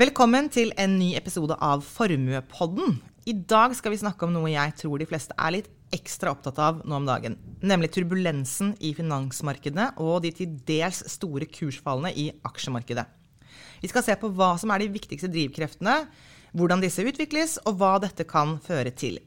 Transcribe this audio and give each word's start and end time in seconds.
Velkommen 0.00 0.46
til 0.48 0.70
en 0.80 0.94
ny 0.96 1.10
episode 1.18 1.52
av 1.60 1.82
Formuepodden. 1.84 2.94
I 3.28 3.34
dag 3.34 3.74
skal 3.76 3.92
vi 3.92 3.98
snakke 4.00 4.24
om 4.24 4.30
noe 4.32 4.48
jeg 4.48 4.72
tror 4.78 4.96
de 4.96 5.04
fleste 5.04 5.34
er 5.36 5.52
litt 5.52 5.66
ekstra 5.92 6.30
opptatt 6.32 6.56
av 6.62 6.78
nå 6.88 6.94
om 6.96 7.04
dagen. 7.04 7.34
Nemlig 7.60 7.90
turbulensen 7.92 8.70
i 8.80 8.94
finansmarkedene 8.96 9.90
og 10.00 10.22
de 10.24 10.30
til 10.38 10.54
dels 10.64 11.02
store 11.12 11.44
kursfallene 11.52 12.14
i 12.16 12.30
aksjemarkedet. 12.48 13.04
Vi 13.82 13.90
skal 13.92 14.06
se 14.06 14.16
på 14.22 14.30
hva 14.38 14.54
som 14.62 14.72
er 14.72 14.80
de 14.80 14.88
viktigste 14.94 15.28
drivkreftene, 15.34 15.98
hvordan 16.56 16.80
disse 16.80 17.04
utvikles, 17.04 17.58
og 17.68 17.76
hva 17.82 17.98
dette 18.00 18.24
kan 18.30 18.56
føre 18.64 18.94
til. 18.96 19.20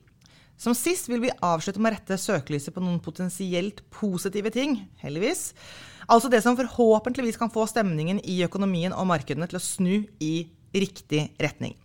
Som 0.58 0.74
sist 0.74 1.06
vil 1.12 1.22
vi 1.28 1.36
avslutte 1.38 1.86
med 1.86 1.92
å 1.92 2.00
rette 2.00 2.18
søkelyset 2.18 2.74
på 2.74 2.82
noen 2.82 2.98
potensielt 3.04 3.86
positive 3.94 4.50
ting, 4.58 4.80
heldigvis. 5.06 5.52
Altså 6.10 6.34
det 6.34 6.42
som 6.42 6.58
forhåpentligvis 6.58 7.38
kan 7.38 7.54
få 7.54 7.70
stemningen 7.70 8.26
i 8.26 8.42
økonomien 8.50 8.98
og 8.98 9.12
markedene 9.14 9.46
til 9.54 9.62
å 9.62 9.66
snu 9.70 9.96
i 10.18 10.34
riktig 10.74 11.30
retning. 11.42 11.78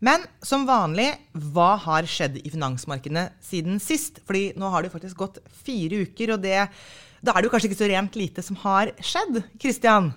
Men 0.00 0.24
som 0.42 0.64
vanlig, 0.68 1.10
hva 1.52 1.74
har 1.82 2.08
skjedd 2.08 2.38
i 2.40 2.48
finansmarkedene 2.48 3.26
siden 3.44 3.76
sist? 3.84 4.22
Fordi 4.24 4.54
nå 4.56 4.70
har 4.72 4.82
det 4.82 4.92
faktisk 4.94 5.18
gått 5.20 5.42
fire 5.66 6.06
uker, 6.06 6.34
og 6.34 6.42
det, 6.46 6.56
da 7.20 7.34
er 7.34 7.42
det 7.42 7.50
jo 7.50 7.52
kanskje 7.52 7.68
ikke 7.68 7.82
så 7.82 7.90
rent 7.92 8.16
lite 8.16 8.44
som 8.44 8.56
har 8.62 8.94
skjedd? 9.04 9.42
Christian? 9.60 10.14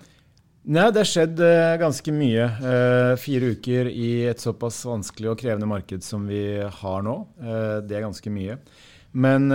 Nei, 0.64 0.86
det 0.88 1.02
har 1.02 1.08
skjedd 1.10 1.40
uh, 1.44 1.76
ganske 1.76 2.12
mye. 2.16 2.48
Uh, 2.64 3.12
fire 3.20 3.52
uker 3.52 3.90
i 3.92 4.24
et 4.30 4.40
såpass 4.40 4.80
vanskelig 4.88 5.34
og 5.34 5.38
krevende 5.42 5.68
marked 5.68 6.00
som 6.06 6.24
vi 6.24 6.40
har 6.64 7.04
nå. 7.04 7.18
Uh, 7.36 7.84
det 7.84 7.98
er 7.98 8.06
ganske 8.06 8.32
mye. 8.32 8.56
Men 9.14 9.46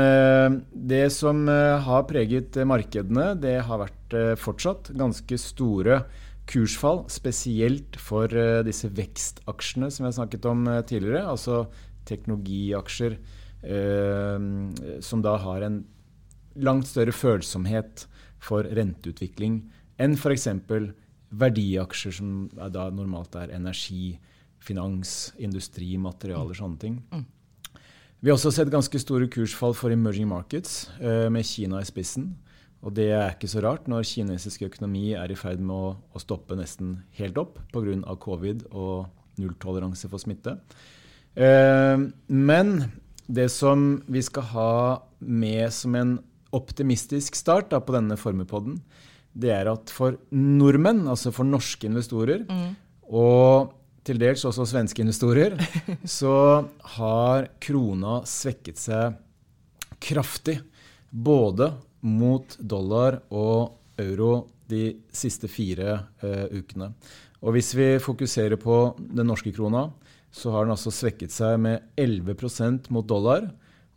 det 0.72 1.10
som 1.12 1.42
har 1.52 2.06
preget 2.08 2.56
markedene, 2.64 3.34
det 3.44 3.58
har 3.68 3.82
vært 3.82 4.14
fortsatt 4.40 4.88
ganske 4.96 5.36
store 5.36 5.98
kursfall. 6.50 7.04
Spesielt 7.12 8.00
for 8.02 8.34
disse 8.66 8.90
vekstaksjene 8.98 9.92
som 9.94 10.04
vi 10.04 10.10
har 10.10 10.18
snakket 10.18 10.50
om 10.50 10.66
tidligere. 10.90 11.24
Altså 11.30 11.64
teknologiaksjer 12.10 13.20
som 15.04 15.24
da 15.26 15.34
har 15.44 15.66
en 15.68 15.82
langt 16.60 16.88
større 16.88 17.14
følsomhet 17.14 18.06
for 18.42 18.64
renteutvikling 18.64 19.60
enn 20.00 20.16
f.eks. 20.16 20.48
verdiaksjer 21.30 22.16
som 22.16 22.48
da 22.72 22.88
normalt 22.96 23.36
er 23.38 23.52
energi, 23.54 24.16
finans, 24.64 25.34
industri, 25.38 25.92
materialer, 26.00 26.56
mm. 26.56 26.60
sånne 26.62 26.80
ting. 26.82 26.96
Mm. 27.12 27.26
Vi 28.20 28.32
har 28.32 28.40
også 28.40 28.52
sett 28.52 28.72
ganske 28.72 29.00
store 29.00 29.30
kursfall 29.32 29.76
for 29.78 29.94
emerging 29.96 30.28
markets, 30.32 30.90
med 31.00 31.46
Kina 31.48 31.80
i 31.84 31.88
spissen. 31.88 32.34
Og 32.80 32.96
det 32.96 33.10
er 33.12 33.34
ikke 33.34 33.50
så 33.52 33.64
rart 33.66 33.90
når 33.92 34.08
kinesisk 34.08 34.64
økonomi 34.70 35.12
er 35.20 35.32
i 35.32 35.38
ferd 35.40 35.60
med 35.60 35.76
å, 35.76 35.92
å 36.16 36.22
stoppe 36.22 36.56
nesten 36.56 37.02
helt 37.20 37.40
opp 37.42 37.60
pga. 37.74 38.16
covid 38.16 38.70
og 38.72 39.10
nulltoleranse 39.40 40.08
for 40.12 40.22
smitte. 40.22 40.56
Eh, 41.36 41.98
men 42.28 42.74
det 43.28 43.50
som 43.54 44.02
vi 44.08 44.24
skal 44.26 44.48
ha 44.54 44.74
med 45.20 45.68
som 45.76 45.96
en 45.96 46.18
optimistisk 46.56 47.36
start 47.38 47.70
da, 47.74 47.82
på 47.84 47.94
denne 47.94 48.18
formepodden, 48.18 48.80
det 49.40 49.52
er 49.54 49.70
at 49.70 49.92
for 49.94 50.18
nordmenn, 50.34 51.06
altså 51.08 51.34
for 51.36 51.46
norske 51.46 51.86
investorer, 51.86 52.48
mm. 52.50 52.72
og 53.14 53.76
til 54.08 54.18
dels 54.18 54.46
også 54.48 54.66
svenske 54.72 55.04
investorer, 55.04 55.60
så 56.20 56.66
har 56.96 57.52
krona 57.62 58.22
svekket 58.28 58.82
seg 58.82 59.20
kraftig. 60.02 60.58
Både 61.10 61.72
mot 62.02 62.56
dollar 62.60 63.22
og 63.30 63.76
euro 64.00 64.48
de 64.70 65.00
siste 65.12 65.50
fire 65.52 65.96
eh, 66.24 66.46
ukene. 66.54 66.94
Og 67.40 67.56
hvis 67.56 67.72
vi 67.78 67.90
fokuserer 68.04 68.60
på 68.60 68.94
den 69.00 69.28
norske 69.30 69.52
krona, 69.56 69.88
så 70.32 70.54
har 70.54 70.66
den 70.66 70.76
altså 70.76 70.94
svekket 70.94 71.34
seg 71.34 71.58
med 71.64 71.90
11% 71.98 72.92
mot 72.94 73.08
dollar 73.08 73.48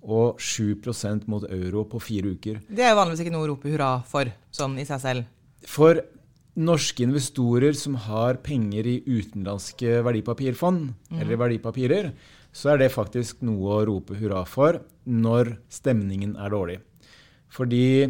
og 0.03 0.41
7% 0.43 1.29
mot 1.31 1.45
euro 1.51 1.85
på 1.87 2.01
fire 2.03 2.35
uker. 2.35 2.63
Det 2.67 2.87
er 2.87 2.97
vanligvis 2.99 3.23
ikke 3.25 3.35
noe 3.35 3.47
å 3.47 3.53
rope 3.53 3.71
hurra 3.71 3.93
for, 4.09 4.31
sånn 4.55 4.79
i 4.81 4.87
seg 4.89 5.03
selv? 5.03 5.29
For 5.69 6.01
norske 6.59 7.05
investorer 7.05 7.77
som 7.79 7.97
har 8.09 8.41
penger 8.45 8.89
i 8.89 8.97
utenlandske 9.07 10.01
verdipapirfond, 10.05 10.91
mm. 11.13 11.21
eller 11.23 11.41
verdipapirer, 11.41 12.11
så 12.53 12.75
er 12.75 12.83
det 12.83 12.93
faktisk 12.93 13.41
noe 13.47 13.79
å 13.79 13.85
rope 13.89 14.19
hurra 14.19 14.43
for 14.49 14.83
når 15.09 15.55
stemningen 15.73 16.35
er 16.37 16.53
dårlig. 16.53 16.81
Fordi 17.53 18.09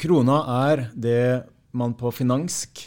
krona 0.00 0.38
er 0.68 0.88
det 0.94 1.44
man 1.74 1.94
på 1.98 2.12
finansk 2.14 2.84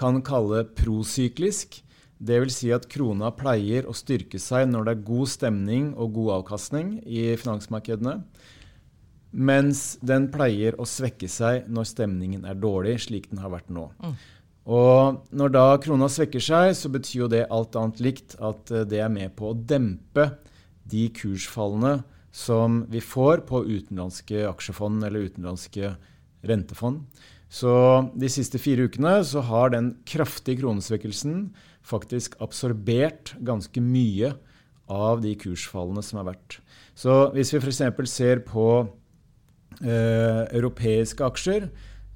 kan 0.00 0.22
kalle 0.24 0.64
prosyklisk. 0.78 1.82
Det 2.16 2.38
vil 2.40 2.52
si 2.52 2.70
at 2.72 2.86
krona 2.88 3.32
pleier 3.36 3.88
å 3.88 3.94
styrke 3.96 4.40
seg 4.40 4.70
når 4.70 4.86
det 4.86 4.94
er 4.94 5.08
god 5.10 5.32
stemning 5.34 5.90
og 5.94 6.14
god 6.16 6.38
avkastning 6.38 6.94
i 7.04 7.34
finansmarkedene, 7.36 8.22
mens 9.36 9.98
den 10.00 10.30
pleier 10.32 10.78
å 10.80 10.86
svekke 10.88 11.28
seg 11.28 11.66
når 11.68 11.90
stemningen 11.90 12.46
er 12.48 12.56
dårlig, 12.56 12.96
slik 13.04 13.28
den 13.28 13.42
har 13.42 13.52
vært 13.52 13.68
nå. 13.68 13.90
Mm. 14.00 14.16
Og 14.66 15.20
når 15.36 15.52
da 15.54 15.66
krona 15.82 16.08
svekker 16.10 16.42
seg, 16.42 16.72
så 16.74 16.88
betyr 16.90 17.20
jo 17.20 17.28
det 17.30 17.44
alt 17.54 17.76
annet 17.78 18.00
likt 18.02 18.34
at 18.42 18.72
eh, 18.72 18.86
det 18.88 18.98
er 19.04 19.12
med 19.12 19.36
på 19.38 19.52
å 19.52 19.58
dempe 19.58 20.30
de 20.88 21.04
kursfallene 21.14 22.00
som 22.36 22.82
vi 22.92 23.00
får 23.00 23.46
på 23.48 23.62
utenlandske 23.64 24.44
aksjefond 24.50 25.04
eller 25.06 25.30
utenlandske 25.30 25.94
rentefond. 26.46 27.06
Så 27.48 27.72
de 28.18 28.28
siste 28.28 28.60
fire 28.60 28.88
ukene 28.90 29.20
så 29.24 29.40
har 29.48 29.72
den 29.72 29.94
kraftige 30.08 30.60
kronesvekkelsen 30.60 31.48
faktisk 31.86 32.34
absorbert 32.42 33.32
ganske 33.46 33.80
mye 33.80 34.34
av 34.92 35.22
de 35.22 35.32
kursfallene 35.38 36.02
som 36.04 36.20
har 36.20 36.32
vært. 36.34 36.58
Så 36.98 37.30
hvis 37.34 37.54
vi 37.54 37.62
f.eks. 37.62 37.82
ser 38.10 38.42
på 38.46 38.66
eh, 39.80 40.42
europeiske 40.50 41.24
aksjer, 41.24 41.70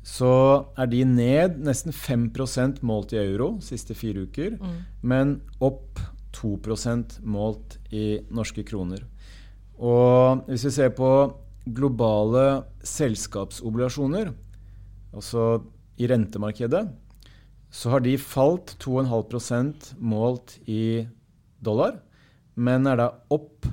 så 0.07 0.33
er 0.81 0.89
de 0.91 1.05
ned 1.05 1.61
nesten 1.65 1.95
5% 1.95 2.81
målt 2.87 3.15
i 3.15 3.21
euro 3.21 3.55
siste 3.65 3.97
fire 3.97 4.27
uker, 4.29 4.57
mm. 4.61 4.77
men 5.01 5.39
opp 5.61 6.01
2% 6.37 7.21
målt 7.27 7.79
i 7.93 8.21
norske 8.33 8.65
kroner. 8.67 9.05
Og 9.81 10.45
hvis 10.51 10.67
vi 10.69 10.75
ser 10.75 10.93
på 10.97 11.11
globale 11.65 12.63
selskapsobligasjoner, 12.85 14.33
altså 15.15 15.63
i 16.01 16.09
rentemarkedet, 16.09 16.85
så 17.71 17.93
har 17.95 18.03
de 18.05 18.17
falt 18.19 18.75
2,5% 18.83 19.93
målt 20.03 20.57
i 20.69 21.07
dollar, 21.63 22.01
men 22.61 22.89
er 22.91 22.99
da 22.99 23.11
opp 23.33 23.69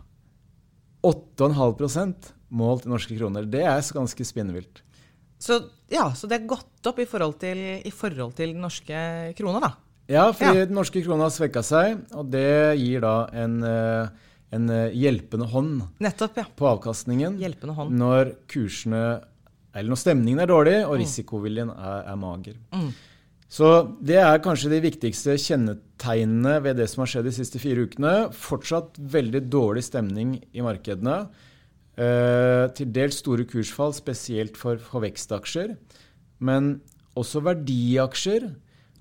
8,5% 1.08 2.32
målt 2.58 2.86
i 2.86 2.92
norske 2.92 3.18
kroner. 3.18 3.48
Det 3.50 3.64
er 3.66 3.82
ganske 3.96 4.28
spinnvilt. 4.28 4.84
Så, 5.42 5.60
ja, 5.94 6.10
så 6.18 6.30
det 6.30 6.40
er 6.40 6.50
gått 6.50 6.90
opp 6.90 7.02
i 7.02 7.08
forhold 7.10 7.38
til, 7.42 7.60
i 7.86 7.94
forhold 7.94 8.34
til 8.38 8.56
den 8.56 8.64
norske 8.64 9.02
krona, 9.38 9.62
da? 9.62 9.74
Ja, 10.08 10.30
fordi 10.32 10.64
ja. 10.64 10.68
den 10.70 10.78
norske 10.78 11.04
krona 11.04 11.28
har 11.28 11.34
svekka 11.36 11.62
seg, 11.66 12.00
og 12.16 12.30
det 12.32 12.78
gir 12.80 13.04
da 13.04 13.16
en, 13.36 13.60
eh, 13.68 14.28
en 14.56 14.70
eh, 14.72 14.94
hjelpende 14.96 15.50
hånd 15.52 15.82
Nettopp, 16.04 16.40
ja. 16.40 16.46
på 16.56 16.70
avkastningen 16.70 17.36
når 17.92 18.32
kursene 18.48 19.02
Eller 19.74 19.92
når 19.92 20.00
stemningen 20.00 20.44
er 20.44 20.50
dårlig 20.50 20.78
og 20.86 20.96
mm. 20.96 21.02
risikoviljen 21.02 21.74
er, 21.74 22.06
er 22.14 22.20
mager. 22.20 22.56
Mm. 22.72 22.90
Så 23.48 23.68
det 24.04 24.18
er 24.20 24.42
kanskje 24.44 24.72
de 24.74 24.82
viktigste 24.84 25.38
kjennetegnene 25.40 26.58
ved 26.66 26.82
det 26.82 26.88
som 26.92 27.04
har 27.04 27.12
skjedd 27.12 27.30
de 27.30 27.36
siste 27.36 27.62
fire 27.64 27.86
ukene. 27.88 28.14
Fortsatt 28.36 28.98
veldig 29.00 29.46
dårlig 29.48 29.86
stemning 29.88 30.34
i 30.52 30.64
markedene. 30.66 31.22
Eh, 31.98 32.66
til 32.78 32.92
dels 32.94 33.22
store 33.24 33.48
kursfall, 33.50 33.96
spesielt 33.96 34.60
for, 34.60 34.82
for, 34.84 35.02
vekstaksjer. 35.06 35.78
Men 36.44 36.76
også 37.18 37.42
verdiaksjer 37.46 38.52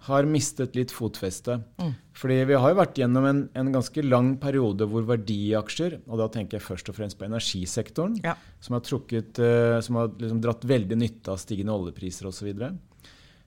har 0.06 0.29
mistet 0.31 0.76
litt 0.79 0.94
fotfeste. 0.94 1.58
Mm. 1.82 1.93
Fordi 2.17 2.38
vi 2.49 2.58
har 2.58 2.73
jo 2.73 2.79
vært 2.79 3.00
gjennom 3.00 3.29
en, 3.29 3.43
en, 3.58 3.73
ganske 3.75 4.05
lang 4.06 4.35
periode 4.43 4.88
hvor 4.91 5.05
verdiaksjer, 5.08 5.99
og 6.06 6.23
da 6.23 6.29
tenker 6.32 6.58
jeg 6.58 6.67
først 6.67 6.91
og 6.91 6.99
fremst 6.99 7.19
på 7.20 7.26
energisektoren, 7.29 8.17
ja. 8.25 8.37
som 8.64 8.79
har, 8.79 8.85
trukket, 8.87 9.41
eh, 9.43 9.79
som 9.85 10.00
har 10.00 10.14
liksom 10.14 10.41
dratt 10.44 10.64
veldig 10.67 10.99
nytte 11.03 11.35
av 11.35 11.43
stigende 11.43 11.76
oljepriser 11.76 12.31
osv. 12.31 12.50
videre, 12.50 12.76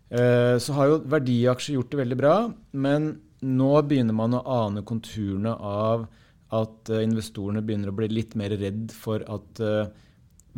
så 0.10 0.74
har 0.74 0.88
jo 0.90 0.94
verdiaksjer 1.06 1.76
gjort 1.76 1.92
det 1.94 1.98
veldig 2.00 2.16
bra, 2.18 2.36
men 2.82 3.12
nå 3.46 3.74
begynner 3.88 4.16
man 4.18 4.34
å 4.36 4.42
ane 4.66 4.82
konturene 4.88 5.54
av 5.54 6.08
at 6.56 6.92
eh, 6.92 7.06
investorene 7.06 7.64
begynner 7.66 7.92
å 7.92 7.98
bli 7.98 8.10
litt 8.12 8.36
mer 8.40 8.54
redd 8.58 8.94
for 8.96 9.24
at 9.30 9.62
eh, 9.64 9.90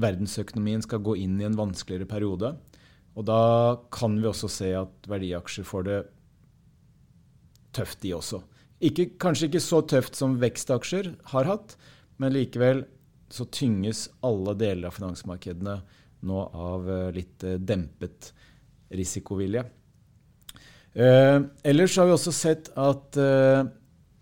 verdensøkonomien 0.02 0.84
skal 0.86 1.04
gå 1.04 1.18
inn 1.20 1.40
i 1.42 1.48
en 1.48 1.58
vanskeligere 1.60 2.10
periode. 2.10 2.56
Og 3.20 3.28
da 3.28 3.42
kan 3.94 4.16
vi 4.20 4.30
også 4.30 4.50
se 4.52 4.72
at 4.78 5.10
verdiaksjer 5.12 5.68
får 5.68 5.88
det 5.88 6.00
tøft, 7.76 8.00
de 8.04 8.14
også. 8.16 8.42
Ikke, 8.82 9.12
kanskje 9.22 9.50
ikke 9.50 9.64
så 9.64 9.82
tøft 9.88 10.18
som 10.18 10.40
vekstaksjer 10.42 11.12
har 11.34 11.50
hatt, 11.50 11.76
men 12.22 12.34
likevel 12.34 12.86
så 13.32 13.46
tynges 13.54 14.08
alle 14.26 14.56
deler 14.60 14.90
av 14.90 14.96
finansmarkedene 14.98 15.76
nå 16.28 16.40
av 16.54 16.90
litt 17.16 17.44
dempet 17.66 18.32
risikovilje. 18.92 19.64
Eh, 20.94 21.38
ellers 21.64 21.96
har 21.98 22.10
vi 22.10 22.16
også 22.16 22.34
sett 22.36 22.72
at 22.80 23.18
eh, 23.20 23.64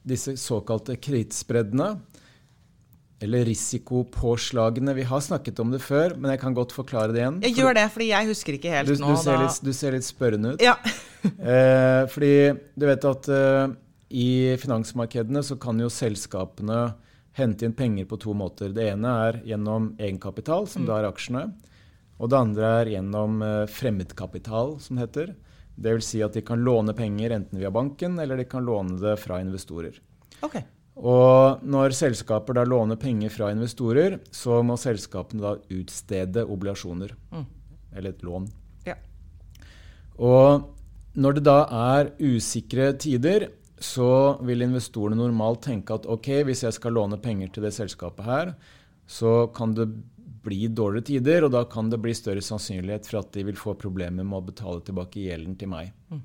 disse 0.09 0.35
såkalte 0.38 0.97
kredittspreddene, 1.01 1.95
eller 3.19 3.45
risikopåslagene 3.45 4.94
Vi 4.94 5.04
har 5.04 5.19
snakket 5.19 5.60
om 5.60 5.74
det 5.74 5.81
før, 5.83 6.16
men 6.16 6.31
jeg 6.31 6.39
kan 6.39 6.56
godt 6.56 6.71
forklare 6.75 7.12
det 7.12 7.24
igjen. 7.24 7.42
Jeg 7.44 7.57
gjør 7.60 7.75
det, 7.75 7.86
fordi 7.92 8.07
jeg 8.13 8.30
husker 8.31 8.56
ikke 8.56 8.71
helt 8.74 8.88
du, 8.88 8.95
nå. 9.01 9.12
Du 9.12 9.21
ser, 9.24 9.42
litt, 9.44 9.60
du 9.66 9.74
ser 9.75 9.98
litt 9.98 10.07
spørrende 10.07 10.56
ut. 10.56 10.63
Ja. 10.63 10.77
eh, 11.24 12.07
fordi 12.12 12.33
du 12.80 12.88
vet 12.88 13.10
at 13.12 13.30
eh, 13.36 13.75
i 14.10 14.30
finansmarkedene 14.62 15.44
så 15.45 15.60
kan 15.60 15.81
jo 15.83 15.92
selskapene 15.92 16.80
hente 17.39 17.68
inn 17.68 17.75
penger 17.75 18.07
på 18.10 18.19
to 18.24 18.33
måter. 18.36 18.71
Det 18.75 18.88
ene 18.94 19.12
er 19.27 19.42
gjennom 19.51 19.94
egenkapital, 20.00 20.68
som 20.71 20.86
mm. 20.86 20.89
da 20.89 21.01
er 21.01 21.12
aksjene. 21.12 21.45
Og 22.19 22.31
det 22.31 22.39
andre 22.39 22.74
er 22.80 22.95
gjennom 22.95 23.44
eh, 23.44 23.68
fremmedkapital, 23.71 24.77
som 24.83 24.95
det 24.95 25.07
heter. 25.10 25.36
Dvs. 25.80 26.07
Si 26.07 26.24
at 26.24 26.36
de 26.36 26.44
kan 26.44 26.63
låne 26.63 26.95
penger 26.95 27.36
enten 27.36 27.60
via 27.60 27.71
banken 27.71 28.19
eller 28.19 28.39
de 28.39 28.48
kan 28.48 28.66
låne 28.68 29.00
det 29.00 29.16
fra 29.19 29.44
investorer. 29.44 30.00
Okay. 30.44 30.63
Og 30.99 31.61
når 31.63 31.95
selskaper 31.95 32.57
da 32.57 32.65
låner 32.67 32.99
penger 32.99 33.31
fra 33.31 33.53
investorer, 33.53 34.17
så 34.35 34.59
må 34.67 34.75
selskapene 34.79 35.43
da 35.43 35.53
utstede 35.71 36.43
obligasjoner. 36.43 37.13
Mm. 37.31 37.45
Eller 37.95 38.11
et 38.11 38.25
lån. 38.25 38.49
Ja. 38.87 38.97
Og 40.19 40.67
når 41.15 41.39
det 41.39 41.45
da 41.47 41.61
er 41.95 42.11
usikre 42.19 42.91
tider, 42.99 43.47
så 43.79 44.35
vil 44.43 44.65
investorene 44.65 45.21
normalt 45.23 45.63
tenke 45.69 45.95
at 45.95 46.07
ok, 46.11 46.43
hvis 46.49 46.65
jeg 46.65 46.75
skal 46.75 46.97
låne 46.99 47.19
penger 47.23 47.53
til 47.55 47.63
det 47.63 47.73
selskapet 47.77 48.27
her, 48.27 48.51
så 49.07 49.47
kan 49.55 49.71
det 49.77 49.87
bli 50.43 50.67
dårligere 50.67 51.07
tider, 51.07 51.45
og 51.47 51.53
da 51.55 51.63
kan 51.67 51.89
det 51.91 52.01
bli 52.03 52.11
større 52.15 52.43
sannsynlighet 52.43 53.07
for 53.07 53.21
at 53.21 53.31
de 53.35 53.45
vil 53.47 53.59
få 53.59 53.73
problemer 53.79 54.27
med 54.27 54.37
å 54.37 54.45
betale 54.51 54.83
tilbake 54.83 55.23
gjelden 55.23 55.55
til 55.59 55.71
meg. 55.71 55.95
Mm. 56.11 56.21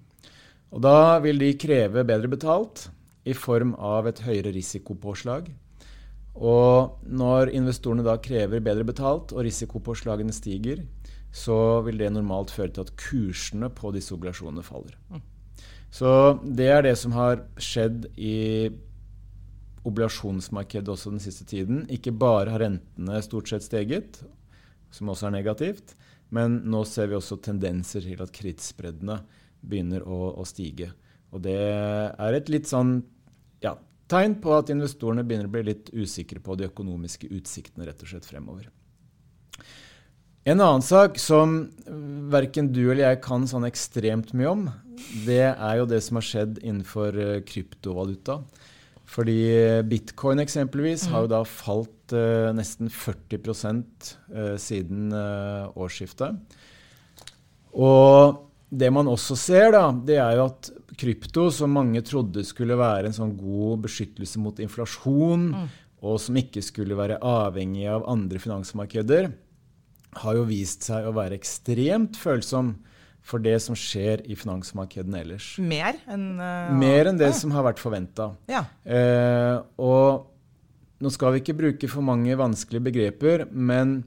Og 0.74 0.82
da 0.82 0.98
vil 1.22 1.38
de 1.38 1.54
kreve 1.58 2.02
bedre 2.06 2.30
betalt 2.30 2.88
i 3.24 3.34
form 3.36 3.74
av 3.80 4.08
et 4.10 4.20
høyere 4.24 4.52
risikopåslag. 4.54 5.48
Og 6.34 7.04
når 7.06 7.52
investorene 7.54 8.04
da 8.04 8.16
krever 8.22 8.62
bedre 8.64 8.86
betalt, 8.86 9.32
og 9.32 9.44
risikopåslagene 9.46 10.34
stiger, 10.34 10.82
så 11.34 11.80
vil 11.86 11.98
det 11.98 12.12
normalt 12.14 12.52
føre 12.54 12.74
til 12.74 12.86
at 12.86 12.94
kursene 12.98 13.70
på 13.74 13.90
disse 13.94 14.14
obligasjonene 14.14 14.64
faller. 14.66 14.96
Mm. 15.10 15.22
Så 15.94 16.10
det 16.42 16.68
er 16.74 16.82
det 16.86 16.96
som 16.98 17.14
har 17.14 17.44
skjedd 17.62 18.08
i 18.18 18.68
obligasjonsmarkedet 19.84 20.90
også 20.90 21.12
den 21.12 21.22
siste 21.22 21.46
tiden. 21.46 21.84
Ikke 21.92 22.14
bare 22.14 22.54
har 22.54 22.62
rentene 22.64 23.20
stort 23.22 23.50
sett 23.50 23.66
steget, 23.66 24.22
som 24.94 25.10
også 25.10 25.28
er 25.28 25.36
negativt, 25.36 25.94
men 26.34 26.62
nå 26.70 26.82
ser 26.88 27.10
vi 27.10 27.18
også 27.18 27.38
tendenser 27.42 28.02
til 28.02 28.22
at 28.22 28.32
kredittspreddene 28.34 29.20
begynner 29.64 30.06
å, 30.06 30.34
å 30.40 30.46
stige. 30.48 30.90
Og 31.34 31.42
det 31.42 31.58
er 31.58 32.36
et 32.36 32.50
litt 32.52 32.70
sånn 32.70 33.00
ja, 33.64 33.74
tegn 34.10 34.38
på 34.42 34.54
at 34.54 34.70
investorene 34.72 35.24
begynner 35.26 35.50
å 35.50 35.54
bli 35.56 35.64
litt 35.72 35.90
usikre 35.94 36.42
på 36.44 36.56
de 36.58 36.68
økonomiske 36.70 37.30
utsiktene 37.34 37.88
rett 37.88 38.04
og 38.04 38.12
slett 38.12 38.28
fremover. 38.28 38.70
En 40.44 40.60
annen 40.60 40.84
sak 40.84 41.16
som 41.18 41.56
verken 42.30 42.68
du 42.74 42.82
eller 42.84 43.06
jeg 43.08 43.22
kan 43.24 43.46
sånn 43.48 43.64
ekstremt 43.64 44.34
mye 44.36 44.50
om, 44.50 44.66
det 45.24 45.46
er 45.50 45.78
jo 45.80 45.88
det 45.88 46.02
som 46.04 46.20
har 46.20 46.26
skjedd 46.28 46.60
innenfor 46.60 47.16
eh, 47.16 47.40
kryptovaluta. 47.48 48.42
Fordi 49.14 49.38
bitcoin 49.88 50.40
eksempelvis 50.40 51.08
har 51.12 51.24
jo 51.24 51.32
da 51.34 51.42
falt 51.44 52.14
uh, 52.16 52.48
nesten 52.56 52.88
40 52.88 53.50
uh, 53.52 54.54
siden 54.60 55.12
uh, 55.12 55.68
årsskiftet. 55.76 56.56
Og 57.74 58.40
det 58.78 58.90
man 58.94 59.08
også 59.10 59.36
ser, 59.38 59.70
da, 59.74 59.86
det 59.92 60.18
er 60.18 60.38
jo 60.38 60.48
at 60.48 60.70
krypto, 60.98 61.48
som 61.54 61.74
mange 61.74 62.02
trodde 62.06 62.44
skulle 62.46 62.76
være 62.78 63.10
en 63.10 63.16
sånn 63.16 63.34
god 63.38 63.84
beskyttelse 63.86 64.40
mot 64.42 64.60
inflasjon, 64.62 65.48
mm. 65.54 65.68
og 66.06 66.18
som 66.22 66.38
ikke 66.38 66.62
skulle 66.64 66.98
være 66.98 67.20
avhengig 67.24 67.86
av 67.90 68.06
andre 68.10 68.42
finansmarkeder, 68.42 69.30
har 70.14 70.36
jo 70.38 70.44
vist 70.46 70.86
seg 70.86 71.06
å 71.08 71.14
være 71.16 71.38
ekstremt 71.38 72.18
følsom 72.20 72.76
for 73.24 73.40
det 73.42 73.56
som 73.64 73.76
skjer 73.78 74.22
i 74.28 74.36
finansmarkedene 74.36 75.22
ellers. 75.24 75.54
Mer 75.58 75.96
enn 76.12 76.34
uh, 76.36 76.74
Mer 76.76 77.08
enn 77.10 77.18
det 77.20 77.32
ja. 77.32 77.38
som 77.38 77.54
har 77.56 77.64
vært 77.66 77.80
forventa. 77.80 78.34
Ja. 78.50 78.66
Eh, 78.84 79.56
og 79.80 80.28
nå 81.00 81.12
skal 81.12 81.34
vi 81.34 81.40
ikke 81.40 81.56
bruke 81.56 81.88
for 81.90 82.04
mange 82.04 82.36
vanskelige 82.38 82.84
begreper, 82.90 83.46
men 83.50 84.02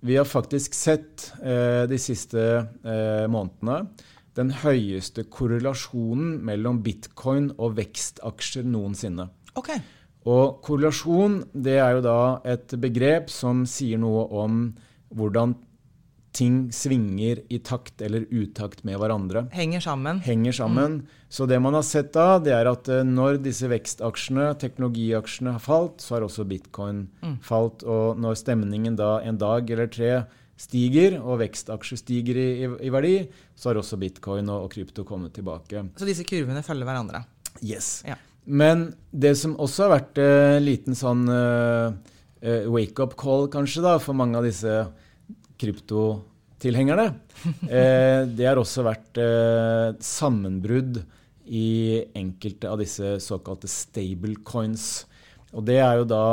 vi 0.00 0.16
har 0.16 0.28
faktisk 0.28 0.76
sett 0.76 1.32
eh, 1.42 1.84
de 1.90 1.98
siste 1.98 2.42
eh, 2.84 3.26
månedene 3.30 3.82
den 4.38 4.52
høyeste 4.62 5.24
korrelasjonen 5.32 6.38
mellom 6.46 6.82
bitcoin 6.84 7.50
og 7.58 7.74
vekstaksjer 7.78 8.66
noensinne. 8.68 9.28
Okay. 9.58 9.80
Og 10.28 10.60
korrelasjon 10.62 11.40
det 11.54 11.78
er 11.82 11.96
jo 11.96 12.04
da 12.04 12.18
et 12.46 12.74
begrep 12.80 13.32
som 13.32 13.64
sier 13.66 13.98
noe 14.00 14.26
om 14.44 14.60
hvordan 15.16 15.56
ting 16.38 16.58
svinger 16.72 17.40
i 17.50 17.58
takt 17.58 18.02
eller 18.04 18.26
utakt 18.30 18.84
med 18.86 18.98
hverandre. 19.00 19.46
Henger 19.54 19.82
sammen. 19.82 20.20
Henger 20.22 20.54
sammen. 20.60 21.00
Mm. 21.00 21.22
Så 21.28 21.46
det 21.50 21.58
man 21.60 21.74
har 21.74 21.84
sett 21.86 22.12
da, 22.14 22.38
det 22.42 22.54
er 22.54 22.70
at 22.70 22.88
eh, 22.92 23.06
når 23.06 23.40
disse 23.42 23.68
vekstaksjene, 23.70 24.52
teknologiaksjene, 24.60 25.56
har 25.56 25.64
falt, 25.64 25.98
så 26.04 26.16
har 26.16 26.26
også 26.28 26.46
bitcoin 26.48 27.08
mm. 27.24 27.40
falt. 27.44 27.82
Og 27.82 28.20
når 28.22 28.38
stemningen 28.38 28.98
da 28.98 29.16
en 29.26 29.40
dag 29.40 29.70
eller 29.74 29.90
tre 29.92 30.12
stiger, 30.58 31.18
og 31.20 31.42
vekstaksjer 31.42 32.00
stiger 32.00 32.38
i, 32.38 32.46
i, 32.62 32.70
i 32.86 32.94
verdi, 32.94 33.16
så 33.58 33.72
har 33.72 33.82
også 33.82 33.98
bitcoin 34.00 34.46
og, 34.46 34.68
og, 34.68 34.72
krypto 34.74 35.04
kommet 35.08 35.34
tilbake. 35.36 35.84
Så 35.98 36.06
disse 36.08 36.26
kurvene 36.26 36.62
følger 36.66 36.88
hverandre? 36.88 37.24
Yes. 37.58 37.98
Ja. 38.06 38.18
Men 38.48 38.92
det 39.10 39.34
som 39.42 39.58
også 39.60 39.86
har 39.86 39.96
vært 39.98 40.22
en 40.22 40.56
eh, 40.56 40.62
liten 40.64 40.96
sånn 40.96 41.26
uh, 41.28 41.92
uh, 41.92 42.64
wake-up 42.72 43.18
call, 43.20 43.50
kanskje, 43.52 43.84
da, 43.84 43.98
for 44.00 44.16
mange 44.16 44.38
av 44.38 44.46
disse 44.46 44.80
kryptotilhengerne, 45.58 46.27
eh, 47.70 48.26
det 48.26 48.48
har 48.48 48.58
også 48.58 48.84
vært 48.86 49.20
eh, 49.22 49.94
sammenbrudd 50.02 51.00
i 51.48 52.02
enkelte 52.18 52.68
av 52.68 52.82
disse 52.82 53.16
såkalte 53.24 53.70
stablecoins. 53.70 55.06
Og 55.54 55.64
det 55.68 55.78
er 55.80 56.00
jo 56.00 56.08
da 56.10 56.24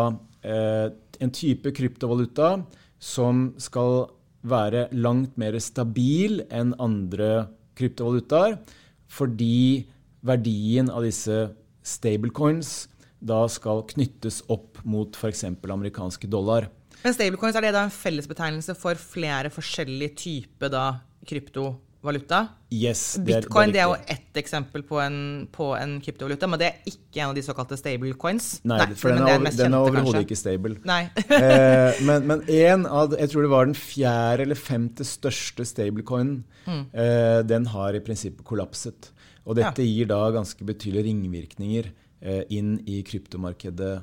eh, 0.44 0.88
en 1.24 1.34
type 1.34 1.72
kryptovaluta 1.78 2.58
som 3.00 3.52
skal 3.62 4.08
være 4.46 4.88
langt 4.94 5.38
mer 5.42 5.58
stabil 5.62 6.42
enn 6.54 6.74
andre 6.82 7.48
kryptovalutaer, 7.78 8.60
fordi 9.06 9.86
verdien 10.26 10.90
av 10.90 11.06
disse 11.06 11.50
stablecoins 11.86 12.88
da 13.26 13.46
skal 13.50 13.86
knyttes 13.90 14.42
opp 14.54 14.82
mot 14.86 15.16
f.eks. 15.18 15.46
amerikanske 15.48 16.30
dollar. 16.30 16.70
Men 17.06 17.14
stablecoins, 17.14 17.54
er 17.54 17.68
det 17.68 17.76
da 17.76 17.84
en 17.86 17.94
fellesbetegnelse 17.94 18.74
for 18.80 18.98
flere 18.98 19.52
forskjellige 19.54 20.16
typer 20.18 20.72
da, 20.74 20.86
kryptovaluta? 21.30 22.40
Yes, 22.74 23.04
det 23.22 23.36
er, 23.36 23.44
Bitcoin 23.46 23.70
det 23.70 23.78
er, 23.84 23.92
det 23.92 24.00
er 24.08 24.08
jo 24.08 24.16
ett 24.16 24.40
eksempel 24.42 24.82
på 24.90 24.98
en, 25.04 25.20
på 25.54 25.68
en, 25.78 26.00
kryptovaluta, 26.02 26.50
men 26.50 26.64
det 26.64 26.72
er 26.72 26.90
ikke 26.90 27.22
en 27.22 27.28
av 27.28 27.36
de 27.38 27.44
såkalte 27.46 27.78
stablecoins. 27.78 28.48
Nei, 28.66 28.80
Nei 28.82 28.98
for 28.98 29.14
den 29.14 29.22
er, 29.22 29.38
er, 29.38 29.62
er 29.68 29.78
overhodet 29.78 30.24
ikke 30.26 30.40
stable. 30.40 30.80
Nei. 30.90 31.04
eh, 31.28 32.02
men, 32.10 32.26
men 32.32 32.42
en 32.56 32.88
av, 32.90 33.14
jeg 33.22 33.36
tror 33.36 33.46
det 33.46 33.54
var 33.54 33.70
den 33.70 33.78
fjerde 33.78 34.48
eller 34.48 34.62
femte 34.64 35.06
største 35.06 35.68
stablecoinen, 35.70 36.42
mm. 36.66 36.82
eh, 36.90 37.38
den 37.46 37.70
har 37.76 37.94
i 37.94 38.02
prinsippet 38.02 38.42
kollapset. 38.50 39.12
Og 39.46 39.62
dette 39.62 39.86
ja. 39.86 39.94
gir 39.94 40.10
da 40.10 40.24
ganske 40.34 40.66
betydelige 40.66 41.12
ringvirkninger 41.12 41.94
eh, 41.94 42.44
inn 42.58 42.80
i 42.90 43.04
kryptomarkedet 43.06 43.94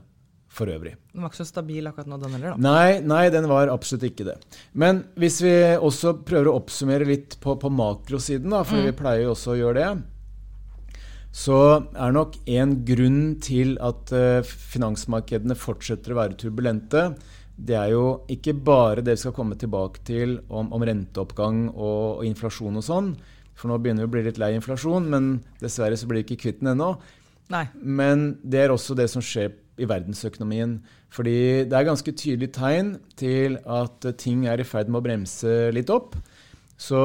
for 0.53 0.69
øvrig. 0.69 0.95
Den 1.13 1.25
var 1.25 1.33
ikke 1.33 1.41
så 1.41 1.49
stabil 1.49 1.89
akkurat 1.89 2.11
nå, 2.11 2.19
den 2.21 2.37
heller? 2.37 2.55
da? 2.55 2.61
Nei, 2.61 3.01
nei, 3.01 3.25
den 3.33 3.49
var 3.51 3.73
absolutt 3.73 4.05
ikke 4.11 4.27
det. 4.29 4.37
Men 4.77 5.05
hvis 5.21 5.41
vi 5.45 5.55
også 5.81 6.19
prøver 6.29 6.51
å 6.51 6.57
oppsummere 6.61 7.09
litt 7.09 7.39
på, 7.41 7.57
på 7.61 7.73
makrosiden, 7.73 8.53
da, 8.53 8.63
for 8.69 8.81
mm. 8.81 8.89
vi 8.91 8.97
pleier 8.99 9.25
jo 9.25 9.33
også 9.33 9.55
å 9.55 9.61
gjøre 9.63 9.79
det, 9.81 9.93
så 11.33 11.59
er 11.97 12.13
nok 12.13 12.37
en 12.53 12.75
grunn 12.85 13.23
til 13.41 13.79
at 13.81 14.13
uh, 14.13 14.45
finansmarkedene 14.45 15.57
fortsetter 15.57 16.13
å 16.13 16.19
være 16.21 16.37
turbulente, 16.43 17.07
det 17.57 17.77
er 17.79 17.93
jo 17.95 18.05
ikke 18.33 18.55
bare 18.65 19.05
det 19.05 19.17
vi 19.17 19.23
skal 19.25 19.35
komme 19.37 19.57
tilbake 19.61 20.03
til 20.09 20.39
om, 20.49 20.71
om 20.75 20.85
renteoppgang 20.85 21.67
og, 21.71 22.19
og, 22.19 22.27
inflasjon 22.27 22.81
og 22.81 22.85
sånn. 22.85 23.11
For 23.57 23.71
nå 23.71 23.77
begynner 23.81 24.07
vi 24.07 24.11
å 24.11 24.13
bli 24.15 24.25
litt 24.27 24.41
lei 24.41 24.55
inflasjon, 24.57 25.09
men 25.13 25.35
dessverre 25.61 25.99
så 26.01 26.09
blir 26.11 26.23
vi 26.23 26.33
ikke 26.33 26.43
kvitt 26.47 26.63
den 26.63 26.73
ennå. 26.73 26.95
Nei. 27.53 27.67
Men 27.77 28.33
det 28.41 28.65
er 28.65 28.73
også 28.73 28.97
det 28.97 29.09
som 29.13 29.25
skjer 29.25 29.53
i 29.81 29.89
verdensøkonomien. 29.89 30.79
Fordi 31.13 31.69
det 31.69 31.77
er 31.77 31.89
ganske 31.89 32.15
tydelig 32.17 32.53
tegn 32.57 32.95
til 33.21 33.59
at 33.69 34.07
ting 34.21 34.47
er 34.49 34.63
i 34.63 34.67
ferd 34.67 34.89
med 34.89 35.03
å 35.03 35.05
bremse 35.05 35.55
litt 35.77 35.93
opp. 35.93 36.17
Så 36.81 37.03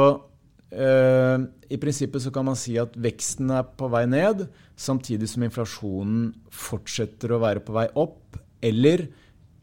øh, 0.71 1.45
i 1.67 1.79
prinsippet 1.81 2.23
så 2.23 2.31
kan 2.33 2.47
man 2.47 2.59
si 2.59 2.77
at 2.79 2.95
veksten 2.95 3.51
er 3.55 3.67
på 3.77 3.89
vei 3.91 4.05
ned, 4.09 4.47
samtidig 4.79 5.29
som 5.31 5.43
inflasjonen 5.47 6.31
fortsetter 6.53 7.33
å 7.33 7.41
være 7.43 7.63
på 7.65 7.75
vei 7.75 7.87
opp, 7.99 8.39
eller 8.63 9.07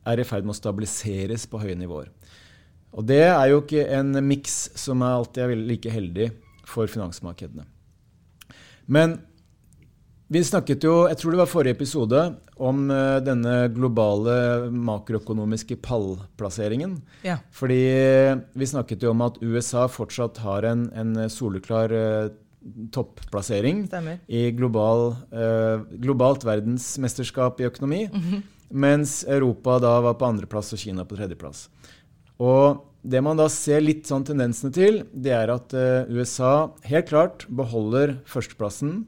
er 0.04 0.20
i 0.20 0.26
ferd 0.28 0.44
med 0.44 0.54
å 0.54 0.60
stabiliseres 0.60 1.48
på 1.48 1.60
høye 1.62 1.76
nivåer. 1.80 2.10
Og 2.94 3.06
det 3.08 3.24
er 3.26 3.48
jo 3.50 3.62
ikke 3.62 3.88
en 3.96 4.12
miks 4.22 4.68
som 4.78 5.02
er 5.02 5.16
alltid 5.16 5.46
er 5.46 5.62
like 5.72 5.90
heldig 5.90 6.28
for 6.68 6.90
finansmarkedene. 6.90 7.64
Men 8.86 9.16
vi 10.34 10.44
snakket 10.44 10.84
jo, 10.84 10.94
jeg 11.10 11.20
tror 11.20 11.34
det 11.34 11.40
var 11.40 11.50
forrige 11.50 11.78
episode, 11.78 12.22
om 12.54 12.84
uh, 12.90 13.18
denne 13.24 13.68
globale 13.74 14.68
makroøkonomiske 14.70 15.80
pallplasseringen. 15.82 16.98
Ja. 17.26 17.40
Fordi 17.54 17.82
vi 18.54 18.70
snakket 18.70 19.06
jo 19.06 19.14
om 19.14 19.24
at 19.26 19.40
USA 19.42 19.88
fortsatt 19.90 20.42
har 20.44 20.66
en, 20.70 20.88
en 20.94 21.28
soleklar 21.32 21.94
uh, 21.94 22.32
topplassering 22.92 23.86
Stemmer. 23.86 24.18
i 24.26 24.50
global, 24.50 25.16
eh, 25.32 25.82
globalt 26.00 26.44
verdensmesterskap 26.44 27.60
i 27.60 27.68
økonomi. 27.68 28.08
Mens 28.70 29.24
Europa 29.28 29.78
da 29.78 30.00
var 30.00 30.16
på 30.18 30.26
andreplass 30.26 30.72
og 30.72 30.80
Kina 30.80 31.04
på 31.04 31.18
tredjeplass. 31.18 31.68
Og 32.40 32.82
det 33.04 33.20
man 33.22 33.36
da 33.36 33.48
ser 33.52 33.84
litt 33.84 34.08
sånn 34.08 34.24
tendensene 34.24 34.72
til, 34.72 35.02
det 35.12 35.34
er 35.36 35.52
at 35.52 35.74
eh, 35.76 36.08
USA 36.08 36.72
helt 36.88 37.10
klart 37.12 37.46
beholder 37.48 38.18
førsteplassen. 38.26 39.04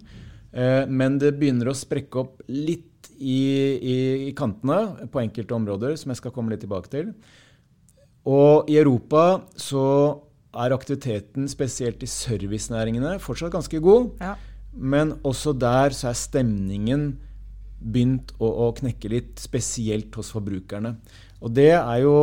Uh, 0.57 0.85
men 0.89 1.19
det 1.21 1.35
begynner 1.37 1.69
å 1.71 1.77
sprekke 1.77 2.23
opp 2.23 2.45
litt 2.49 3.11
i, 3.17 3.41
i, 3.77 3.97
i, 4.29 4.33
kantene 4.37 5.09
på 5.13 5.21
enkelte 5.23 5.57
områder, 5.57 5.97
som 6.01 6.13
jeg 6.13 6.21
skal 6.21 6.33
komme 6.35 6.53
litt 6.53 6.63
tilbake 6.65 6.93
til. 6.93 7.13
Og 8.27 8.69
i 8.73 8.79
Europa 8.81 9.47
så 9.61 9.85
er 10.57 10.75
aktiviteten, 10.75 11.47
spesielt 11.53 12.03
i 12.03 12.11
servicenæringene, 12.11 13.17
fortsatt 13.23 13.55
ganske 13.55 13.81
god. 13.85 14.11
Ja. 14.21 14.35
Men 14.77 15.15
også 15.25 15.55
der 15.57 15.95
så 15.97 16.11
er 16.11 16.19
stemningen 16.19 17.07
begynt 17.81 18.33
å, 18.41 18.49
å, 18.67 18.73
knekke 18.77 19.11
litt, 19.13 19.37
spesielt 19.41 20.15
hos 20.17 20.33
forbrukerne. 20.35 20.97
Og 21.45 21.53
det 21.57 21.73
er 21.77 22.01
jo 22.03 22.17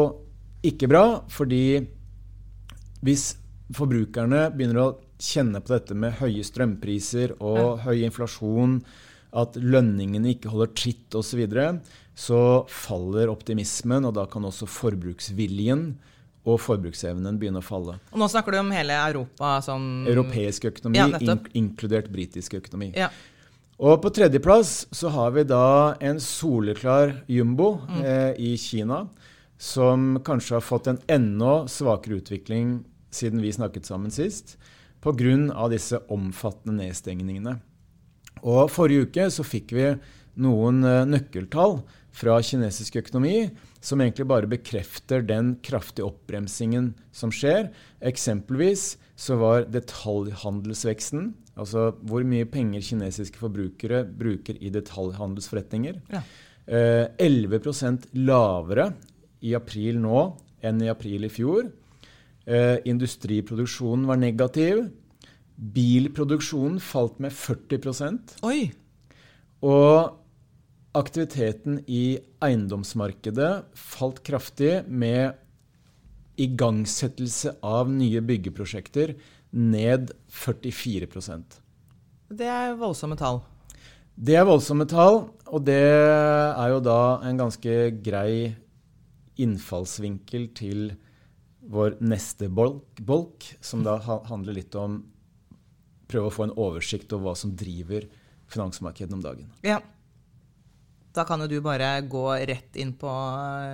ikke 0.65 0.89
bra, 0.89 1.05
fordi 1.31 1.83
hvis 3.03 3.33
forbrukerne 3.73 4.47
begynner 4.53 4.81
å 4.81 4.91
kjenne 5.23 5.61
på 5.63 5.73
dette 5.75 5.95
med 5.97 6.17
høye 6.19 6.43
strømpriser 6.45 7.37
og 7.39 7.59
ja. 7.59 7.67
høy 7.87 8.05
inflasjon, 8.07 8.79
at 9.33 9.55
lønningene 9.57 10.35
ikke 10.35 10.51
holder 10.53 10.73
tritt 10.77 11.15
osv., 11.17 11.31
så, 11.31 11.39
videre, 11.39 11.67
så 12.13 12.39
faller 12.69 13.31
optimismen, 13.33 14.05
og 14.05 14.17
da 14.19 14.27
kan 14.29 14.45
også 14.45 14.69
forbruksviljen 14.69 15.93
og 16.43 16.59
forbruksevnen 16.59 17.37
begynne 17.39 17.61
å 17.63 17.65
falle. 17.65 17.97
Og 18.11 18.19
Nå 18.19 18.27
snakker 18.29 18.53
du 18.53 18.59
om 18.59 18.71
hele 18.75 18.97
Europa 18.99 19.55
som 19.63 20.03
Europeisk 20.11 20.67
økonomi, 20.69 20.99
ja, 20.99 21.21
in 21.23 21.45
inkludert 21.63 22.11
britisk 22.11 22.57
økonomi. 22.59 22.91
Ja. 22.99 23.09
Og 23.83 23.97
på 24.03 24.11
tredjeplass 24.13 24.83
så 24.93 25.09
har 25.15 25.33
vi 25.35 25.45
da 25.47 25.95
en 26.03 26.19
soleklar 26.21 27.15
jumbo 27.31 27.77
mm. 27.87 28.01
eh, 28.03 28.41
i 28.51 28.53
Kina, 28.59 29.05
som 29.57 30.19
kanskje 30.25 30.59
har 30.59 30.65
fått 30.65 30.91
en 30.91 30.99
enda 31.11 31.63
svakere 31.71 32.19
utvikling 32.19 32.81
siden 33.13 33.41
vi 33.41 33.53
snakket 33.53 33.87
sammen 33.87 34.11
sist, 34.13 34.57
pga. 35.03 35.67
disse 35.69 35.99
omfattende 36.09 36.85
nedstengningene. 36.85 37.57
Og 38.43 38.71
Forrige 38.71 39.07
uke 39.07 39.29
så 39.31 39.43
fikk 39.45 39.75
vi 39.75 39.91
noen 40.41 40.83
eh, 40.87 41.03
nøkkeltall 41.05 41.81
fra 42.13 42.37
kinesisk 42.45 42.97
økonomi 43.01 43.49
som 43.83 44.01
egentlig 44.01 44.27
bare 44.29 44.49
bekrefter 44.49 45.23
den 45.25 45.55
kraftige 45.65 46.07
oppbremsingen 46.07 46.93
som 47.15 47.33
skjer. 47.33 47.69
Eksempelvis 48.05 48.93
så 49.19 49.37
var 49.41 49.67
detaljhandelsveksten, 49.71 51.33
altså 51.59 51.91
hvor 52.01 52.25
mye 52.27 52.47
penger 52.49 52.85
kinesiske 52.85 53.41
forbrukere 53.41 54.03
bruker 54.07 54.57
i 54.59 54.71
detaljhandelsforretninger, 54.73 55.99
ja. 56.13 56.23
eh, 56.65 57.05
11% 57.21 58.09
lavere 58.23 58.91
i 59.43 59.53
april 59.57 59.99
nå 60.01 60.25
enn 60.63 60.81
i 60.81 60.91
april 60.91 61.27
i 61.27 61.33
fjor. 61.33 61.67
Eh, 62.45 62.77
industriproduksjonen 62.85 64.07
var 64.07 64.19
negativ. 64.19 64.89
Bilproduksjonen 65.55 66.79
falt 66.81 67.19
med 67.21 67.31
40% 67.31 68.33
Oi! 68.43 68.71
Og 69.63 70.17
aktiviteten 70.97 71.77
i 71.87 72.17
eiendomsmarkedet 72.43 73.51
falt 73.77 74.19
kraftig 74.25 74.81
med 74.89 75.37
igangsettelse 76.41 77.53
av 77.63 77.91
nye 77.93 78.19
byggeprosjekter 78.25 79.13
ned 79.53 80.11
44% 80.33 81.59
Det 82.33 82.49
er 82.49 82.73
voldsomme 82.81 83.15
tall. 83.15 83.43
Det 84.13 84.35
er 84.35 84.45
voldsomme 84.49 84.89
tall, 84.89 85.23
og 85.47 85.63
det 85.65 85.79
er 85.85 86.73
jo 86.73 86.81
da 86.85 86.99
en 87.25 87.39
ganske 87.39 87.77
grei 88.03 88.55
innfallsvinkel 89.41 90.49
til 90.57 90.91
vår 91.69 91.97
neste 92.03 92.49
bolk, 92.51 92.99
bolk 92.99 93.45
som 93.63 93.83
da 93.85 93.97
handler 94.27 94.57
litt 94.57 94.75
om 94.75 95.01
prøve 96.11 96.29
å 96.29 96.33
få 96.33 96.47
en 96.47 96.55
oversikt 96.59 97.13
over 97.15 97.29
hva 97.29 97.35
som 97.39 97.53
driver 97.57 98.05
finansmarkedet 98.51 99.15
om 99.15 99.23
dagen. 99.23 99.49
Ja. 99.65 99.79
Da 101.13 101.25
kan 101.29 101.43
jo 101.43 101.47
du 101.49 101.59
bare 101.61 101.91
gå 102.09 102.25
rett 102.49 102.77
inn 102.81 102.95
på 102.97 103.09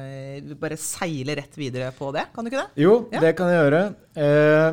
eh, 0.03 0.43
Bare 0.59 0.75
seile 0.75 1.37
rett 1.39 1.53
videre 1.55 1.93
på 1.95 2.09
det, 2.11 2.25
kan 2.35 2.43
du 2.43 2.51
ikke 2.51 2.65
det? 2.65 2.83
Jo, 2.83 2.95
ja. 3.13 3.21
det 3.23 3.31
kan 3.37 3.51
jeg 3.51 3.61
gjøre. 3.61 3.83
Eh, 4.19 4.69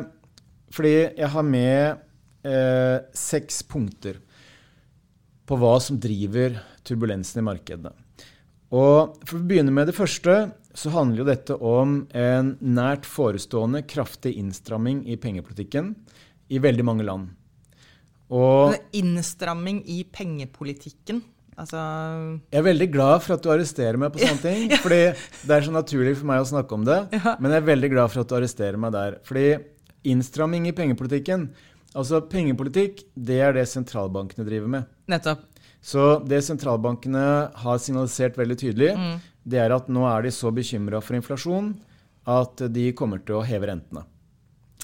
fordi 0.75 0.95
jeg 0.97 1.29
har 1.31 1.47
med 1.47 2.01
eh, 2.43 2.97
seks 3.15 3.61
punkter 3.71 4.19
på 5.47 5.55
hva 5.61 5.77
som 5.79 5.99
driver 6.03 6.59
turbulensen 6.87 7.39
i 7.39 7.47
markedene. 7.47 7.93
Og 8.75 9.15
For 9.23 9.39
å 9.39 9.47
begynne 9.47 9.71
med 9.71 9.87
det 9.87 9.95
første, 9.95 10.49
så 10.77 10.91
handler 10.93 11.23
jo 11.23 11.27
dette 11.27 11.55
om 11.57 12.01
en 12.13 12.51
nært 12.61 13.07
forestående 13.09 13.81
kraftig 13.89 14.35
innstramming 14.37 15.01
i 15.09 15.17
pengepolitikken 15.17 15.95
i 16.53 16.61
veldig 16.61 16.85
mange 16.85 17.05
land. 17.07 17.31
Og 18.27 18.75
Innstramming 18.97 19.81
i 19.89 20.01
pengepolitikken? 20.03 21.23
Altså 21.57 21.79
Jeg 22.51 22.59
er 22.59 22.65
veldig 22.67 22.87
glad 22.93 23.23
for 23.25 23.33
at 23.33 23.41
du 23.41 23.49
arresterer 23.49 23.97
meg 23.97 24.13
på 24.13 24.21
sånne 24.21 24.43
ting. 24.45 24.67
ja. 24.69 24.77
fordi 24.83 24.99
det 25.47 25.55
er 25.55 25.65
så 25.65 25.73
naturlig 25.73 26.13
for 26.19 26.29
meg 26.29 26.43
å 26.43 26.49
snakke 26.51 26.77
om 26.77 26.85
det. 26.85 26.99
Ja. 27.15 27.33
Men 27.41 27.55
jeg 27.55 27.63
er 27.63 27.71
veldig 27.71 27.91
glad 27.95 28.13
for 28.13 28.21
at 28.21 28.29
du 28.29 28.37
arresterer 28.37 28.77
meg 28.81 28.93
der. 28.93 29.17
Fordi 29.25 29.47
innstramming 30.13 30.69
i 30.69 30.75
pengepolitikken 30.77 31.49
Altså, 31.97 32.19
pengepolitikk, 32.29 32.99
det 33.15 33.39
er 33.41 33.55
det 33.55 33.63
sentralbankene 33.71 34.43
driver 34.45 34.69
med. 34.69 34.89
Nettopp. 35.09 35.47
Så 35.81 36.19
det 36.27 36.43
sentralbankene 36.45 37.23
har 37.63 37.79
signalisert 37.81 38.37
veldig 38.37 38.57
tydelig, 38.59 38.91
mm. 38.97 39.15
Det 39.47 39.61
er 39.63 39.73
at 39.75 39.87
nå 39.91 40.03
er 40.09 40.27
de 40.27 40.33
så 40.35 40.51
bekymra 40.53 41.01
for 41.03 41.17
inflasjon 41.17 41.71
at 42.27 42.67
de 42.75 42.89
kommer 42.97 43.21
til 43.23 43.39
å 43.39 43.45
heve 43.47 43.69
rentene. 43.69 44.03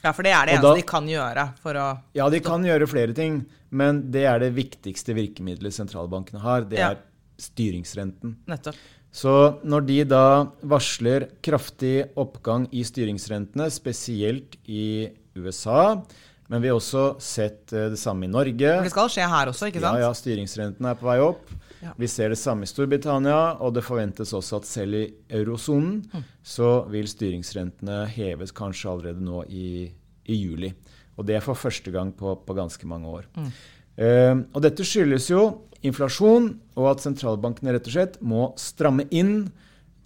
Ja, 0.04 0.12
for 0.12 0.26
det 0.26 0.34
er 0.36 0.48
det 0.48 0.58
eneste 0.58 0.80
de 0.82 0.88
kan 0.88 1.06
gjøre 1.08 1.46
for 1.64 1.80
å 1.80 1.86
Ja, 2.16 2.28
de 2.32 2.40
kan 2.44 2.64
gjøre 2.68 2.88
flere 2.92 3.16
ting, 3.16 3.44
men 3.72 4.06
det 4.12 4.26
er 4.28 4.42
det 4.44 4.52
viktigste 4.56 5.16
virkemidlet 5.16 5.76
sentralbankene 5.76 6.44
har. 6.44 6.68
Det 6.68 6.82
er 6.84 7.00
styringsrenten. 7.40 8.38
Nettopp. 8.52 8.80
Så 9.14 9.32
når 9.62 9.86
de 9.88 9.98
da 10.10 10.26
varsler 10.66 11.28
kraftig 11.46 12.10
oppgang 12.20 12.66
i 12.74 12.82
styringsrentene, 12.88 13.68
spesielt 13.72 14.58
i 14.66 15.12
USA, 15.38 16.02
men 16.50 16.64
vi 16.64 16.72
har 16.72 16.80
også 16.80 17.04
sett 17.24 17.72
eh, 17.74 17.92
det 17.94 18.00
samme 18.02 18.28
i 18.28 18.32
Norge 18.32 18.74
For 18.76 18.86
Det 18.86 18.94
skal 18.94 19.12
skje 19.14 19.28
her 19.30 19.52
også, 19.52 19.70
ikke 19.70 19.84
sant? 19.84 20.02
Ja, 20.02 20.10
ja 20.10 20.18
styringsrentene 20.18 20.92
er 20.92 21.00
på 21.00 21.08
vei 21.08 21.20
opp. 21.24 21.54
Ja. 21.84 21.92
Vi 22.00 22.08
ser 22.08 22.32
det 22.32 22.40
samme 22.40 22.64
i 22.64 22.70
Storbritannia, 22.70 23.58
og 23.60 23.74
det 23.76 23.84
forventes 23.84 24.32
også 24.36 24.62
at 24.62 24.70
selv 24.70 24.98
i 25.02 25.04
eurosonen 25.36 26.00
mm. 26.08 26.24
så 26.56 26.72
vil 26.94 27.10
styringsrentene 27.12 28.06
heves 28.14 28.56
kanskje 28.56 28.92
allerede 28.94 29.24
nå 29.24 29.44
i, 29.52 29.90
i, 30.24 30.38
juli. 30.38 30.72
Og 31.18 31.28
det 31.28 31.38
er 31.38 31.46
for 31.46 31.60
første 31.60 31.92
gang 31.94 32.14
på, 32.16 32.38
på 32.46 32.56
ganske 32.58 32.88
mange 32.90 33.12
år. 33.20 33.28
Mm. 33.36 33.52
Uh, 33.94 34.36
og 34.56 34.64
dette 34.66 34.88
skyldes 34.88 35.28
jo 35.30 35.44
inflasjon, 35.84 36.54
og 36.80 36.90
at 36.94 37.04
sentralbankene 37.04 37.76
rett 37.76 37.92
og 37.92 37.98
slett 37.98 38.18
må 38.24 38.48
stramme 38.60 39.06
inn, 39.12 39.52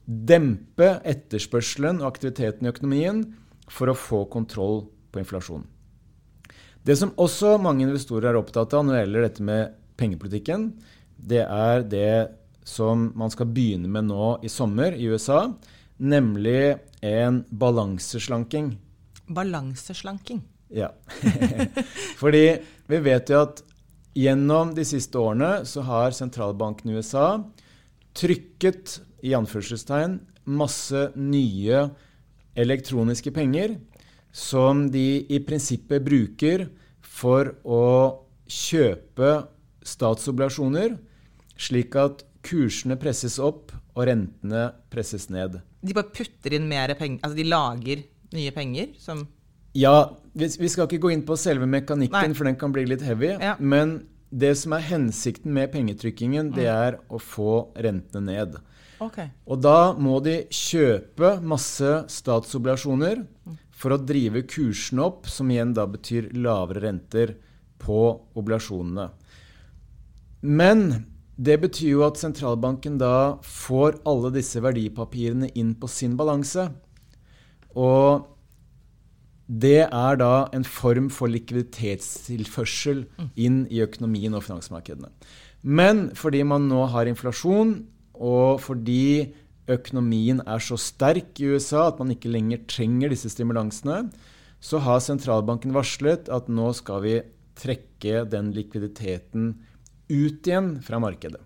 dempe 0.07 0.95
etterspørselen 1.05 2.01
og 2.01 2.09
aktiviteten 2.09 2.65
i 2.65 2.71
økonomien 2.71 3.25
for 3.69 3.91
å 3.91 3.97
få 3.97 4.23
kontroll 4.31 4.85
på 5.11 5.21
inflasjonen. 5.21 5.67
Det 6.87 6.95
som 6.95 7.11
også 7.19 7.57
mange 7.59 7.83
investorer 7.83 8.31
er 8.31 8.39
opptatt 8.39 8.71
av 8.73 8.85
når 8.87 8.95
det 8.95 9.01
gjelder 9.01 9.25
dette 9.27 9.45
med 9.49 9.73
pengepolitikken, 9.99 10.69
det 11.17 11.43
er 11.43 11.83
det 11.87 12.11
som 12.67 13.09
man 13.17 13.31
skal 13.33 13.49
begynne 13.51 13.89
med 13.91 14.09
nå 14.09 14.37
i 14.43 14.51
sommer 14.51 14.95
i 14.95 15.07
USA, 15.07 15.47
nemlig 15.97 16.77
en 17.01 17.41
balanseslanking. 17.49 18.73
Balanseslanking? 19.27 20.41
Ja. 20.69 20.91
Fordi 22.21 22.45
vi 22.87 22.99
vet 23.03 23.31
jo 23.31 23.41
at 23.45 23.63
gjennom 24.17 24.73
de 24.75 24.85
siste 24.87 25.19
årene 25.19 25.61
så 25.67 25.83
har 25.87 26.15
sentralbanken 26.15 26.91
i 26.91 26.97
USA 26.97 27.37
trykket 28.17 28.97
i 29.25 29.35
anførselstegn 29.37 30.19
masse 30.47 31.09
nye 31.15 31.87
elektroniske 32.57 33.31
penger 33.35 33.77
som 34.33 34.85
de 34.91 35.23
i 35.33 35.39
prinsippet 35.45 36.03
bruker 36.05 36.67
for 37.01 37.53
å 37.63 37.83
kjøpe 38.47 39.31
statsobligasjoner, 39.87 40.95
slik 41.57 41.95
at 41.99 42.23
kursene 42.47 42.97
presses 42.99 43.37
opp 43.43 43.73
og 43.95 44.05
rentene 44.07 44.69
presses 44.93 45.27
ned. 45.33 45.59
De 45.83 45.95
bare 45.95 46.11
putter 46.13 46.55
inn 46.57 46.67
mer 46.69 46.93
penger? 46.97 47.21
Altså 47.23 47.37
de 47.37 47.47
lager 47.47 48.05
nye 48.35 48.53
penger 48.55 48.93
som 49.01 49.25
Ja, 49.77 50.09
vi, 50.33 50.47
vi 50.47 50.69
skal 50.71 50.87
ikke 50.87 51.03
gå 51.03 51.11
inn 51.13 51.25
på 51.27 51.35
selve 51.37 51.67
mekanikken, 51.69 52.31
Nei. 52.31 52.37
for 52.37 52.49
den 52.49 52.57
kan 52.57 52.73
bli 52.73 52.87
litt 52.89 53.03
heavy. 53.05 53.35
Ja. 53.35 53.53
Men 53.59 53.99
det 54.29 54.55
som 54.59 54.73
er 54.73 54.85
hensikten 54.87 55.53
med 55.53 55.69
pengetrykkingen, 55.75 56.49
det 56.55 56.65
er 56.71 56.97
å 57.13 57.19
få 57.21 57.69
rentene 57.77 58.25
ned. 58.25 58.57
Okay. 59.03 59.29
Og 59.45 59.61
da 59.61 59.93
må 59.93 60.17
de 60.25 60.39
kjøpe 60.49 61.35
masse 61.45 61.91
statsobligasjoner 62.09 63.21
for 63.77 63.93
å 63.93 63.99
drive 64.01 64.41
kursene 64.49 65.05
opp, 65.05 65.29
som 65.29 65.51
igjen 65.53 65.75
da 65.77 65.85
betyr 65.89 66.31
lavere 66.33 66.81
renter 66.87 67.35
på 67.77 68.01
obligasjonene. 68.33 69.11
Men 70.41 70.89
det 71.37 71.59
betyr 71.61 71.91
jo 71.91 72.05
at 72.07 72.17
sentralbanken 72.17 72.97
da 73.01 73.37
får 73.45 73.99
alle 74.09 74.33
disse 74.33 74.61
verdipapirene 74.63 75.51
inn 75.53 75.75
på 75.77 75.89
sin 75.91 76.15
balanse. 76.17 76.65
Og 77.77 78.25
det 79.47 79.85
er 79.85 80.17
da 80.19 80.49
en 80.55 80.65
form 80.67 81.11
for 81.13 81.31
likviditetstilførsel 81.31 83.05
inn 83.39 83.61
i 83.71 83.83
økonomien 83.85 84.33
og 84.35 84.43
finansmarkedene. 84.47 85.11
Men 85.61 86.09
fordi 86.17 86.41
man 86.43 86.67
nå 86.71 86.83
har 86.91 87.07
inflasjon, 87.09 87.77
og 88.17 88.59
fordi 88.65 89.29
økonomien 89.69 90.41
er 90.41 90.63
så 90.63 90.77
sterk 90.79 91.37
i 91.39 91.53
USA 91.53 91.87
at 91.91 92.01
man 92.01 92.11
ikke 92.15 92.31
lenger 92.33 92.65
trenger 92.71 93.13
disse 93.13 93.29
stimulansene, 93.29 94.07
så 94.59 94.81
har 94.81 95.03
sentralbanken 95.05 95.75
varslet 95.75 96.31
at 96.33 96.49
nå 96.49 96.71
skal 96.73 97.03
vi 97.05 97.17
trekke 97.57 98.23
den 98.29 98.51
likviditeten 98.55 99.51
ut 100.09 100.47
igjen 100.47 100.77
fra 100.83 100.99
markedet. 101.03 101.41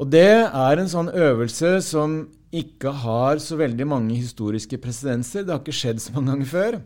Og 0.00 0.08
det 0.08 0.46
er 0.48 0.80
en 0.80 0.88
sånn 0.88 1.10
øvelse 1.12 1.74
som 1.84 2.22
ikke 2.56 2.92
har 3.02 3.40
så 3.42 3.58
veldig 3.60 3.86
mange 3.86 4.16
historiske 4.16 4.78
presedenser. 4.82 5.44
Det 5.44 5.52
har 5.54 5.60
ikke 5.60 5.76
skjedd 5.76 6.00
så 6.02 6.14
mange 6.16 6.32
ganger 6.32 6.50
før. 6.50 6.78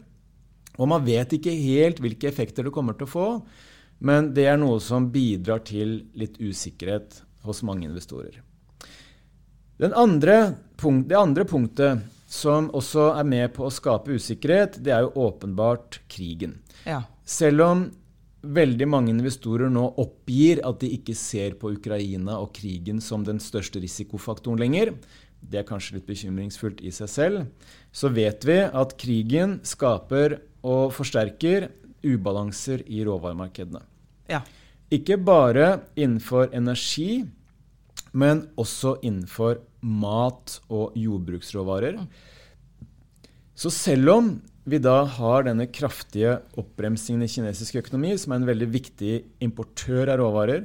Og 0.74 0.90
man 0.90 1.04
vet 1.06 1.36
ikke 1.36 1.54
helt 1.54 2.00
hvilke 2.02 2.28
effekter 2.28 2.66
det 2.66 2.74
kommer 2.74 2.96
til 2.98 3.06
å 3.06 3.12
få, 3.12 3.28
men 4.04 4.32
det 4.34 4.48
er 4.50 4.58
noe 4.58 4.80
som 4.82 5.06
bidrar 5.14 5.62
til 5.64 6.00
litt 6.18 6.40
usikkerhet 6.42 7.20
hos 7.46 7.62
mange 7.66 7.86
investorer. 7.86 8.40
Den 9.78 9.94
andre 9.94 10.56
punkt, 10.78 11.08
det 11.10 11.18
andre 11.18 11.46
punktet 11.46 12.02
som 12.30 12.66
også 12.74 13.12
er 13.14 13.26
med 13.28 13.52
på 13.54 13.68
å 13.68 13.72
skape 13.72 14.16
usikkerhet, 14.18 14.80
det 14.82 14.94
er 14.94 15.06
jo 15.06 15.28
åpenbart 15.28 16.00
krigen. 16.10 16.58
Ja. 16.82 17.04
Selv 17.24 17.62
om 17.64 17.84
veldig 18.44 18.86
mange 18.90 19.12
investorer 19.12 19.70
nå 19.72 19.84
oppgir 20.00 20.60
at 20.66 20.80
de 20.82 20.90
ikke 20.96 21.16
ser 21.18 21.56
på 21.60 21.72
Ukraina 21.76 22.38
og 22.42 22.52
krigen 22.56 23.00
som 23.04 23.24
den 23.26 23.40
største 23.42 23.82
risikofaktoren 23.82 24.60
lenger, 24.60 24.94
det 25.44 25.60
er 25.60 25.68
kanskje 25.68 25.98
litt 25.98 26.08
bekymringsfullt 26.08 26.80
i 26.84 26.92
seg 26.94 27.10
selv, 27.10 27.46
så 27.92 28.10
vet 28.12 28.46
vi 28.48 28.58
at 28.64 28.96
krigen 29.00 29.58
skaper 29.66 30.38
og 30.64 30.94
forsterker 30.96 31.68
ubalanser 32.04 32.84
i 32.86 33.04
råvaremarkedene. 33.06 33.82
ja. 34.28 34.44
Ikke 34.92 35.16
bare 35.18 35.80
innenfor 35.96 36.52
energi, 36.54 37.24
men 38.12 38.44
også 38.60 38.98
innenfor 39.02 39.62
mat 39.80 40.58
og 40.68 40.94
jordbruksråvarer. 40.94 41.96
Så 43.58 43.72
selv 43.74 44.12
om 44.12 44.28
vi 44.64 44.80
da 44.80 45.02
har 45.18 45.44
denne 45.44 45.66
kraftige 45.68 46.38
oppbremsingen 46.60 47.24
i 47.26 47.28
kinesisk 47.28 47.82
økonomi, 47.82 48.14
som 48.20 48.32
er 48.32 48.40
en 48.40 48.48
veldig 48.48 48.68
viktig 48.72 49.12
importør 49.44 50.14
av 50.14 50.22
råvarer, 50.22 50.64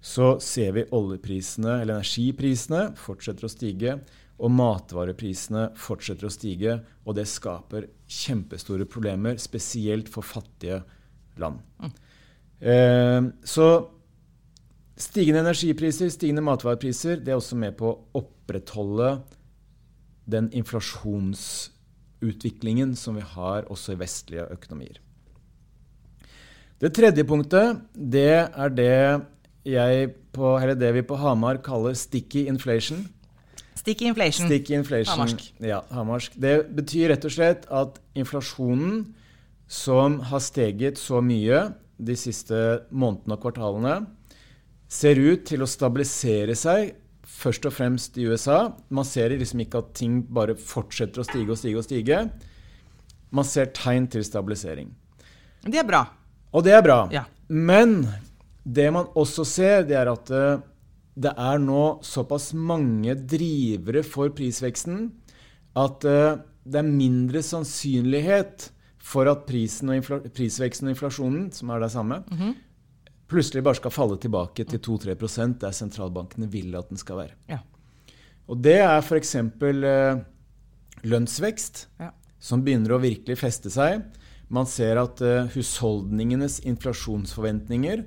så 0.00 0.36
ser 0.40 0.72
vi 0.76 0.86
oljeprisene, 0.94 1.80
eller 1.82 1.98
energiprisene, 1.98 2.84
fortsetter 2.96 3.48
å 3.48 3.52
stige, 3.52 3.98
og 4.38 4.52
matvareprisene 4.54 5.68
fortsetter 5.76 6.28
å 6.28 6.32
stige, 6.32 6.78
og 7.04 7.18
det 7.18 7.26
skaper 7.28 7.88
kjempestore 8.06 8.86
problemer, 8.88 9.36
spesielt 9.42 10.08
for 10.12 10.24
fattige 10.24 10.80
land. 11.42 11.58
Eh, 12.60 13.20
så 13.44 13.68
stigende 14.98 15.42
energipriser, 15.44 16.08
stigende 16.14 16.46
matvarepriser, 16.46 17.18
det 17.20 17.34
er 17.34 17.42
også 17.42 17.58
med 17.58 17.76
på 17.78 17.90
å 17.90 18.22
opprettholde 18.22 19.18
den 20.28 20.48
inflasjonsutviklingen 22.18 22.96
som 22.96 23.16
vi 23.16 23.22
har 23.22 23.66
også 23.70 23.94
i 23.94 23.98
vestlige 23.98 24.46
økonomier. 24.50 24.98
Det 26.80 26.94
tredje 26.94 27.24
punktet, 27.24 27.80
det 27.94 28.48
er 28.54 28.68
det, 28.70 30.14
på, 30.32 30.58
eller 30.58 30.74
det 30.74 30.94
vi 30.94 31.02
på 31.02 31.16
Hamar 31.16 31.58
kaller 31.62 31.94
sticky 31.94 32.46
inflation. 32.46 33.08
Sticky 33.74 34.06
inflation. 34.06 34.46
Sticky 34.46 34.74
inflation. 34.74 35.18
Hamarsk. 35.18 35.54
Ja, 35.60 35.82
hamarsk. 35.90 36.32
Det 36.36 36.68
betyr 36.74 37.10
rett 37.10 37.24
og 37.24 37.32
slett 37.32 37.66
at 37.70 37.98
inflasjonen 38.14 39.14
som 39.68 40.20
har 40.20 40.40
steget 40.40 40.98
så 40.98 41.20
mye 41.20 41.72
de 41.98 42.14
siste 42.16 42.84
månedene 42.90 43.34
og 43.34 43.42
kvartalene, 43.42 44.06
ser 44.88 45.18
ut 45.18 45.44
til 45.44 45.62
å 45.62 45.68
stabilisere 45.68 46.54
seg, 46.56 46.94
først 47.38 47.66
og 47.68 47.74
fremst 47.76 48.18
i 48.18 48.26
USA. 48.28 48.72
Man 48.90 49.06
ser 49.06 49.34
liksom 49.36 49.62
ikke 49.64 49.82
at 49.82 49.92
ting 49.98 50.20
bare 50.34 50.56
fortsetter 50.58 51.22
å 51.22 51.26
stige 51.26 51.54
og 51.54 51.60
stige 51.60 51.80
og 51.80 51.86
stige. 51.86 52.22
Man 53.34 53.46
ser 53.46 53.70
tegn 53.76 54.08
til 54.10 54.24
stabilisering. 54.26 54.90
Det 55.62 55.82
er 55.82 55.86
bra. 55.86 56.04
Og 56.54 56.64
det 56.64 56.74
er 56.74 56.82
bra. 56.84 57.02
Ja. 57.12 57.26
Men 57.48 58.00
det 58.64 58.88
man 58.94 59.08
også 59.18 59.46
ser, 59.48 59.86
det 59.88 59.96
er 60.00 60.10
at 60.10 60.32
eh, 60.34 60.64
det 61.18 61.32
er 61.34 61.60
nå 61.62 61.98
såpass 62.06 62.52
mange 62.54 63.16
drivere 63.28 64.04
for 64.06 64.30
prisveksten 64.34 65.08
at 65.78 66.06
eh, 66.08 66.38
det 66.68 66.80
er 66.82 66.88
mindre 66.88 67.42
sannsynlighet 67.44 68.68
for 69.08 69.30
at 69.30 69.46
prisen 69.48 69.92
og 69.94 70.28
prisveksten 70.36 70.90
og 70.90 70.94
inflasjonen, 70.94 71.46
som 71.54 71.70
er 71.72 71.80
det 71.80 71.92
samme, 71.94 72.20
plutselig 73.28 73.62
bare 73.64 73.76
skal 73.76 73.90
falle 73.92 74.16
tilbake 74.20 74.64
til 74.68 74.78
2-3% 74.80 75.58
der 75.60 75.74
sentralbankene 75.76 76.48
vil 76.50 76.74
at 76.78 76.88
den 76.88 76.96
skal 77.00 77.16
være. 77.22 77.34
Ja. 77.48 77.58
Og 78.48 78.62
det 78.64 78.78
er 78.80 78.98
f.eks. 79.04 79.34
Eh, 79.36 80.20
lønnsvekst, 81.04 81.86
Ja. 82.00 82.10
som 82.40 82.62
begynner 82.64 82.96
å 82.96 83.00
virkelig 83.02 83.36
feste 83.38 83.70
seg. 83.70 84.02
Man 84.50 84.66
ser 84.66 84.96
at 84.96 85.20
eh, 85.20 85.46
husholdningenes 85.54 86.60
inflasjonsforventninger 86.64 88.06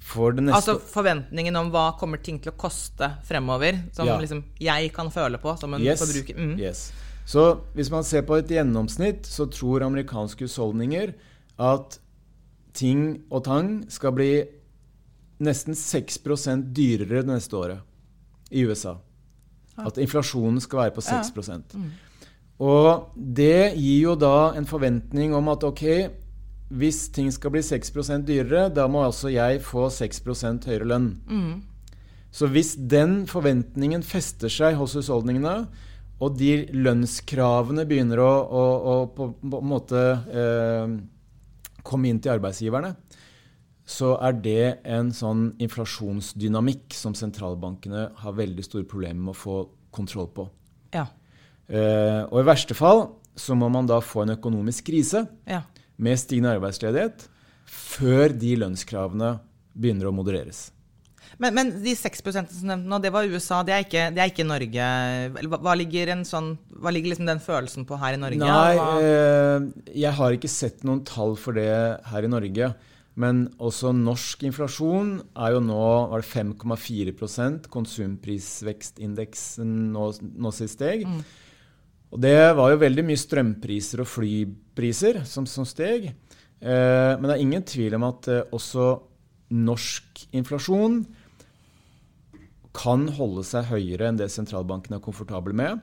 for 0.00 0.32
Altså 0.32 0.78
forventningen 0.80 1.56
om 1.60 1.70
hva 1.70 1.90
kommer 1.98 2.22
ting 2.22 2.38
til 2.40 2.52
å 2.52 2.56
koste 2.56 3.10
fremover, 3.28 3.82
som 3.92 4.06
Ja. 4.06 4.16
liksom 4.18 4.44
jeg 4.58 4.92
kan 4.94 5.10
føle 5.10 5.38
på 5.38 5.58
som 5.58 5.74
en 5.74 5.82
Yes. 5.82 6.00
forbruker. 6.00 6.36
Mm. 6.36 6.58
Yes. 6.58 6.92
Så 7.26 7.60
hvis 7.74 7.90
man 7.90 8.02
ser 8.04 8.22
på 8.22 8.38
et 8.38 8.48
gjennomsnitt, 8.48 9.24
så 9.26 9.44
tror 9.50 9.82
amerikanske 9.82 10.46
husholdninger 10.46 11.12
at 11.58 11.98
ting 12.78 13.02
og 13.28 13.44
tang 13.48 13.72
skal 13.90 14.14
bli 14.14 14.32
nesten 15.42 15.76
6 15.78 16.18
dyrere 16.74 17.22
det 17.22 17.30
neste 17.30 17.56
året 17.56 17.82
i 18.50 18.64
USA. 18.66 18.96
At 19.78 19.98
inflasjonen 20.02 20.60
skal 20.60 20.80
være 20.82 20.94
på 20.96 21.04
6% 21.06 21.76
Og 22.58 23.12
det 23.14 23.74
gir 23.76 24.00
jo 24.02 24.14
da 24.18 24.52
en 24.58 24.66
forventning 24.66 25.34
om 25.34 25.48
at 25.52 25.62
ok, 25.62 25.84
hvis 26.68 27.08
ting 27.14 27.30
skal 27.32 27.54
bli 27.54 27.62
6% 27.62 28.26
dyrere, 28.26 28.68
da 28.74 28.88
må 28.90 29.04
altså 29.04 29.30
jeg 29.30 29.62
få 29.62 29.86
6% 29.88 30.66
høyere 30.66 30.88
lønn. 30.90 31.12
Så 32.30 32.48
hvis 32.50 32.74
den 32.76 33.26
forventningen 33.26 34.02
fester 34.02 34.50
seg 34.52 34.74
hos 34.76 34.96
husholdningene, 34.98 35.68
og 36.18 36.34
de 36.34 36.66
lønnskravene 36.74 37.86
begynner 37.86 38.18
å, 38.18 38.32
å, 38.42 38.64
å 38.90 38.94
på, 39.14 39.30
på 39.38 39.60
en 39.62 39.70
måte 39.70 40.02
eh, 40.34 40.96
komme 41.86 42.10
inn 42.10 42.20
til 42.22 42.34
arbeidsgiverne, 42.34 42.94
så 43.88 44.12
er 44.20 44.36
det 44.44 44.64
en 44.84 45.10
sånn 45.16 45.46
inflasjonsdynamikk 45.64 46.92
som 46.96 47.14
sentralbankene 47.16 48.08
har 48.20 48.36
veldig 48.36 48.64
store 48.66 48.88
problemer 48.88 49.30
med 49.30 49.32
å 49.32 49.38
få 49.38 49.56
kontroll 49.94 50.28
på. 50.36 50.44
Ja. 50.92 51.06
Eh, 51.68 52.22
og 52.28 52.42
i 52.42 52.48
verste 52.48 52.76
fall 52.76 53.06
så 53.38 53.56
må 53.56 53.70
man 53.72 53.88
da 53.88 54.00
få 54.04 54.24
en 54.24 54.34
økonomisk 54.36 54.90
krise 54.90 55.24
ja. 55.48 55.62
med 55.96 56.20
stigende 56.20 56.52
arbeidsledighet 56.58 57.28
før 57.68 58.32
de 58.36 58.54
lønnskravene 58.60 59.36
begynner 59.78 60.10
å 60.10 60.14
modereres. 60.16 60.68
Men, 61.38 61.54
men 61.54 61.68
de 61.84 61.92
6 61.94 62.18
som 62.34 62.46
nevnte 62.66 62.88
nå, 62.90 62.98
det 63.02 63.12
var 63.14 63.28
USA, 63.30 63.62
det 63.66 63.72
er 63.74 63.82
ikke, 63.84 64.04
det 64.14 64.20
er 64.22 64.28
ikke 64.32 64.46
Norge. 64.46 64.86
Hva, 65.46 65.58
hva 65.62 65.74
ligger, 65.78 66.06
en 66.16 66.24
sånn, 66.26 66.48
hva 66.82 66.90
ligger 66.94 67.10
liksom 67.12 67.28
den 67.30 67.42
følelsen 67.42 67.82
på 67.86 67.94
her 68.00 68.12
i 68.16 68.22
Norge? 68.22 68.42
Nei, 68.42 68.74
eh, 69.06 69.58
jeg 70.02 70.12
har 70.18 70.30
ikke 70.34 70.50
sett 70.50 70.78
noen 70.88 71.02
tall 71.06 71.32
for 71.38 71.52
det 71.58 71.70
her 72.10 72.22
i 72.26 72.32
Norge. 72.32 72.66
Men 73.18 73.34
også 73.62 73.92
norsk 73.94 74.42
inflasjon 74.46 75.20
er 75.34 75.52
jo 75.56 75.60
nå 75.66 75.86
var 76.10 76.18
det 76.22 76.30
5,4 76.30 77.66
Konsumprisvekstindeksen 77.70 79.70
nå, 79.94 80.04
nå 80.38 80.48
sist 80.54 80.74
steg. 80.78 80.98
Og 82.08 82.18
det 82.22 82.54
var 82.56 82.70
jo 82.72 82.82
veldig 82.82 83.04
mye 83.04 83.20
strømpriser 83.20 84.00
og 84.04 84.08
flypriser 84.10 85.14
som, 85.28 85.46
som 85.50 85.64
steg. 85.68 86.00
Eh, 86.58 87.12
men 87.18 87.26
det 87.26 87.34
er 87.34 87.42
ingen 87.42 87.64
tvil 87.66 87.94
om 87.98 88.04
at 88.08 88.28
eh, 88.30 88.46
også 88.54 88.84
norsk 89.54 90.26
inflasjon 90.36 91.02
kan 92.78 93.08
holde 93.18 93.42
seg 93.46 93.66
høyere 93.72 94.08
enn 94.08 94.20
det 94.20 94.30
sentralbanken 94.32 94.96
er 94.96 95.02
komfortabel 95.02 95.56
med. 95.56 95.82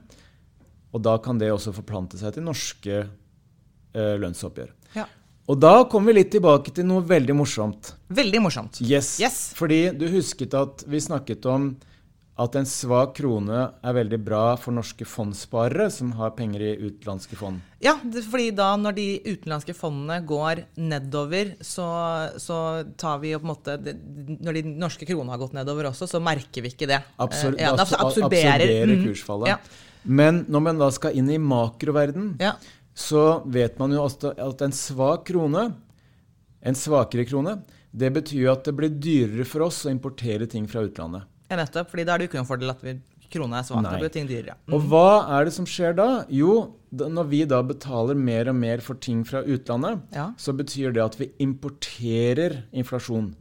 Og 0.95 1.03
da 1.03 1.17
kan 1.19 1.39
det 1.41 1.51
også 1.51 1.73
forplante 1.75 2.19
seg 2.19 2.37
til 2.37 2.45
norske 2.45 3.01
eh, 3.03 4.15
lønnsoppgjør. 4.21 4.71
Ja. 4.95 5.09
Og 5.51 5.59
da 5.61 5.73
kommer 5.91 6.13
vi 6.13 6.21
litt 6.21 6.31
tilbake 6.33 6.71
til 6.73 6.87
noe 6.87 7.03
veldig 7.05 7.35
morsomt. 7.37 7.91
Veldig 8.15 8.41
morsomt. 8.41 8.79
Yes. 8.81 9.17
Yes. 9.21 9.41
Fordi 9.57 9.89
du 9.93 10.07
husket 10.13 10.55
at 10.57 10.85
vi 10.89 11.03
snakket 11.03 11.45
om 11.51 11.73
at 12.37 12.55
en 12.59 12.65
svak 12.67 13.13
krone 13.15 13.59
er 13.79 13.93
veldig 13.95 14.17
bra 14.25 14.41
for 14.59 14.75
norske 14.75 15.05
fondssparere 15.07 15.85
som 15.93 16.09
har 16.17 16.33
penger 16.35 16.65
i 16.67 16.71
utenlandske 16.89 17.37
fond. 17.39 17.61
Ja, 17.79 17.93
fordi 18.27 18.49
da 18.57 18.73
når 18.75 18.95
de 18.97 19.05
utenlandske 19.23 19.71
fondene 19.77 20.17
går 20.27 20.65
nedover, 20.75 21.53
så, 21.63 21.85
så 22.43 22.57
tar 22.99 23.21
vi 23.21 23.31
jo 23.31 23.39
på 23.39 23.47
en 23.47 23.53
måte 23.53 23.77
Når 24.43 24.57
de 24.57 24.63
norske 24.83 25.07
kronene 25.07 25.31
har 25.31 25.39
gått 25.45 25.55
nedover 25.55 25.87
også, 25.93 26.09
så 26.11 26.19
merker 26.19 26.65
vi 26.65 26.73
ikke 26.73 26.89
det. 26.91 26.99
Absor 27.23 27.55
Eh, 27.55 27.63
ja, 27.63 27.71
det 27.71 27.85
absor- 27.85 28.03
absorberer, 28.03 28.65
absorberer 28.65 28.91
mm, 28.99 29.05
kursfallet. 29.07 29.53
Ja. 29.53 30.01
Men 30.03 30.41
når 30.51 30.63
man 30.67 30.81
da 30.83 30.89
skal 30.91 31.15
inn 31.17 31.29
i 31.31 31.37
makroverden, 31.39 32.33
Ja. 32.43 32.57
så 32.93 33.45
vet 33.47 33.79
man 33.79 33.95
jo 33.95 34.03
at 34.09 34.61
en 34.67 34.75
svak 34.75 35.23
krone, 35.31 35.69
en 36.65 36.75
svakere 36.75 37.23
krone, 37.29 37.61
det 37.95 38.11
betyr 38.11 38.41
jo 38.43 38.51
at 38.51 38.67
det 38.67 38.75
blir 38.75 38.91
dyrere 38.91 39.45
for 39.47 39.63
oss 39.69 39.85
å 39.87 39.89
importere 39.93 40.49
ting 40.51 40.67
fra 40.67 40.83
utlandet. 40.83 41.23
Ja, 41.49 41.55
nettopp. 41.59 41.89
fordi 41.91 42.05
da 42.05 42.13
er 42.13 42.17
det 42.17 42.25
jo 42.27 42.31
ikke 42.31 42.39
noen 42.41 42.49
fordel 42.49 42.69
at 42.73 42.81
vi, 42.85 42.95
krona 43.35 43.59
er 43.59 43.63
svak. 43.67 43.83
Da 43.83 43.97
blir 43.99 44.09
ting 44.13 44.27
dyrere. 44.29 44.55
Og 44.71 44.83
hva 44.89 45.27
er 45.39 45.45
det 45.45 45.53
som 45.53 45.65
skjer 45.65 45.95
da? 45.97 46.25
Jo, 46.31 46.75
når 46.95 47.27
vi 47.31 47.43
da 47.49 47.61
betaler 47.65 48.15
mer 48.15 48.47
og 48.49 48.55
mer 48.55 48.79
for 48.85 48.95
ting 48.95 49.23
fra 49.27 49.41
utlandet, 49.43 50.01
Ja. 50.15 50.29
så 50.37 50.53
betyr 50.55 50.93
det 50.93 51.03
at 51.03 51.17
vi 51.19 51.31
importerer 51.43 52.63
inflasjon. 52.71 53.33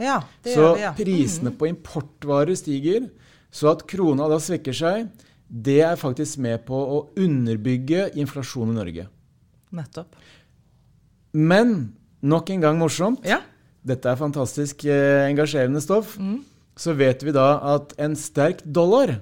Ja, 0.00 0.22
det 0.42 0.54
Så 0.56 0.60
gjør 0.60 0.74
vi, 0.74 0.80
ja. 0.82 0.92
prisene 0.98 1.50
på 1.54 1.68
importvarer 1.68 2.56
stiger, 2.56 3.10
så 3.52 3.70
at 3.76 3.86
krona 3.86 4.26
da 4.28 4.38
svekker 4.40 4.72
seg, 4.74 5.08
det 5.48 5.80
er 5.84 5.96
faktisk 6.00 6.38
med 6.38 6.64
på 6.66 6.74
å 6.74 6.98
underbygge 7.20 8.14
inflasjon 8.16 8.70
i 8.72 8.78
Norge. 8.78 9.06
Nettopp. 9.72 10.16
Men 11.34 11.92
nok 12.22 12.50
en 12.50 12.60
gang 12.64 12.78
morsomt. 12.80 13.24
Ja. 13.28 13.40
Dette 13.84 14.08
er 14.12 14.16
fantastisk 14.16 14.84
eh, 14.86 15.28
engasjerende 15.28 15.80
stoff. 15.82 16.16
Så 16.78 16.94
vet 16.96 17.22
vi 17.22 17.34
da 17.36 17.56
at 17.74 17.92
en 18.00 18.14
sterk 18.16 18.62
dollar 18.64 19.18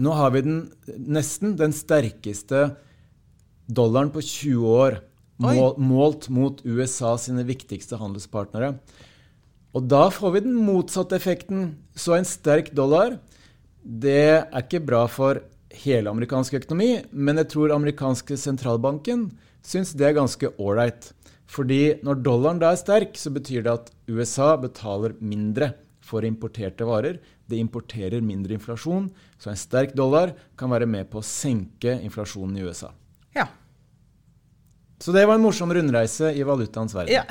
Nå 0.00 0.14
har 0.16 0.32
vi 0.34 0.42
den 0.46 0.60
nesten 0.86 1.56
den 1.58 1.74
sterkeste 1.76 2.70
dollaren 3.70 4.10
på 4.14 4.22
20 4.24 4.70
år 4.70 4.96
mål, 5.40 5.74
målt 5.78 6.28
mot 6.32 6.62
USA 6.64 7.14
sine 7.20 7.44
viktigste 7.48 7.98
handelspartnere. 8.00 8.74
Og 9.76 9.86
da 9.90 10.08
får 10.10 10.34
vi 10.34 10.42
den 10.46 10.56
motsatte 10.56 11.18
effekten. 11.18 11.74
Så 11.94 12.16
en 12.16 12.26
sterk 12.26 12.72
dollar, 12.74 13.18
det 13.82 14.16
er 14.30 14.62
ikke 14.62 14.82
bra 14.82 15.04
for 15.10 15.42
hele 15.84 16.10
amerikansk 16.10 16.56
økonomi, 16.58 17.04
men 17.12 17.38
jeg 17.38 17.52
tror 17.52 17.74
amerikanske 17.74 18.38
sentralbanken 18.40 19.28
syns 19.62 19.92
det 19.94 20.08
er 20.08 20.18
ganske 20.18 20.50
ålreit. 20.58 21.12
Fordi 21.50 22.00
når 22.06 22.22
dollaren 22.24 22.60
da 22.62 22.72
er 22.72 22.80
sterk, 22.80 23.14
så 23.18 23.30
betyr 23.34 23.66
det 23.66 23.72
at 23.74 23.92
USA 24.10 24.54
betaler 24.58 25.16
mindre 25.20 25.74
for 26.10 26.26
importerte 26.26 26.86
varer. 26.86 27.20
Det 27.46 27.58
importerer 27.58 28.22
mindre 28.24 28.56
inflasjon, 28.58 29.08
så 29.38 29.52
en 29.52 29.58
sterk 29.58 29.94
dollar 29.98 30.34
kan 30.58 30.70
være 30.72 30.88
med 30.90 31.10
på 31.10 31.22
å 31.22 31.26
senke 31.26 31.96
inflasjonen 32.02 32.58
i 32.58 32.66
USA. 32.66 32.92
Ja. 33.36 33.48
Så 35.00 35.14
det 35.16 35.24
var 35.24 35.38
en 35.38 35.44
morsom 35.46 35.72
rundreise 35.72 36.34
i 36.36 36.44
valutaens 36.44 36.94
verden. 36.94 37.14
ja. 37.22 37.24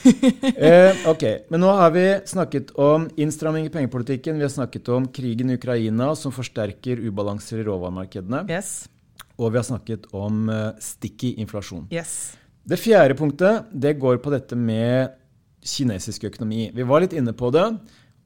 eh, 0.56 0.96
ok, 1.10 1.24
Men 1.52 1.60
nå 1.60 1.72
har 1.76 1.90
vi 1.92 2.04
snakket 2.24 2.70
om 2.80 3.04
innstramming 3.20 3.66
i 3.68 3.72
pengepolitikken. 3.74 4.38
Vi 4.40 4.46
har 4.46 4.52
snakket 4.52 4.88
om 4.88 5.08
krigen 5.12 5.50
i 5.50 5.58
Ukraina 5.60 6.14
som 6.16 6.32
forsterker 6.32 7.02
ubalanser 7.04 7.60
i 7.60 7.66
råvaremarkedene. 7.68 8.46
Yes. 8.48 8.88
Og 9.36 9.52
vi 9.52 9.60
har 9.60 9.66
snakket 9.68 10.08
om 10.16 10.48
uh, 10.48 10.72
sticky 10.80 11.34
inflasjon. 11.44 11.84
Yes. 11.92 12.32
Det 12.64 12.80
fjerde 12.80 13.16
punktet 13.18 13.68
det 13.72 13.98
går 14.00 14.20
på 14.24 14.32
dette 14.32 14.56
med 14.56 15.16
kinesisk 15.60 16.24
økonomi. 16.30 16.70
Vi 16.72 16.86
var 16.88 17.04
litt 17.04 17.16
inne 17.16 17.34
på 17.36 17.52
det. 17.52 17.66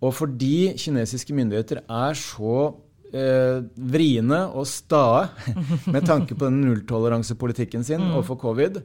Og 0.05 0.13
fordi 0.13 0.75
kinesiske 0.81 1.35
myndigheter 1.37 1.81
er 1.89 2.19
så 2.19 2.57
eh, 3.15 3.63
vriene 3.95 4.43
og 4.53 4.67
stae 4.69 5.25
med 5.95 6.05
tanke 6.09 6.37
på 6.37 6.49
den 6.51 6.61
nulltoleransepolitikken 6.67 7.87
sin 7.87 8.05
overfor 8.11 8.41
covid, 8.43 8.83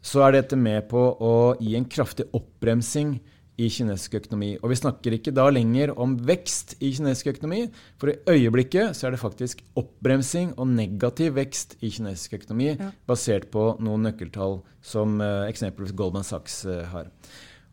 så 0.00 0.24
er 0.26 0.38
dette 0.38 0.56
med 0.56 0.86
på 0.88 1.00
å 1.20 1.34
gi 1.60 1.74
en 1.76 1.88
kraftig 1.88 2.28
oppbremsing 2.36 3.18
i 3.60 3.66
kinesisk 3.68 4.14
økonomi. 4.16 4.54
Og 4.62 4.70
vi 4.72 4.78
snakker 4.80 5.12
ikke 5.16 5.34
da 5.36 5.44
lenger 5.52 5.92
om 6.00 6.14
vekst 6.24 6.78
i 6.80 6.92
kinesisk 6.96 7.34
økonomi, 7.34 7.66
for 8.00 8.12
i 8.12 8.16
øyeblikket 8.32 8.96
så 8.96 9.08
er 9.08 9.14
det 9.14 9.20
faktisk 9.20 9.60
oppbremsing 9.76 10.54
og 10.56 10.70
negativ 10.72 11.34
vekst 11.36 11.76
i 11.84 11.90
kinesisk 11.92 12.38
økonomi, 12.40 12.70
Ja. 12.80 12.90
basert 13.08 13.50
på 13.52 13.74
noen 13.84 14.08
nøkkeltall 14.08 14.62
som 14.80 15.20
eh, 15.20 15.50
eksempelvis 15.52 15.92
Goldman 15.92 16.24
Sachs 16.24 16.64
eh, 16.64 16.86
har. 16.88 17.12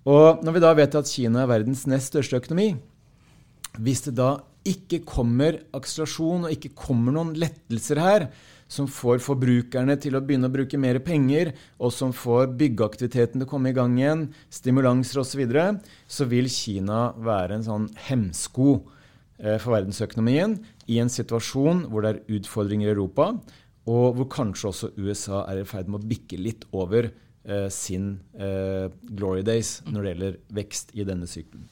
Og 0.07 0.43
når 0.45 0.55
vi 0.55 0.63
da 0.63 0.75
vet 0.77 0.93
at 0.95 1.09
Kina 1.11 1.43
er 1.43 1.51
verdens 1.51 1.83
nest 1.89 2.13
største 2.13 2.39
økonomi, 2.39 2.69
hvis 3.77 4.05
det 4.05 4.15
da 4.17 4.37
ikke 4.67 5.01
kommer 5.07 5.59
akselerasjon 5.75 6.47
og 6.47 6.53
ikke 6.53 6.75
kommer 6.75 7.15
noen 7.15 7.33
lettelser 7.39 7.99
her, 8.01 8.27
som 8.67 8.87
får 8.91 9.21
forbrukerne 9.23 9.95
til 10.03 10.17
å 10.17 10.21
begynne 10.23 10.49
å 10.49 10.53
bruke 10.53 10.79
mer 10.79 10.99
penger, 11.03 11.53
og 11.79 11.93
som 11.95 12.11
får 12.15 12.51
byggeaktiviteten 12.59 13.39
til 13.39 13.47
å 13.47 13.51
komme 13.51 13.71
i 13.71 13.75
gang 13.75 13.95
igjen, 13.99 14.25
stimulanser 14.51 15.21
osv., 15.21 15.31
så, 15.31 15.39
videre, 15.39 15.67
så 16.07 16.27
vil 16.27 16.49
Kina 16.51 17.13
være 17.15 17.59
en 17.59 17.67
sånn 17.67 17.87
hemsko 18.09 18.73
eh, 19.39 19.55
for 19.55 19.75
verdensøkonomien 19.75 20.57
i 20.91 20.99
en 21.03 21.11
situasjon 21.11 21.85
hvor 21.91 22.03
det 22.03 22.13
er 22.13 22.39
utfordringer 22.39 22.89
i 22.89 22.95
Europa, 22.95 23.31
og 23.87 24.19
hvor 24.19 24.27
kanskje 24.35 24.71
også 24.71 24.91
USA 24.99 25.45
er 25.47 25.61
i 25.61 25.67
ferd 25.67 25.87
med 25.87 26.01
å 26.01 26.11
bikke 26.11 26.39
litt 26.39 26.67
over 26.75 27.07
sin 27.73 28.17
eh, 28.35 28.87
glory 29.09 29.43
days 29.47 29.79
når 29.87 30.01
det 30.01 30.13
gjelder 30.13 30.39
vekst 30.57 30.93
i 30.97 31.05
denne 31.07 31.29
sykelen. 31.29 31.67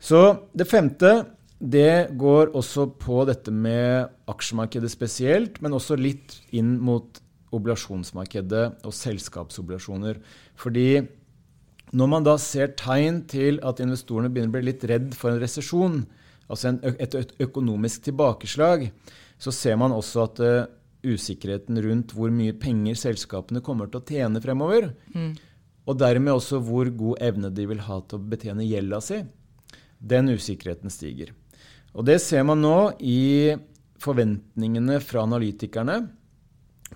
Så 0.00 0.22
det 0.56 0.68
femte 0.68 1.12
det 1.56 2.12
går 2.20 2.50
også 2.56 2.90
på 3.00 3.22
dette 3.28 3.52
med 3.52 4.10
aksjemarkedet 4.28 4.90
spesielt, 4.92 5.60
men 5.64 5.72
også 5.72 5.96
litt 5.96 6.34
inn 6.52 6.74
mot 6.84 7.22
oblasjonsmarkedet 7.56 8.64
og 8.84 8.92
selskapsobligasjoner. 8.92 10.18
Fordi 10.60 11.06
når 11.96 12.10
man 12.12 12.26
da 12.26 12.34
ser 12.42 12.74
tegn 12.76 13.22
til 13.30 13.60
at 13.64 13.80
investorene 13.80 14.28
begynner 14.28 14.52
å 14.52 14.56
bli 14.58 14.68
litt 14.68 14.84
redd 14.90 15.14
for 15.16 15.32
en 15.32 15.40
resesjon, 15.40 16.02
altså 16.50 16.72
en, 16.72 16.80
et, 16.92 17.14
et 17.14 17.32
økonomisk 17.46 18.04
tilbakeslag, 18.10 18.90
så 19.38 19.52
ser 19.54 19.78
man 19.80 19.94
også 19.96 20.26
at 20.26 20.42
eh, 20.44 20.66
usikkerheten 21.06 21.78
rundt 21.84 22.12
hvor 22.16 22.32
mye 22.34 22.54
penger 22.58 22.98
selskapene 22.98 23.62
kommer 23.64 23.88
til 23.90 24.00
å 24.02 24.06
tjene 24.06 24.42
fremover, 24.42 24.90
og 25.86 25.98
dermed 26.00 26.34
også 26.34 26.58
hvor 26.66 26.90
god 26.90 27.22
evne 27.22 27.50
de 27.54 27.66
vil 27.70 27.80
ha 27.86 28.00
til 28.02 28.18
å 28.18 28.28
betjene 28.32 28.66
gjelda 28.66 29.00
si, 29.04 29.22
den 29.98 30.28
usikkerheten 30.34 30.90
stiger. 30.90 31.32
Og 31.94 32.04
det 32.04 32.18
ser 32.20 32.42
man 32.44 32.60
nå 32.60 32.92
i 33.00 33.54
forventningene 34.02 34.98
fra 35.00 35.22
analytikerne 35.24 36.02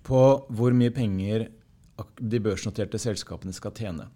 på 0.05 0.21
hvor 0.53 0.77
mye 0.77 0.93
penger 0.93 1.49
de 2.21 2.41
børsnoterte 2.41 2.99
selskapene 3.01 3.53
skal 3.57 3.73
tjene. 3.77 4.09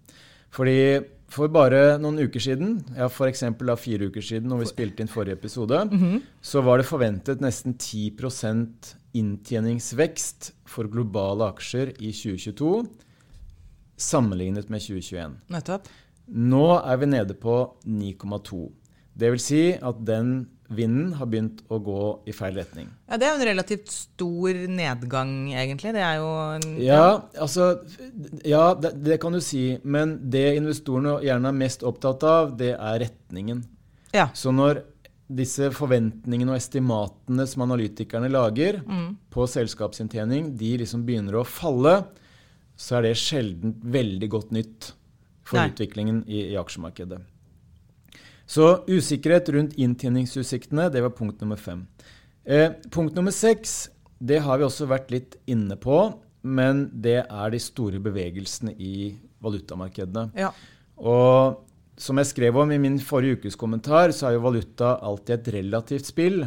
Fordi 0.54 1.00
for 1.34 1.50
bare 1.50 1.96
noen 1.98 2.20
uker 2.28 2.42
siden, 2.42 2.76
ja 2.94 3.08
f.eks. 3.08 3.42
fire 3.80 4.06
uker 4.06 4.22
siden, 4.22 4.48
når 4.52 4.60
vi 4.62 4.68
spilte 4.70 5.02
inn 5.02 5.10
forrige 5.10 5.38
episode, 5.40 5.80
så 6.42 6.62
var 6.62 6.78
det 6.78 6.86
forventet 6.86 7.40
nesten 7.42 7.74
10 7.74 8.14
inntjeningsvekst 9.14 10.52
for 10.68 10.88
globale 10.90 11.46
aksjer 11.54 11.92
i 11.98 12.10
2022 12.12 12.86
sammenlignet 14.00 14.70
med 14.72 14.82
2021. 14.82 15.36
Nettopp. 15.54 15.86
Nå 16.26 16.64
er 16.80 16.98
vi 17.02 17.06
nede 17.12 17.36
på 17.38 17.54
9,2. 17.86 18.64
Det 19.14 19.30
vil 19.30 19.42
si 19.42 19.62
at 19.76 20.00
den 20.06 20.34
vinden 20.74 21.12
har 21.18 21.28
begynt 21.30 21.60
å 21.70 21.76
gå 21.84 21.98
i 22.26 22.32
feil 22.34 22.56
retning. 22.58 22.88
Ja, 23.06 23.18
det 23.20 23.26
er 23.28 23.34
jo 23.34 23.42
en 23.42 23.48
relativt 23.50 23.92
stor 23.92 24.56
nedgang, 24.72 25.34
egentlig. 25.52 25.92
Det 25.94 26.02
er 26.02 26.16
jo 26.22 26.30
en, 26.56 26.64
Ja, 26.82 27.04
altså 27.38 27.68
Ja, 28.48 28.72
det, 28.74 28.94
det 29.04 29.20
kan 29.22 29.36
du 29.36 29.42
si. 29.44 29.76
Men 29.84 30.16
det 30.32 30.56
investorene 30.56 31.18
gjerne 31.22 31.52
er 31.52 31.60
mest 31.60 31.84
opptatt 31.86 32.24
av, 32.26 32.56
det 32.58 32.72
er 32.74 32.98
retningen. 33.04 33.62
ja. 34.16 34.30
Så 34.34 34.50
når 34.56 34.82
disse 35.28 35.70
forventningene 35.72 36.52
og 36.52 36.58
estimatene 36.58 37.46
som 37.48 37.64
analytikerne 37.64 38.28
lager 38.28 38.82
på 39.32 39.46
selskapsinntjening, 39.48 40.52
de 40.58 40.74
liksom 40.82 41.04
begynner 41.06 41.38
å 41.40 41.46
falle, 41.48 42.02
så 42.76 42.98
er 42.98 43.08
det 43.08 43.14
sjelden 43.16 43.76
veldig 43.80 44.28
godt 44.28 44.52
nytt 44.52 44.90
for 45.44 45.60
Nei. 45.60 45.70
utviklingen 45.70 46.24
i, 46.28 46.50
i 46.52 46.58
aksjemarkedet. 46.60 47.22
Så 48.44 48.84
usikkerhet 48.88 49.48
rundt 49.54 49.78
inntjeningsutsiktene, 49.80 50.90
det 50.92 51.00
var 51.00 51.14
punkt 51.16 51.40
nummer 51.40 51.56
fem. 51.56 51.86
Eh, 52.44 52.72
punkt 52.92 53.16
nummer 53.16 53.32
seks, 53.32 53.88
det 54.20 54.42
har 54.44 54.60
vi 54.60 54.66
også 54.66 54.88
vært 54.90 55.12
litt 55.14 55.38
inne 55.48 55.78
på, 55.80 55.98
men 56.44 56.90
det 56.92 57.22
er 57.24 57.54
de 57.54 57.60
store 57.62 58.00
bevegelsene 58.04 58.74
i 58.76 59.14
valutamarkedene. 59.44 60.30
ja. 60.36 60.52
Og 60.94 61.64
som 61.96 62.18
jeg 62.18 62.26
skrev 62.32 62.56
om 62.58 62.70
i 62.74 62.78
min 62.82 62.98
forrige 62.98 63.38
ukes 63.40 63.56
kommentar, 63.56 64.10
så 64.12 64.28
er 64.28 64.36
jo 64.38 64.44
valuta 64.44 64.96
alltid 65.02 65.34
et 65.38 65.52
relativt 65.60 66.06
spill. 66.10 66.44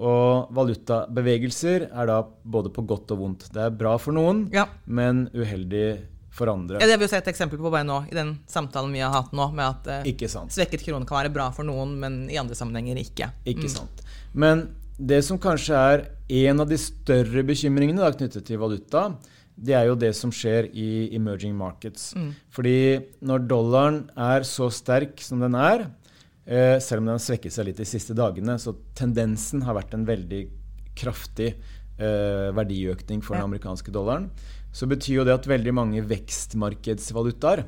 Og 0.00 0.52
valutabevegelser 0.54 1.88
er 1.90 2.06
da 2.08 2.20
både 2.44 2.70
på 2.72 2.84
godt 2.88 3.10
og 3.14 3.18
vondt. 3.24 3.48
Det 3.52 3.64
er 3.66 3.74
bra 3.74 3.96
for 3.98 4.12
noen, 4.16 4.48
Ja. 4.54 4.66
men 4.86 5.28
uheldig 5.34 5.98
for 6.30 6.46
andre. 6.46 6.78
Ja, 6.78 6.86
det 6.86 6.92
har 6.94 6.98
vi 6.98 7.04
jo 7.04 7.08
sett 7.16 7.26
eksempel 7.26 7.58
på 7.58 7.70
bare 7.70 7.84
nå, 7.84 8.04
i 8.10 8.14
den 8.14 8.38
samtalen 8.46 8.92
vi 8.92 9.00
har 9.02 9.10
hatt 9.10 9.32
nå, 9.32 9.52
med 9.52 9.66
at 9.66 9.86
eh, 10.06 10.46
svekket 10.48 10.84
krone 10.86 11.04
kan 11.06 11.18
være 11.24 11.32
bra 11.34 11.50
for 11.50 11.64
noen, 11.64 11.98
men 11.98 12.30
i 12.30 12.36
andre 12.38 12.54
sammenhenger 12.54 12.96
ikke. 13.02 13.32
Ikke 13.46 13.68
sant. 13.68 14.02
Men 14.32 14.68
det 14.96 15.24
som 15.24 15.38
kanskje 15.38 15.74
er 15.74 16.06
en 16.46 16.60
av 16.60 16.68
de 16.68 16.76
større 16.78 17.42
bekymringene 17.42 17.98
da, 17.98 18.12
knyttet 18.12 18.46
til 18.46 18.58
valuta, 18.58 19.16
det 19.56 19.74
er 19.76 19.88
jo 19.90 19.96
det 19.98 20.12
som 20.16 20.32
skjer 20.32 20.70
i 20.72 21.10
emerging 21.16 21.56
markets. 21.56 22.12
Fordi 22.54 23.00
når 23.20 23.48
dollaren 23.50 23.98
er 24.16 24.46
så 24.48 24.70
sterk 24.72 25.20
som 25.24 25.40
den 25.40 25.54
er, 25.54 25.90
eh, 26.46 26.78
selv 26.80 27.00
om 27.00 27.10
den 27.10 27.18
har 27.18 27.24
svekket 27.24 27.52
seg 27.52 27.66
litt 27.66 27.76
de 27.76 27.84
siste 27.84 28.14
dagene, 28.14 28.58
så 28.58 28.76
tendensen 28.94 29.62
har 29.62 29.74
vært 29.74 29.94
en 29.94 30.06
veldig 30.06 30.48
kraftig 30.96 31.54
eh, 32.00 32.48
verdiøkning 32.56 33.22
for 33.22 33.36
den 33.36 33.48
amerikanske 33.48 33.92
dollaren, 33.92 34.30
så 34.72 34.86
betyr 34.86 35.20
jo 35.20 35.26
det 35.26 35.34
at 35.34 35.50
veldig 35.50 35.74
mange 35.74 36.02
vekstmarkedsvalutaer 36.06 37.64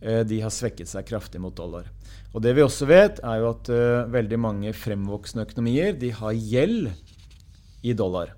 eh, 0.00 0.22
de 0.28 0.40
har 0.40 0.54
svekket 0.54 0.88
seg 0.88 1.06
kraftig 1.08 1.40
mot 1.42 1.54
dollar. 1.56 1.90
Og 2.34 2.42
det 2.44 2.54
vi 2.56 2.64
også 2.64 2.88
vet, 2.88 3.20
er 3.24 3.42
jo 3.42 3.52
at 3.54 3.70
eh, 3.72 4.08
veldig 4.12 4.40
mange 4.40 4.72
fremvoksende 4.76 5.46
økonomier 5.46 5.96
de 5.98 6.12
har 6.14 6.36
gjeld 6.36 6.90
i 7.86 7.94
dollar. 7.96 8.34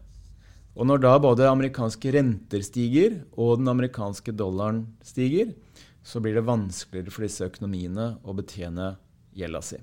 Og 0.79 0.87
når 0.87 1.03
da 1.03 1.17
både 1.19 1.49
amerikanske 1.51 2.13
renter 2.15 2.63
stiger 2.63 3.19
og 3.35 3.59
den 3.59 3.71
amerikanske 3.73 4.31
dollaren 4.39 4.85
stiger, 5.03 5.51
så 6.07 6.23
blir 6.23 6.39
det 6.39 6.47
vanskeligere 6.47 7.13
for 7.13 7.27
disse 7.27 7.49
økonomiene 7.49 8.13
å 8.23 8.35
betjene 8.39 8.93
gjelda 9.37 9.63
si. 9.65 9.81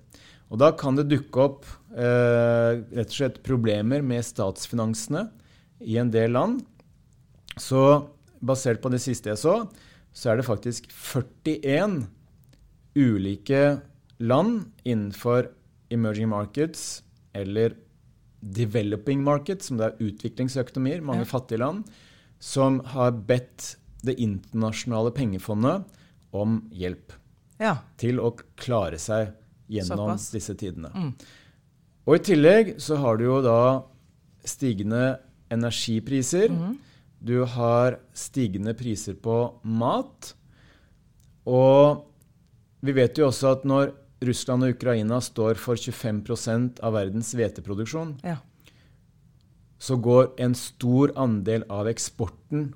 Og 0.48 0.62
da 0.62 0.72
kan 0.78 0.96
det 0.96 1.10
dukke 1.12 1.42
opp 1.50 1.68
eh, 1.92 2.80
rett 2.96 3.12
og 3.12 3.18
slett 3.18 3.42
problemer 3.44 4.06
med 4.06 4.24
statsfinansene 4.24 5.28
i 5.84 5.98
en 6.00 6.12
del 6.14 6.32
land. 6.38 6.62
Så 7.60 8.08
basert 8.46 8.82
på 8.84 8.92
det 8.94 9.02
siste 9.04 9.34
jeg 9.34 9.42
så, 9.42 9.58
så 10.16 10.32
er 10.32 10.40
det 10.40 10.48
faktisk 10.48 10.88
41 10.94 12.06
ulike 12.96 13.82
land 14.24 14.70
innenfor 14.88 15.50
emerging 15.92 16.32
markets 16.32 17.04
eller 17.36 17.76
developing 18.54 19.24
market, 19.24 19.64
som 19.64 19.78
det 19.78 19.88
er 19.94 20.06
utviklingsøkonomier, 20.12 21.02
mange 21.02 21.26
Ja. 21.26 21.30
fattige 21.32 21.60
land, 21.60 21.84
som 22.40 22.80
har 22.82 23.12
bedt 23.12 23.76
Det 24.06 24.20
internasjonale 24.22 25.10
pengefondet 25.12 25.84
om 26.32 26.70
hjelp 26.72 27.12
Ja. 27.60 27.78
til 27.98 28.18
å 28.20 28.36
klare 28.56 29.00
seg 29.00 29.34
gjennom 29.68 30.12
Såpass. 30.14 30.32
disse 30.32 30.54
tidene. 30.54 30.92
Mm. 30.94 31.14
Og 32.08 32.16
i 32.16 32.20
tillegg 32.20 32.76
så 32.80 32.98
har 32.98 33.18
du 33.18 33.24
jo 33.24 33.42
da 33.42 33.84
stigende 34.46 35.18
energipriser. 35.50 36.50
Mm. 36.50 36.78
Du 37.24 37.46
har 37.46 37.98
stigende 38.14 38.76
priser 38.78 39.16
på 39.16 39.56
mat. 39.64 40.34
Og 41.48 42.06
vi 42.84 42.92
vet 42.92 43.16
jo 43.18 43.28
også 43.30 43.52
at 43.54 43.64
når 43.66 43.94
Russland 44.24 44.64
og 44.64 44.76
Ukraina 44.78 45.20
står 45.24 45.60
for 45.60 45.80
25% 45.80 46.80
av 46.86 46.96
verdens 46.96 47.34
hveteproduksjon, 47.36 48.16
ja. 48.24 48.38
så 49.78 49.98
går 50.00 50.32
en 50.46 50.56
stor 50.56 51.12
andel 51.20 51.66
av 51.72 51.90
eksporten 51.92 52.70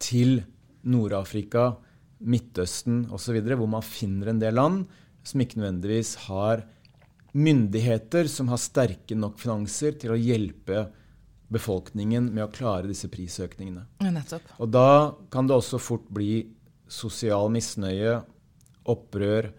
til 0.00 0.40
Nord-Afrika, 0.88 1.74
Midtøsten 2.20 3.06
osv., 3.12 3.38
hvor 3.44 3.68
man 3.68 3.84
finner 3.84 4.32
en 4.32 4.40
del 4.40 4.56
land 4.56 4.84
som 5.24 5.40
ikke 5.40 5.60
nødvendigvis 5.60 6.14
har 6.26 6.64
myndigheter 7.36 8.28
som 8.28 8.48
har 8.50 8.60
sterke 8.60 9.16
nok 9.16 9.38
finanser 9.40 9.94
til 10.00 10.14
å 10.14 10.18
hjelpe 10.18 10.88
befolkningen 11.50 12.28
med 12.30 12.44
å 12.46 12.52
klare 12.52 12.90
disse 12.90 13.10
prisøkningene. 13.10 13.84
Ja, 14.02 14.40
Og 14.58 14.70
da 14.70 15.14
kan 15.30 15.48
det 15.48 15.56
også 15.56 15.80
fort 15.82 16.06
bli 16.10 16.46
sosial 16.90 17.50
misnøye, 17.54 18.20
opprør, 18.90 19.50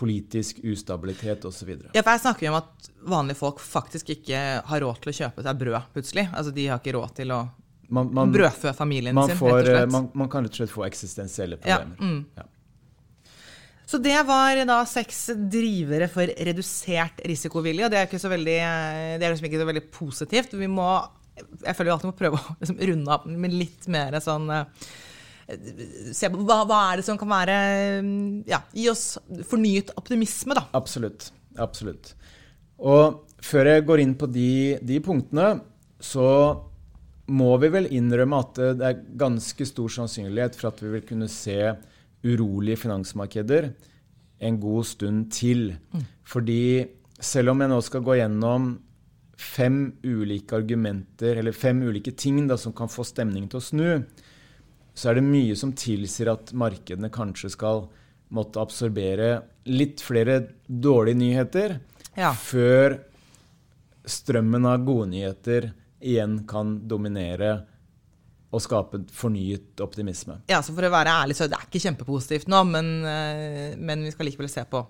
politisk 0.00 0.62
ustabilitet 0.64 1.44
osv. 1.44 1.74
Ja, 1.92 2.02
for 2.02 2.14
jeg 2.14 2.22
snakker 2.24 2.46
jo 2.46 2.52
om 2.54 2.60
at 2.60 2.90
vanlige 3.10 3.40
folk 3.40 3.60
faktisk 3.62 4.12
ikke 4.14 4.44
har 4.66 4.84
råd 4.84 5.00
til 5.02 5.12
å 5.12 5.16
kjøpe 5.18 5.44
seg 5.44 5.58
brød, 5.60 5.90
plutselig. 5.96 6.28
Altså, 6.32 6.54
de 6.56 6.68
har 6.70 6.80
ikke 6.80 6.96
råd 6.96 7.18
til 7.20 7.34
å 7.36 7.42
Man, 7.90 8.06
man, 8.14 8.30
brødfø 8.30 8.70
familien 8.78 9.16
man, 9.18 9.26
sin, 9.26 9.38
får, 9.40 9.50
rett 9.50 9.66
og 9.66 9.74
eh, 9.74 9.80
slett. 9.80 9.92
man, 9.96 10.04
man 10.14 10.28
kan 10.30 10.44
rett 10.46 10.54
og 10.54 10.60
slett 10.60 10.70
få 10.70 10.84
eksistensielle 10.86 11.56
ja, 11.66 11.80
problemer. 11.82 11.98
mm. 11.98 12.20
Ja. 12.38 12.44
Så 13.90 13.98
det 13.98 14.14
var 14.22 14.60
da 14.68 14.76
seks 14.86 15.24
drivere 15.50 16.06
for 16.12 16.30
redusert 16.46 17.24
risikovilje, 17.26 17.88
og 17.88 17.90
det 17.90 17.98
er, 17.98 18.06
ikke 18.06 18.20
så 18.22 18.30
veldig, 18.30 18.58
det 19.18 19.26
er 19.26 19.32
liksom 19.32 19.48
ikke 19.48 19.62
så 19.64 19.66
veldig 19.66 19.82
positivt. 19.90 20.54
Vi 20.60 20.68
må, 20.70 20.86
jeg 21.34 21.74
føler 21.74 21.88
vi 21.88 21.94
alltid 21.96 22.10
må 22.12 22.18
prøve 22.20 22.38
å 22.38 22.54
liksom 22.60 22.78
runde 22.92 23.16
av 23.16 23.26
med 23.26 23.56
litt 23.58 23.90
mer 23.90 24.14
sånn 24.22 24.46
eh, 24.54 24.86
se 26.16 26.30
på 26.30 26.44
hva, 26.46 26.62
hva 26.68 26.80
er 26.90 27.00
det 27.00 27.06
som 27.06 27.18
kan 27.20 27.30
være 27.30 27.56
Ja, 28.48 28.62
gi 28.76 28.88
oss 28.92 29.18
fornyet 29.50 29.92
optimisme, 30.00 30.56
da. 30.58 30.66
Absolutt. 30.76 31.30
Absolutt. 31.60 32.14
Og 32.80 33.26
før 33.44 33.72
jeg 33.72 33.86
går 33.88 34.02
inn 34.04 34.16
på 34.18 34.28
de, 34.30 34.78
de 34.86 34.98
punktene, 35.04 35.60
så 36.00 36.26
må 37.30 37.50
vi 37.62 37.70
vel 37.70 37.88
innrømme 37.94 38.40
at 38.42 38.60
det 38.78 38.86
er 38.86 39.02
ganske 39.20 39.66
stor 39.68 39.92
sannsynlighet 40.00 40.56
for 40.58 40.70
at 40.72 40.80
vi 40.82 40.94
vil 40.96 41.04
kunne 41.06 41.28
se 41.30 41.58
urolige 42.26 42.82
finansmarkeder 42.82 43.70
en 44.40 44.56
god 44.60 44.88
stund 44.88 45.28
til. 45.36 45.74
Fordi 46.26 46.86
selv 47.20 47.52
om 47.52 47.60
jeg 47.60 47.70
nå 47.70 47.80
skal 47.84 48.04
gå 48.04 48.16
gjennom 48.18 48.72
fem 49.40 49.78
ulike 50.04 50.56
argumenter, 50.58 51.38
eller 51.40 51.56
fem 51.56 51.80
ulike 51.84 52.12
ting 52.16 52.42
da, 52.48 52.58
som 52.60 52.74
kan 52.76 52.90
få 52.92 53.04
stemningen 53.08 53.48
til 53.52 53.60
å 53.60 53.64
snu, 53.64 53.88
så 54.94 55.10
er 55.10 55.18
det 55.20 55.24
mye 55.26 55.56
som 55.56 55.72
tilsier 55.76 56.32
at 56.32 56.52
markedene 56.56 57.10
kanskje 57.14 57.50
skal 57.54 57.84
måtte 58.34 58.60
absorbere 58.62 59.42
litt 59.70 60.00
flere 60.04 60.40
dårlige 60.68 61.18
nyheter 61.18 61.78
Ja. 62.16 62.32
før 62.34 62.98
strømmen 64.06 64.66
av 64.66 64.84
gode 64.86 65.10
nyheter 65.12 65.70
igjen 66.00 66.40
kan 66.48 66.78
dominere 66.88 67.52
og 68.50 68.62
skape 68.64 69.04
fornyet 69.14 69.78
optimisme. 69.84 70.40
Ja, 70.50 70.58
så 70.62 70.72
For 70.74 70.82
å 70.88 70.90
være 70.90 71.12
ærlig, 71.22 71.36
så 71.38 71.46
det 71.46 71.54
er 71.58 71.66
ikke 71.68 71.82
kjempepositivt 71.84 72.48
nå, 72.50 72.64
men, 72.66 72.88
eh, 73.06 73.76
men 73.78 74.02
vi 74.04 74.10
skal 74.10 74.26
likevel 74.26 74.50
se 74.50 74.64
på 74.66 74.80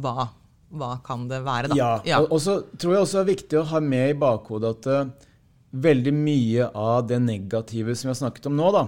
hva, 0.00 0.28
hva 0.72 0.94
kan 1.04 1.26
det 1.28 1.42
være, 1.44 1.68
da. 1.74 2.00
Ja, 2.06 2.20
Og, 2.22 2.32
og 2.32 2.40
så 2.40 2.54
tror 2.78 2.94
jeg 2.94 3.02
også 3.04 3.18
det 3.20 3.24
er 3.26 3.34
viktig 3.34 3.58
å 3.60 3.66
ha 3.74 3.80
med 3.84 4.14
i 4.14 4.18
bakhodet 4.18 4.70
at 4.78 4.86
eh, 4.94 5.10
veldig 5.70 6.12
mye 6.14 6.68
av 6.74 7.06
det 7.10 7.18
negative 7.22 7.94
som 7.96 8.08
vi 8.08 8.12
har 8.14 8.20
snakket 8.20 8.48
om 8.50 8.56
nå, 8.58 8.68
da, 8.74 8.84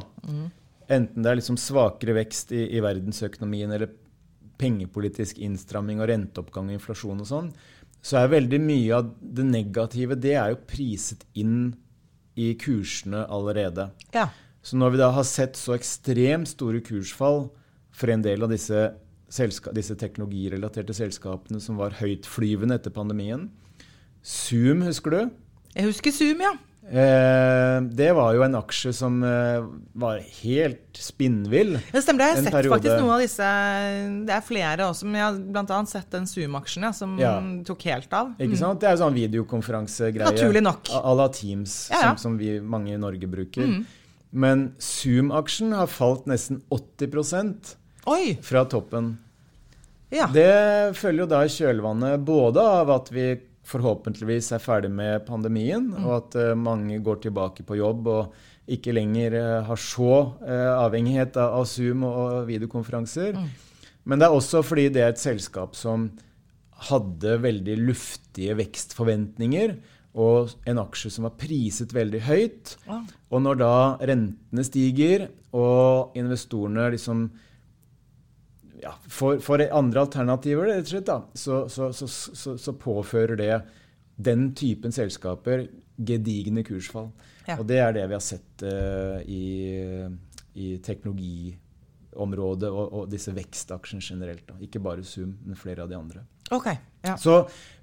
enten 0.89 1.25
det 1.25 1.31
er 1.31 1.41
liksom 1.41 1.59
svakere 1.61 2.17
vekst 2.17 2.53
i, 2.57 2.65
i 2.77 2.83
verdensøkonomien 2.85 3.73
eller 3.75 3.93
pengepolitisk 4.59 5.39
innstramming 5.45 6.01
og 6.03 6.09
renteoppgang 6.11 6.71
og 6.71 6.79
inflasjon 6.79 7.23
og 7.23 7.29
sånn, 7.29 7.51
så 8.03 8.21
er 8.21 8.33
veldig 8.33 8.61
mye 8.63 8.95
av 8.97 9.11
det 9.21 9.47
negative 9.47 10.17
det 10.19 10.35
er 10.39 10.55
jo 10.55 10.63
priset 10.71 11.25
inn 11.39 11.73
i 12.39 12.53
kursene 12.59 13.27
allerede. 13.27 13.91
ja. 14.15 14.29
Så 14.69 14.77
når 14.77 14.91
vi 14.93 14.99
da 15.01 15.07
har 15.15 15.25
sett 15.25 15.57
så 15.57 15.73
ekstremt 15.73 16.51
store 16.51 16.83
kursfall 16.85 17.47
for 17.95 18.11
en 18.13 18.25
del 18.25 18.43
av 18.45 18.51
disse, 18.53 18.83
selska 19.33 19.73
disse 19.73 19.95
teknologirelaterte 19.97 20.93
selskapene 20.97 21.61
som 21.63 21.79
var 21.81 21.97
høytflyvende 22.01 22.77
etter 22.77 22.93
pandemien 22.93 23.47
Zoom, 24.21 24.83
husker 24.85 25.15
du? 25.15 25.21
Jeg 25.73 25.89
husker 25.89 26.13
Zoom, 26.13 26.43
ja. 26.43 26.53
Eh, 26.89 27.81
det 27.93 28.13
var 28.17 28.33
jo 28.33 28.43
en 28.47 28.55
aksje 28.57 28.95
som 28.97 29.19
eh, 29.27 29.61
var 30.01 30.23
helt 30.41 30.97
spinnvill. 30.97 31.75
Det 31.93 32.01
stemmer. 32.03 32.25
Jeg 32.25 32.37
har 32.39 32.43
sett 32.47 32.55
periode. 32.55 32.75
faktisk 32.79 33.03
noen 33.03 33.13
av 33.13 33.21
disse 33.21 33.49
Det 34.29 34.35
er 34.39 34.47
flere 34.47 34.87
også, 34.89 35.05
men 35.05 35.19
jeg 35.21 35.27
har 35.59 35.75
annet 35.77 35.93
sett 35.93 36.09
den 36.15 36.25
Zoom-aksjen 36.31 36.89
ja, 36.89 36.93
som 36.97 37.19
Ja. 37.21 37.35
tok 37.69 37.85
helt 37.91 38.13
av. 38.17 38.33
Ikke 38.41 38.57
sant? 38.57 38.81
Det 38.81 38.89
er 38.89 38.97
sånn 39.03 39.15
videokonferansegreie. 39.19 40.33
Naturlig 40.33 40.65
nok. 40.65 40.89
À 40.97 41.15
la 41.17 41.29
Teams, 41.29 41.77
Ja. 41.93 42.01
Som, 42.09 42.17
som 42.25 42.39
vi 42.41 42.59
mange 42.61 42.95
i 42.95 43.01
Norge 43.01 43.29
bruker. 43.29 43.85
Men 44.31 44.73
Zoom-aksjen 44.79 45.75
har 45.77 45.87
falt 45.93 46.27
nesten 46.27 46.63
80 46.71 47.77
Oi! 48.09 48.39
fra 48.43 48.65
toppen. 48.65 49.19
Ja. 50.11 50.27
Det 50.33 50.97
følger 50.97 51.27
jo 51.27 51.29
da 51.29 51.43
i 51.45 51.53
kjølvannet 51.53 52.25
både 52.25 52.63
av 52.65 52.91
at 52.95 53.11
vi 53.13 53.35
forhåpentligvis 53.69 54.53
er 54.57 54.63
ferdig 54.63 54.91
med 54.93 55.27
pandemien, 55.29 55.91
og 56.01 56.13
at 56.19 56.39
eh, 56.41 56.55
mange 56.57 57.01
går 57.05 57.21
tilbake 57.27 57.67
på 57.69 57.79
jobb 57.81 58.09
og 58.13 58.39
ikke 58.69 58.95
lenger 58.97 59.37
eh, 59.39 59.67
har 59.67 59.81
så 59.81 60.13
eh, 60.45 60.71
avhengighet 60.73 61.37
av, 61.41 61.65
Zoom 61.69 62.07
og, 62.09 62.47
videokonferanser. 62.49 63.37
Men 64.09 64.21
det 64.21 64.29
er 64.29 64.37
også 64.37 64.65
fordi 64.65 64.89
det 64.93 65.05
er 65.05 65.13
et 65.13 65.21
selskap 65.21 65.77
som 65.77 66.11
hadde 66.89 67.41
veldig 67.43 67.77
luftige 67.83 68.57
vekstforventninger, 68.59 69.77
og 70.19 70.55
en 70.67 70.81
aksje 70.81 71.13
som 71.15 71.27
var 71.29 71.37
priset 71.39 71.93
veldig 71.95 72.23
høyt. 72.27 72.73
Og 73.31 73.43
når 73.45 73.59
da 73.61 73.75
rentene 74.09 74.65
stiger, 74.67 75.29
og 75.55 76.17
investorene 76.19 76.89
liksom 76.95 77.29
ja, 78.83 78.95
for, 79.09 79.41
for 79.43 79.63
andre 79.63 80.05
alternativer, 80.07 80.69
rett 80.71 80.87
og 80.87 80.93
slett, 80.93 81.09
da, 81.09 81.19
så, 81.35 81.61
så, 81.73 81.91
så, 81.93 82.57
så, 82.59 82.75
påfører 82.79 83.39
det 83.41 83.53
den 84.17 84.51
typen 84.59 84.95
selskaper 84.95 85.67
gedigne 85.99 86.65
kursfall. 86.67 87.11
Ja. 87.49 87.59
Og 87.59 87.67
det 87.69 87.81
er 87.83 87.95
det 87.97 88.07
vi 88.11 88.17
har 88.17 88.25
sett 88.25 88.65
uh, 88.67 89.19
i, 89.25 90.07
i 90.59 90.73
teknologiområdet 90.85 92.71
og, 92.71 92.85
og, 92.87 93.07
disse 93.11 93.35
vekstaksjene 93.35 94.05
generelt. 94.05 94.45
Da. 94.49 94.59
Ikke 94.63 94.83
bare 94.85 95.07
Zoom, 95.07 95.35
men 95.47 95.59
flere 95.59 95.87
av 95.87 95.91
de 95.91 95.99
andre. 95.99 96.25
Okay, 96.55 96.79
ja. 97.05 97.17
Så 97.21 97.43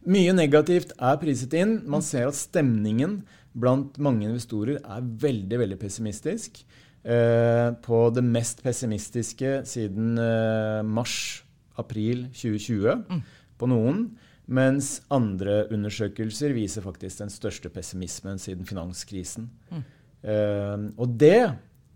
mye 0.09 0.33
negativt 0.37 0.95
er 0.95 1.19
priset 1.21 1.53
inn. 1.57 1.79
Man 1.91 2.05
ser 2.05 2.29
at 2.29 2.39
stemningen 2.39 3.19
blant 3.55 3.99
mange 4.03 4.27
investorer 4.27 4.79
er 4.81 5.11
veldig, 5.21 5.59
veldig 5.63 5.79
pessimistisk. 5.81 6.63
Eh, 7.05 7.71
på 7.85 7.97
det 8.09 8.23
mest 8.25 8.63
pessimistiske 8.65 9.59
siden 9.69 10.15
eh, 10.17 10.79
mars-april 10.81 12.23
2020 12.33 13.03
mm. 13.05 13.19
på 13.61 13.69
noen. 13.69 14.07
Mens 14.45 15.03
andre 15.13 15.63
undersøkelser 15.73 16.53
viser 16.57 16.85
faktisk 16.85 17.21
den 17.21 17.33
største 17.33 17.69
pessimismen 17.73 18.41
siden 18.41 18.65
finanskrisen. 18.65 19.51
Mm. 19.69 19.85
Eh, 20.25 20.89
og 20.97 21.13
det 21.21 21.37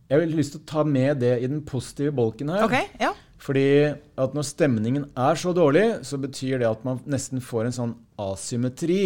Jeg 0.09 0.17
har 0.17 0.25
lyst 0.33 0.55
til 0.55 0.61
å 0.63 0.69
ta 0.69 0.83
med 0.85 1.19
det 1.21 1.35
i 1.37 1.49
den 1.49 1.61
positive 1.65 2.13
bolken 2.17 2.49
her. 2.49 2.63
Okay, 2.65 2.87
ja. 2.97 3.11
Fordi 3.37 3.93
at 4.17 4.33
når 4.33 4.45
stemningen 4.45 5.03
er 5.13 5.37
så 5.37 5.53
dårlig, 5.53 6.01
så 6.01 6.17
betyr 6.17 6.57
det 6.61 6.69
at 6.69 6.81
man 6.85 6.97
nesten 7.05 7.41
får 7.45 7.67
en 7.67 7.75
sånn 7.75 7.93
asymmetri 8.17 9.03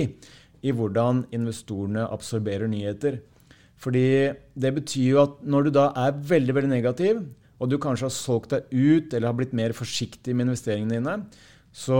i 0.64 0.72
hvordan 0.72 1.26
investorene 1.36 2.08
absorberer 2.08 2.72
nyheter. 2.72 3.20
Fordi 3.82 4.06
det 4.56 4.74
betyr 4.78 5.08
jo 5.10 5.24
at 5.24 5.40
når 5.44 5.68
du 5.68 5.74
da 5.76 5.88
er 6.06 6.20
veldig 6.34 6.56
veldig 6.56 6.72
negativ, 6.72 7.24
og 7.60 7.72
du 7.72 7.80
kanskje 7.82 8.08
har 8.08 8.14
solgt 8.16 8.54
deg 8.54 8.70
ut 8.72 9.14
eller 9.14 9.30
har 9.30 9.38
blitt 9.38 9.56
mer 9.56 9.74
forsiktig 9.76 10.36
med 10.36 10.50
investeringene 10.50 11.00
dine, 11.00 11.18
så 11.74 12.00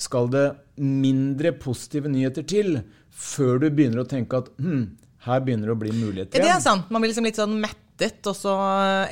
skal 0.00 0.28
det 0.32 0.44
mindre 0.80 1.54
positive 1.60 2.10
nyheter 2.10 2.46
til 2.48 2.78
før 3.14 3.60
du 3.62 3.68
begynner 3.70 4.02
å 4.02 4.08
tenke 4.10 4.40
at 4.40 4.50
hm, 4.58 4.86
her 5.28 5.42
begynner 5.44 5.70
det 5.70 5.76
å 5.76 5.80
bli 5.80 5.92
muligheter 5.94 6.38
igjen. 6.38 6.48
Det 6.48 6.54
er 6.56 6.62
sant. 6.64 6.90
Man 6.92 7.04
blir 7.04 7.12
liksom 7.12 7.28
litt 7.28 7.38
sånn 7.38 7.56
mettet, 7.62 8.20
og 8.26 8.36
så 8.36 8.54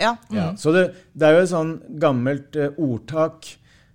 Ja. 0.00 0.16
Mm. 0.28 0.36
ja 0.36 0.48
så 0.58 0.74
det, 0.74 0.86
det, 1.12 1.28
er 1.28 1.36
jo 1.36 1.44
et 1.44 1.52
sånn 1.52 1.74
gammelt 2.02 2.58
uh, 2.58 2.72
ordtak 2.82 3.48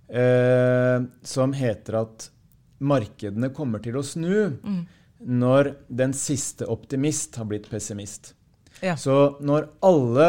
eh, 0.08 1.04
som 1.22 1.54
heter 1.56 2.00
at 2.02 2.30
markedene 2.78 3.50
kommer 3.54 3.82
til 3.82 3.98
å 3.98 4.06
snu 4.06 4.54
mm. 4.62 4.80
Når 5.18 5.74
den 5.88 6.14
siste 6.16 6.68
optimist 6.70 7.36
har 7.40 7.48
blitt 7.50 7.68
pessimist. 7.70 8.34
Ja. 8.80 8.94
Så 8.96 9.36
når 9.42 9.68
alle 9.84 10.28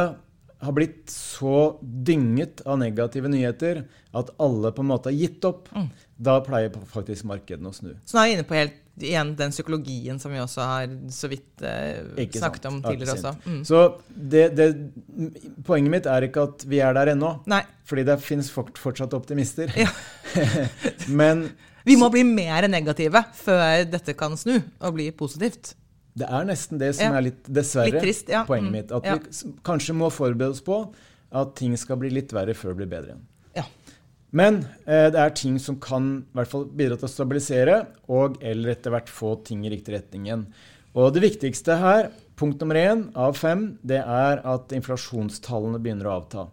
har 0.60 0.76
blitt 0.76 1.08
så 1.14 1.80
dynget 1.82 2.62
av 2.68 2.82
negative 2.82 3.30
nyheter 3.32 3.86
at 4.12 4.32
alle 4.44 4.74
på 4.76 4.84
en 4.84 4.90
måte 4.90 5.12
har 5.12 5.16
gitt 5.16 5.46
opp, 5.48 5.70
mm. 5.72 5.88
da 6.20 6.40
pleier 6.44 6.74
faktisk 6.92 7.28
markedene 7.30 7.72
å 7.72 7.76
snu. 7.76 7.94
Så 8.04 8.18
nå 8.18 8.24
er 8.24 8.28
vi 8.28 8.36
inne 8.36 8.48
på 8.50 8.58
helt 8.58 8.82
igjen 9.00 9.32
den 9.40 9.54
psykologien 9.54 10.20
som 10.20 10.34
vi 10.34 10.42
også 10.44 10.66
har 10.68 10.90
så 11.16 11.30
vidt 11.32 11.64
eh, 11.64 12.26
snakket 12.36 12.68
om 12.68 12.82
tidligere 12.84 13.16
også. 13.16 13.34
Mm. 13.46 13.62
Så 13.64 13.84
det, 14.10 14.50
det, 14.58 14.68
poenget 15.68 15.94
mitt 15.94 16.10
er 16.12 16.28
ikke 16.28 16.44
at 16.50 16.66
vi 16.68 16.82
er 16.84 16.98
der 16.98 17.14
ennå. 17.14 17.38
Nei. 17.48 17.62
Fordi 17.88 18.04
det 18.10 18.20
finnes 18.26 18.52
fortsatt 18.52 19.16
optimister. 19.16 19.72
Ja. 19.80 19.90
Men 21.22 21.48
vi 21.88 21.96
må 22.00 22.10
bli 22.14 22.26
mer 22.28 22.68
negative 22.72 23.24
før 23.38 23.86
dette 23.90 24.16
kan 24.18 24.36
snu 24.40 24.58
og 24.58 24.98
bli 24.98 25.10
positivt. 25.16 25.74
Det 26.20 26.28
er 26.28 26.48
nesten 26.48 26.82
det 26.82 26.94
som 26.98 27.14
ja. 27.14 27.20
er 27.20 27.28
litt, 27.30 27.44
dessverre, 27.46 27.94
litt 27.94 28.04
trist, 28.04 28.32
ja. 28.34 28.44
poenget 28.48 28.70
mm. 28.70 28.76
mitt. 28.76 28.94
At 28.96 29.08
ja. 29.08 29.18
vi 29.20 29.54
kanskje 29.66 29.96
må 29.96 30.10
forberede 30.12 30.58
oss 30.58 30.64
på 30.66 30.82
at 31.30 31.54
ting 31.60 31.76
skal 31.78 32.00
bli 32.02 32.12
litt 32.12 32.34
verre 32.34 32.56
før 32.58 32.74
det 32.74 32.82
blir 32.82 32.94
bedre. 32.98 33.20
Men 34.36 34.62
eh, 34.86 35.08
det 35.10 35.18
er 35.18 35.32
ting 35.34 35.58
som 35.62 35.80
kan 35.82 36.10
i 36.22 36.38
hvert 36.38 36.52
fall 36.52 36.68
bidra 36.70 37.00
til 37.00 37.08
å 37.08 37.12
stabilisere 37.12 37.78
og 38.14 38.38
eller 38.46 38.76
etter 38.76 38.94
hvert 38.94 39.10
få 39.10 39.34
ting 39.46 39.64
i 39.66 39.72
riktig 39.74 39.96
retning 39.96 40.28
igjen. 40.28 40.44
Og 40.98 41.14
det 41.16 41.24
viktigste 41.24 41.78
her, 41.82 42.10
punkt 42.38 42.62
nummer 42.62 42.78
én 42.78 43.08
av 43.18 43.38
fem, 43.38 43.72
det 43.86 44.02
er 44.02 44.42
at 44.48 44.74
inflasjonstallene 44.76 45.82
begynner 45.82 46.10
å 46.10 46.18
avta. 46.20 46.46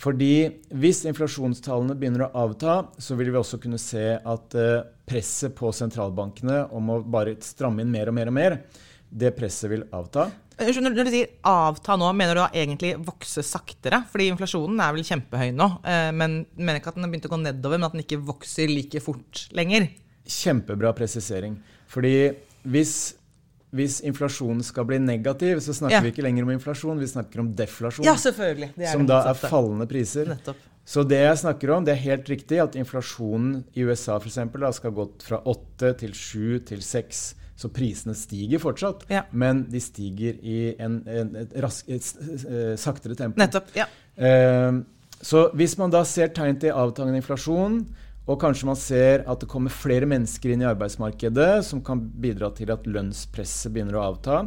Fordi 0.00 0.34
hvis 0.80 1.02
inflasjonstallene 1.10 1.96
begynner 1.98 2.24
å 2.26 2.44
avta, 2.46 2.76
så 2.96 3.16
vil 3.18 3.32
vi 3.34 3.40
også 3.40 3.58
kunne 3.60 3.80
se 3.80 4.14
at 4.16 4.56
eh, 4.56 4.84
presset 5.08 5.52
på 5.56 5.72
sentralbankene 5.76 6.62
om 6.76 6.94
å 6.94 7.00
bare 7.04 7.36
stramme 7.44 7.84
inn 7.84 7.92
mer 7.92 8.08
og 8.08 8.16
mer 8.16 8.30
og 8.30 8.36
mer, 8.36 8.56
det 9.10 9.34
presset 9.36 9.68
vil 9.72 9.84
avta. 9.92 10.30
Når 10.60 10.96
du 10.96 11.08
sier 11.08 11.30
avta 11.48 11.96
nå, 12.00 12.08
mener 12.16 12.36
du 12.36 12.42
da 12.42 12.48
egentlig 12.52 12.94
vokse 13.04 13.44
saktere? 13.44 14.02
Fordi 14.12 14.30
inflasjonen 14.32 14.80
er 14.84 14.96
vel 14.96 15.06
kjempehøy 15.08 15.52
nå, 15.56 15.68
eh, 15.88 16.08
men 16.16 16.42
mener 16.56 16.80
ikke 16.80 16.94
at 16.94 17.00
den 17.00 17.04
har 17.04 17.12
begynt 17.12 17.28
å 17.28 17.34
gå 17.34 17.42
nedover, 17.44 17.80
men 17.80 17.88
at 17.90 17.96
den 17.96 18.04
ikke 18.06 18.22
vokser 18.32 18.72
like 18.72 19.04
fort 19.04 19.46
lenger? 19.56 19.88
Kjempebra 20.24 20.94
presisering. 20.96 21.60
Fordi 21.90 22.14
hvis 22.72 23.19
hvis 23.76 24.00
inflasjonen 24.06 24.64
skal 24.66 24.86
bli 24.88 24.98
negativ, 25.02 25.60
så 25.62 25.74
snakker 25.76 26.00
ja. 26.00 26.02
vi 26.02 26.10
ikke 26.14 26.24
lenger 26.26 26.46
om 26.46 26.50
inflasjon, 26.54 26.98
vi 26.98 27.06
snakker 27.10 27.42
om 27.42 27.52
deflasjon. 27.56 28.06
Ja, 28.06 28.16
selvfølgelig. 28.18 28.72
som 28.90 29.06
da 29.06 29.22
er 29.30 29.38
fallende 29.38 29.86
priser. 29.90 30.32
Nettopp. 30.34 30.66
Så 30.90 31.04
det 31.06 31.20
jeg 31.20 31.38
snakker 31.44 31.70
om, 31.70 31.84
det 31.86 31.92
er 31.94 32.00
helt 32.02 32.30
riktig 32.32 32.58
at 32.58 32.74
inflasjonen 32.78 33.60
i 33.78 33.84
USA 33.86 34.16
for 34.18 34.26
eksempel, 34.30 34.64
da, 34.66 34.72
skal 34.74 34.94
gå 34.96 35.06
fra 35.22 35.38
8 35.46 35.92
til 36.00 36.16
7 36.16 36.64
til 36.72 36.82
6. 36.82 37.20
Så 37.60 37.68
prisene 37.76 38.14
stiger 38.16 38.58
fortsatt, 38.62 39.04
ja. 39.12 39.26
men 39.36 39.66
de 39.70 39.82
stiger 39.84 40.38
i 40.40 40.72
en, 40.80 41.02
en, 41.04 41.34
et, 41.42 41.52
rask, 41.60 41.86
et, 41.92 42.06
et 42.24 42.80
saktere 42.80 43.14
tempo. 43.18 43.38
Nettopp, 43.38 43.68
ja. 43.76 43.84
Uh, 44.16 44.80
så 45.20 45.50
hvis 45.52 45.76
man 45.76 45.92
da 45.92 46.00
ser 46.08 46.32
tegn 46.32 46.56
til 46.62 46.72
avtagende 46.72 47.20
inflasjon, 47.20 47.82
og 48.28 48.40
kanskje 48.42 48.68
man 48.68 48.78
ser 48.78 49.24
at 49.30 49.40
det 49.42 49.48
kommer 49.50 49.72
flere 49.72 50.08
mennesker 50.08 50.52
inn 50.52 50.64
i 50.64 50.68
arbeidsmarkedet 50.68 51.64
som 51.66 51.80
kan 51.84 52.02
bidra 52.22 52.50
til 52.56 52.72
at 52.74 52.84
lønnspresset 52.86 53.72
begynner 53.74 53.98
å 53.98 54.04
avta, 54.12 54.42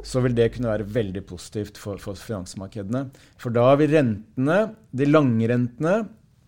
så 0.00 0.22
vil 0.24 0.34
det 0.36 0.48
kunne 0.54 0.70
være 0.70 0.88
veldig 0.88 1.22
positivt 1.28 1.78
for, 1.78 2.00
for 2.00 2.16
finansmarkedene. 2.16 3.04
For 3.40 3.52
da 3.54 3.66
vil 3.78 3.92
rentene, 3.92 4.60
de 4.96 5.08
lange 5.08 5.50
rentene, 5.50 5.98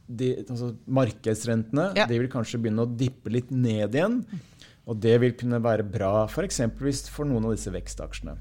de, 0.06 0.32
altså 0.46 0.72
markedsrentene, 0.88 1.90
ja. 1.98 2.06
de 2.08 2.20
vil 2.22 2.32
kanskje 2.32 2.60
begynne 2.62 2.86
å 2.86 2.94
dippe 2.98 3.32
litt 3.32 3.52
ned 3.52 3.96
igjen. 3.96 4.22
Og 4.88 4.98
det 4.98 5.14
vil 5.22 5.36
kunne 5.38 5.60
være 5.62 5.86
bra 5.86 6.24
f.eks. 6.26 6.64
For 7.12 7.28
noen 7.28 7.46
av 7.46 7.54
disse 7.54 7.70
vekstaksjene. 7.72 8.34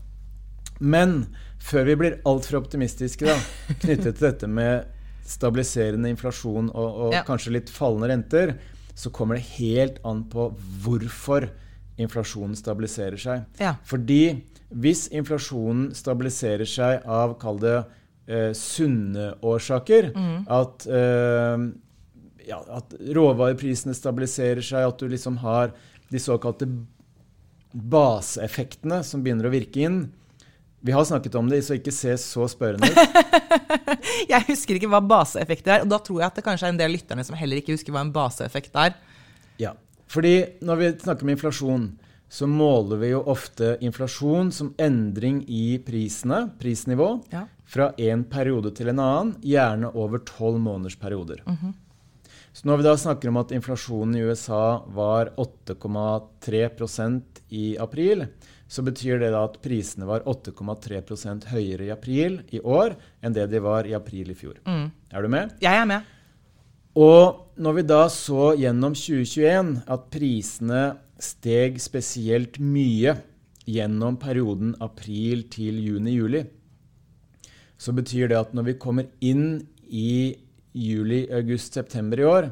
Men 0.81 1.27
før 1.61 1.85
vi 1.91 1.97
blir 1.99 2.17
altfor 2.25 2.63
optimistiske 2.63 3.27
da, 3.27 3.35
knyttet 3.83 4.17
til 4.17 4.25
dette 4.25 4.49
med 4.49 4.89
stabiliserende 5.27 6.11
inflasjon 6.11 6.69
og, 6.73 7.01
og 7.07 7.15
ja. 7.15 7.23
kanskje 7.27 7.55
litt 7.57 7.71
fallende 7.73 8.11
renter, 8.11 8.55
så 8.97 9.11
kommer 9.13 9.37
det 9.37 9.47
helt 9.57 9.99
an 10.07 10.25
på 10.29 10.49
hvorfor 10.83 11.47
inflasjonen 12.01 12.57
stabiliserer 12.57 13.19
seg. 13.21 13.45
Ja. 13.61 13.75
Fordi 13.87 14.41
hvis 14.71 15.07
inflasjonen 15.11 15.91
stabiliserer 15.95 16.67
seg 16.69 17.05
av, 17.09 17.35
kall 17.41 17.59
det, 17.61 17.77
eh, 18.31 18.51
sunne 18.57 19.33
årsaker, 19.43 20.11
mm. 20.15 20.37
at, 20.51 20.87
eh, 20.87 21.65
ja, 22.47 22.61
at 22.79 22.95
råvareprisene 23.17 23.95
stabiliserer 23.97 24.63
seg, 24.65 24.87
at 24.87 24.99
du 24.99 25.11
liksom 25.11 25.41
har 25.43 25.75
de 26.11 26.19
såkalte 26.19 26.67
baseeffektene 27.71 29.01
som 29.07 29.23
begynner 29.23 29.47
å 29.47 29.53
virke 29.53 29.85
inn, 29.85 30.01
vi 30.81 30.91
har 30.91 31.05
snakket 31.05 31.35
om 31.37 31.49
det, 31.49 31.61
så 31.65 31.77
ikke 31.77 31.93
se 31.93 32.15
så 32.17 32.47
spørrende 32.49 32.89
ut. 32.89 33.17
jeg 34.33 34.45
husker 34.47 34.77
ikke 34.79 34.89
hva 34.89 35.01
baseeffekt 35.05 35.67
er, 35.69 35.83
og 35.85 35.91
da 35.91 35.99
tror 36.01 36.23
jeg 36.23 36.31
at 36.31 36.39
det 36.39 36.45
kanskje 36.45 36.69
er 36.69 36.73
en 36.73 36.81
del 36.81 36.95
lytterne 36.97 37.25
som 37.27 37.37
heller 37.37 37.61
ikke 37.61 37.75
husker 37.75 37.93
hva 37.93 38.01
en 38.01 38.13
baseeffekt 38.15 38.77
er. 38.81 38.95
Ja, 39.61 39.75
fordi 40.09 40.35
når 40.65 40.81
vi 40.81 40.89
snakker 41.03 41.27
om 41.27 41.33
inflasjon, 41.35 41.85
så 42.31 42.47
måler 42.47 42.97
vi 43.01 43.11
jo 43.11 43.21
ofte 43.27 43.75
inflasjon 43.83 44.49
som 44.55 44.71
endring 44.79 45.41
i 45.51 45.77
prisene, 45.85 46.45
prisnivå, 46.59 47.09
ja. 47.33 47.43
fra 47.67 47.91
en 47.99 48.23
periode 48.31 48.71
til 48.77 48.89
en 48.89 49.01
annen, 49.03 49.33
gjerne 49.43 49.91
over 49.93 50.23
tolv 50.25 50.59
måneders 50.63 50.95
perioder. 50.95 51.43
Mm 51.45 51.57
-hmm. 51.61 51.73
Så 52.53 52.67
når 52.67 52.77
vi 52.77 52.83
da 52.83 52.97
snakker 52.97 53.29
om 53.29 53.37
at 53.37 53.51
inflasjonen 53.51 54.15
i 54.15 54.23
USA 54.27 54.83
var 54.87 55.31
8,3% 55.37 57.21
i 57.49 57.77
april, 57.77 58.25
så 58.71 58.83
betyr 58.87 59.19
det 59.19 59.33
at 59.35 59.57
prisene 59.63 60.07
var 60.07 60.23
8,3% 60.31 61.49
høyere 61.51 61.89
i 61.89 61.91
april 61.91 62.39
i 62.55 62.61
år 62.63 62.95
enn 63.19 63.35
det 63.35 63.49
de 63.51 63.59
var 63.63 63.87
i 63.87 63.95
april 63.97 64.31
i 64.31 64.37
fjor. 64.37 64.61
Mm. 64.63 64.85
Er 65.11 65.25
du 65.25 65.27
med? 65.31 65.57
Jeg 65.59 65.75
er 65.75 65.87
med. 65.89 66.07
Og 66.95 67.51
når 67.59 67.75
vi 67.77 67.83
da 67.87 68.05
så 68.11 68.51
gjennom 68.59 68.95
2021 68.95 69.73
at 69.91 70.07
prisene 70.11 70.83
steg 71.21 71.79
spesielt 71.83 72.59
mye 72.63 73.17
gjennom 73.67 74.17
perioden 74.19 74.73
april 74.83 75.43
til 75.51 75.77
juni-juli, 75.83 76.45
så 77.81 77.91
betyr 77.95 78.31
det 78.31 78.39
at 78.39 78.53
når 78.55 78.69
vi 78.69 78.79
kommer 78.79 79.09
inn 79.19 79.65
i 79.87 80.35
juli, 80.71 81.25
august, 81.33 81.75
september 81.75 82.19
i 82.21 82.27
år, 82.27 82.47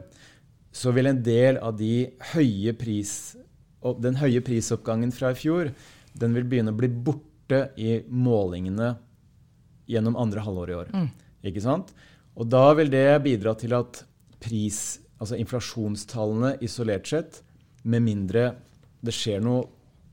så 0.71 0.91
vil 0.95 1.07
en 1.09 1.21
del 1.23 1.59
av 1.63 1.77
de 1.79 2.09
høye 2.33 2.75
pris, 2.77 3.13
den 4.03 4.19
høye 4.19 4.43
prisoppgangen 4.43 5.13
fra 5.15 5.31
i 5.31 5.39
fjor 5.39 5.71
den 6.13 6.35
vil 6.37 6.47
begynne 6.49 6.73
å 6.73 6.79
bli 6.79 6.89
borte 6.89 7.69
i 7.79 7.99
målingene 8.09 8.93
gjennom 9.89 10.17
andre 10.19 10.43
halvår 10.45 10.71
i 10.71 10.77
år. 10.77 10.93
Mm. 10.93 11.09
Ikke 11.49 11.63
sant? 11.63 11.93
Og 12.39 12.47
da 12.49 12.69
vil 12.77 12.91
det 12.93 13.07
bidra 13.25 13.55
til 13.59 13.73
at 13.77 14.03
pris, 14.39 14.99
altså 15.19 15.39
inflasjonstallene 15.39 16.55
isolert 16.63 17.09
sett, 17.09 17.41
med 17.83 18.03
mindre 18.05 18.53
det 19.03 19.15
skjer 19.15 19.41
noe 19.43 19.65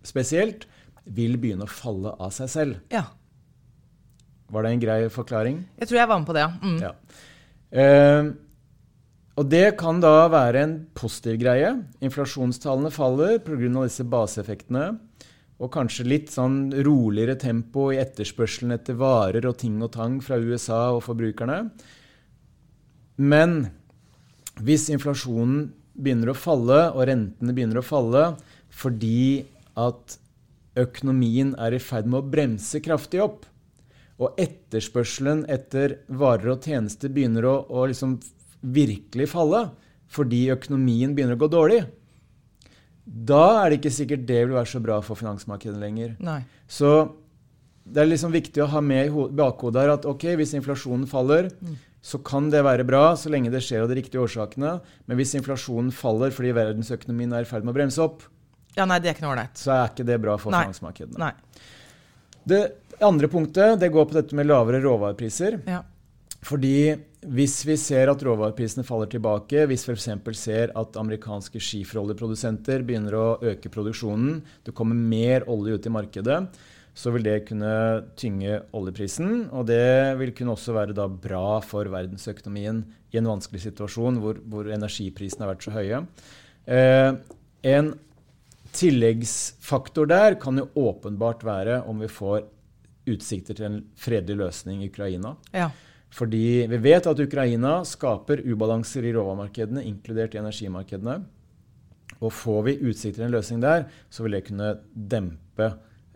spesielt, 0.06 0.66
vil 1.06 1.36
begynne 1.38 1.66
å 1.66 1.70
falle 1.70 2.14
av 2.22 2.32
seg 2.34 2.50
selv. 2.50 2.80
Ja. 2.90 3.04
Var 4.50 4.62
det 4.62 4.72
en 4.72 4.82
grei 4.82 4.98
forklaring? 5.10 5.62
Jeg 5.78 5.90
tror 5.90 6.00
jeg 6.00 6.10
var 6.10 6.20
med 6.22 6.28
på 6.28 6.36
det. 6.36 6.46
Mm. 6.62 6.76
Ja. 6.82 6.92
Eh, 7.76 8.28
og 9.36 9.48
det 9.52 9.66
kan 9.80 9.98
da 10.00 10.28
være 10.32 10.62
en 10.64 10.76
positiv 10.96 11.38
greie. 11.42 11.74
Inflasjonstallene 12.04 12.92
faller 12.94 13.38
pga. 13.44 13.68
disse 13.84 14.06
baseeffektene. 14.06 14.96
Og 15.56 15.72
kanskje 15.72 16.04
litt 16.04 16.32
sånn 16.34 16.68
roligere 16.84 17.38
tempo 17.40 17.88
i 17.92 18.00
etterspørselen 18.02 18.74
etter 18.76 18.98
varer 19.00 19.46
og 19.48 19.56
ting 19.62 19.78
og 19.80 19.94
tang 19.94 20.18
fra 20.24 20.36
USA 20.36 20.90
og 20.92 21.02
forbrukerne. 21.06 21.62
Men 23.16 23.56
hvis 24.60 24.90
inflasjonen 24.92 25.70
begynner 25.96 26.32
å 26.32 26.36
falle, 26.36 26.90
og 26.92 27.06
rentene 27.08 27.56
begynner 27.56 27.80
å 27.80 27.86
falle 27.86 28.28
fordi 28.76 29.46
at 29.80 30.18
økonomien 30.76 31.54
er 31.56 31.72
i 31.72 31.80
ferd 31.80 32.08
med 32.10 32.20
å 32.20 32.30
bremse 32.34 32.82
kraftig 32.84 33.22
opp, 33.24 33.46
og 34.20 34.36
etterspørselen 34.40 35.44
etter 35.52 35.98
varer 36.08 36.54
og 36.54 36.64
tjenester 36.64 37.12
begynner 37.12 37.48
å, 37.48 37.56
å 37.68 37.84
liksom 37.88 38.16
virkelig 38.60 39.28
falle 39.32 39.66
fordi 40.12 40.46
økonomien 40.54 41.12
begynner 41.16 41.36
å 41.36 41.42
gå 41.42 41.48
dårlig, 41.52 41.80
da 43.06 43.62
er 43.62 43.70
det 43.70 43.80
ikke 43.80 43.94
sikkert 43.94 44.26
det 44.26 44.40
vil 44.42 44.56
være 44.56 44.70
så 44.70 44.82
bra 44.82 44.98
for 45.04 45.18
finansmarkedet 45.18 45.78
lenger. 45.78 46.16
Nei. 46.26 46.40
Så 46.66 46.92
det 47.86 48.02
er 48.02 48.08
liksom 48.10 48.32
viktig 48.34 48.64
å 48.64 48.70
ha 48.72 48.82
med 48.82 49.06
i 49.06 49.26
bakhodet 49.38 49.84
her 49.84 49.92
at 49.94 50.08
ok, 50.10 50.32
hvis 50.40 50.56
inflasjonen 50.58 51.06
faller, 51.10 51.52
mm. 51.54 51.76
så 52.02 52.18
kan 52.26 52.48
det 52.50 52.64
være 52.66 52.86
bra 52.88 53.12
så 53.18 53.30
lenge 53.30 53.52
det 53.54 53.62
skjer 53.62 53.84
av 53.84 53.92
de 53.92 54.00
riktige 54.00 54.24
årsakene. 54.24 54.78
Men 55.06 55.20
hvis 55.20 55.36
inflasjonen 55.38 55.92
faller 55.94 56.34
fordi 56.34 56.54
verdensøkonomien 56.56 57.36
er 57.36 57.46
i 57.46 57.48
ferd 57.48 57.66
med 57.66 57.76
å 57.76 57.78
bremse 57.78 58.02
opp, 58.02 58.26
ja, 58.76 58.84
nei, 58.84 58.98
det 59.00 59.08
er 59.08 59.14
ikke 59.16 59.24
noe 59.24 59.32
ålreit. 59.32 59.56
Så 59.56 59.72
er 59.72 59.86
ikke 59.88 60.04
det 60.04 60.18
bra 60.20 60.34
for 60.36 60.52
nei. 60.52 60.66
finansmarkedene. 60.66 61.16
Nei. 61.22 61.62
Det 62.46 62.62
andre 63.06 63.28
punktet 63.32 63.80
det 63.80 63.88
går 63.94 64.08
på 64.10 64.18
dette 64.18 64.36
med 64.36 64.48
lavere 64.50 64.82
råvarepriser. 64.84 65.62
Ja. 65.64 65.80
Fordi 66.44 66.74
hvis 67.26 67.56
vi 67.66 67.74
ser 67.80 68.10
at 68.12 68.22
råvareprisene 68.22 68.84
faller 68.86 69.10
tilbake, 69.10 69.64
hvis 69.66 69.84
vi 69.88 69.96
f.eks. 69.96 70.38
ser 70.38 70.72
at 70.78 70.98
amerikanske 71.00 71.60
skiferoljeprodusenter 71.62 72.84
begynner 72.86 73.18
å 73.18 73.26
øke 73.52 73.70
produksjonen, 73.72 74.40
det 74.66 74.74
kommer 74.76 74.94
mer 74.94 75.46
olje 75.50 75.76
ut 75.76 75.88
i 75.88 75.92
markedet, 75.92 76.38
så 76.96 77.12
vil 77.12 77.26
det 77.26 77.42
kunne 77.48 77.72
tynge 78.16 78.62
oljeprisen. 78.76 79.48
Og 79.52 79.66
det 79.68 80.16
vil 80.20 80.32
kunne 80.36 80.54
også 80.54 80.76
være 80.76 81.08
bra 81.20 81.58
for 81.66 81.90
verdensøkonomien 81.92 82.84
i 83.12 83.20
en 83.20 83.28
vanskelig 83.28 83.66
situasjon 83.66 84.20
hvor, 84.22 84.40
hvor 84.48 84.70
energiprisene 84.72 85.44
har 85.44 85.54
vært 85.54 85.66
så 85.66 85.74
høye. 85.76 86.02
Eh, 86.66 87.10
en 87.74 87.92
tilleggsfaktor 88.76 90.08
der 90.08 90.38
kan 90.40 90.60
jo 90.60 90.70
åpenbart 90.88 91.44
være 91.46 91.82
om 91.88 92.00
vi 92.04 92.10
får 92.12 92.46
utsikter 93.06 93.56
til 93.56 93.68
en 93.68 93.82
fredelig 93.98 94.40
løsning 94.40 94.82
i 94.82 94.88
Ukraina. 94.90 95.36
Ja. 95.54 95.70
Fordi 96.16 96.64
vi 96.70 96.78
vet 96.80 97.06
at 97.08 97.18
Ukraina 97.20 97.80
skaper 97.84 98.40
ubalanser 98.48 99.04
i 99.04 99.12
råvaremarkedene, 99.12 99.84
inkludert 99.84 100.36
i 100.36 100.40
energimarkedene. 100.40 101.18
Og 102.24 102.32
får 102.32 102.62
vi 102.64 102.78
utsikter 102.88 103.20
til 103.20 103.26
en 103.26 103.34
løsning 103.34 103.60
der, 103.60 103.84
så 104.08 104.24
vil 104.24 104.38
det 104.38 104.46
kunne 104.46 104.70
dempe 104.94 105.66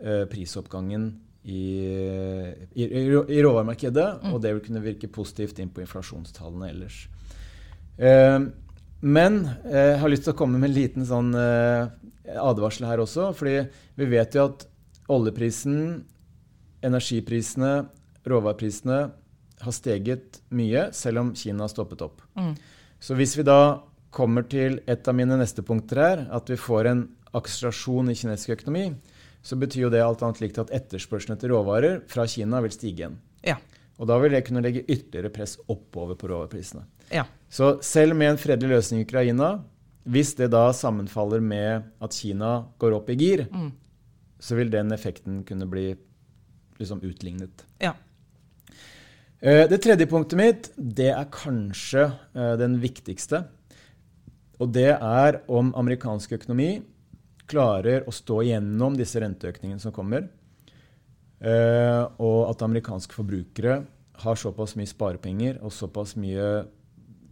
eh, 0.01 0.23
prisoppgangen 0.31 1.11
i, 1.43 1.61
i, 2.73 2.87
i, 2.87 3.43
råvaremarkedet. 3.43 4.07
Mm. 4.23 4.33
Og 4.33 4.41
det 4.41 4.55
vil 4.55 4.65
kunne 4.65 4.83
virke 4.87 5.11
positivt 5.13 5.61
inn 5.61 5.69
på 5.69 5.85
inflasjonstallene 5.85 6.71
ellers. 6.73 7.03
Eh, 8.01 8.39
men 9.05 9.39
eh, 9.67 9.93
jeg 9.93 10.01
har 10.01 10.13
lyst 10.15 10.25
til 10.25 10.33
å 10.33 10.41
komme 10.41 10.57
med 10.57 10.71
en 10.71 10.77
liten 10.79 11.05
sånn 11.05 11.33
advarsel 12.31 12.89
her 12.89 13.05
også. 13.05 13.31
fordi 13.37 13.59
vi 14.01 14.09
vet 14.09 14.33
jo 14.33 14.49
at 14.49 14.65
oljeprisen, 15.11 16.05
energiprisene, 16.81 17.83
råvareprisene 18.25 19.01
har 19.61 19.75
steget 19.75 20.41
mye, 20.49 20.89
selv 20.95 21.21
om 21.21 21.31
Kina 21.37 21.65
har 21.65 21.71
stoppet 21.71 22.03
opp. 22.05 22.21
Mm. 22.37 22.53
Så 23.01 23.17
hvis 23.17 23.37
vi 23.37 23.45
da 23.47 23.81
kommer 24.13 24.45
til 24.49 24.81
et 24.91 25.07
av 25.07 25.15
mine 25.17 25.37
neste 25.39 25.63
punkter 25.65 26.01
her, 26.01 26.23
at 26.33 26.49
vi 26.51 26.59
får 26.59 26.89
en 26.91 27.03
akselerasjon 27.37 28.11
i 28.11 28.17
kinesisk 28.19 28.57
økonomi, 28.57 28.89
så 29.41 29.57
betyr 29.57 29.87
jo 29.87 29.91
det 29.93 30.03
alt 30.05 30.21
annet 30.25 30.41
likt 30.43 30.59
at 30.61 30.73
etterspørselen 30.75 31.37
etter 31.37 31.53
råvarer 31.53 32.01
fra 32.11 32.27
Kina 32.29 32.61
vil 32.61 32.73
stige 32.75 33.05
igjen. 33.05 33.17
Ja. 33.45 33.57
Og 34.01 34.09
da 34.09 34.17
vil 34.21 34.33
det 34.35 34.43
kunne 34.47 34.63
legge 34.65 34.83
ytterligere 34.85 35.33
press 35.33 35.57
oppover 35.69 36.17
på 36.19 36.29
råvareprisene. 36.29 36.83
Ja. 37.13 37.25
Så 37.49 37.75
selv 37.85 38.17
med 38.17 38.33
en 38.33 38.41
fredelig 38.41 38.75
løsning 38.75 39.01
i 39.01 39.07
Ukraina, 39.07 39.55
hvis 40.03 40.33
det 40.37 40.51
da 40.53 40.67
sammenfaller 40.73 41.41
med 41.43 41.89
at 42.01 42.15
Kina 42.17 42.53
går 42.81 42.97
opp 42.97 43.09
i 43.13 43.17
gir, 43.17 43.45
mm. 43.51 43.69
så 44.41 44.57
vil 44.57 44.71
den 44.73 44.93
effekten 44.95 45.41
kunne 45.47 45.67
bli 45.69 45.91
liksom 46.81 47.03
utlignet. 47.05 47.65
Ja. 47.81 47.93
Eh, 49.41 49.65
det 49.65 49.79
tredje 49.81 50.05
punktet 50.05 50.37
mitt 50.37 50.67
det 50.77 51.09
er 51.15 51.29
kanskje 51.33 52.03
eh, 52.37 52.53
den 52.61 52.75
viktigste. 52.81 53.41
Og 54.61 54.69
det 54.69 54.91
er 54.93 55.39
om 55.49 55.71
amerikansk 55.73 56.35
økonomi 56.37 56.75
klarer 57.49 58.05
å 58.05 58.13
stå 58.13 58.43
gjennom 58.45 58.93
disse 58.99 59.17
renteøkningene 59.23 59.81
som 59.81 59.95
kommer. 59.95 60.27
Eh, 61.41 62.03
og 62.21 62.51
at 62.51 62.61
amerikanske 62.67 63.17
forbrukere 63.17 63.79
har 64.21 64.37
såpass 64.37 64.75
mye 64.77 64.91
sparepenger 64.91 65.57
og 65.65 65.73
såpass 65.73 66.13
mye 66.21 66.67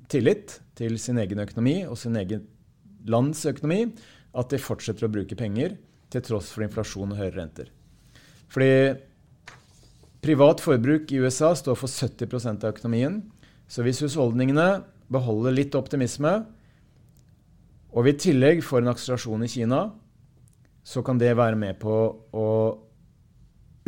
tillit 0.10 0.56
til 0.80 0.98
sin 0.98 1.22
egen 1.22 1.44
økonomi 1.44 1.84
og 1.86 1.94
sin 2.02 2.18
egen 2.18 2.48
lands 3.06 3.44
økonomi 3.46 3.84
at 4.34 4.50
de 4.50 4.58
fortsetter 4.58 5.06
å 5.06 5.12
bruke 5.14 5.38
penger 5.38 5.78
til 6.10 6.26
tross 6.26 6.50
for 6.56 6.66
inflasjon 6.66 7.14
og 7.14 7.22
høyere 7.22 7.38
renter. 7.38 7.70
Fordi 8.50 8.98
privat 10.22 10.62
forbruk 10.64 11.12
i 11.12 11.22
USA 11.24 11.54
står 11.56 11.78
for 11.80 11.92
70% 11.92 12.66
av 12.66 12.74
økonomien. 12.74 13.22
Så 13.70 13.86
hvis 13.86 14.02
husholdningene 14.04 14.84
beholder 15.14 15.56
litt 15.56 15.78
optimisme, 15.78 16.34
og 17.90 18.06
vi 18.06 18.14
i 18.14 18.20
tillegg 18.22 18.62
får 18.66 18.84
en 18.84 18.92
akselerasjon 18.92 19.46
i 19.46 19.50
Kina, 19.50 19.82
så 20.86 21.02
kan 21.06 21.20
det 21.22 21.36
være 21.38 21.58
med 21.60 21.80
på 21.82 21.96
å 22.34 22.50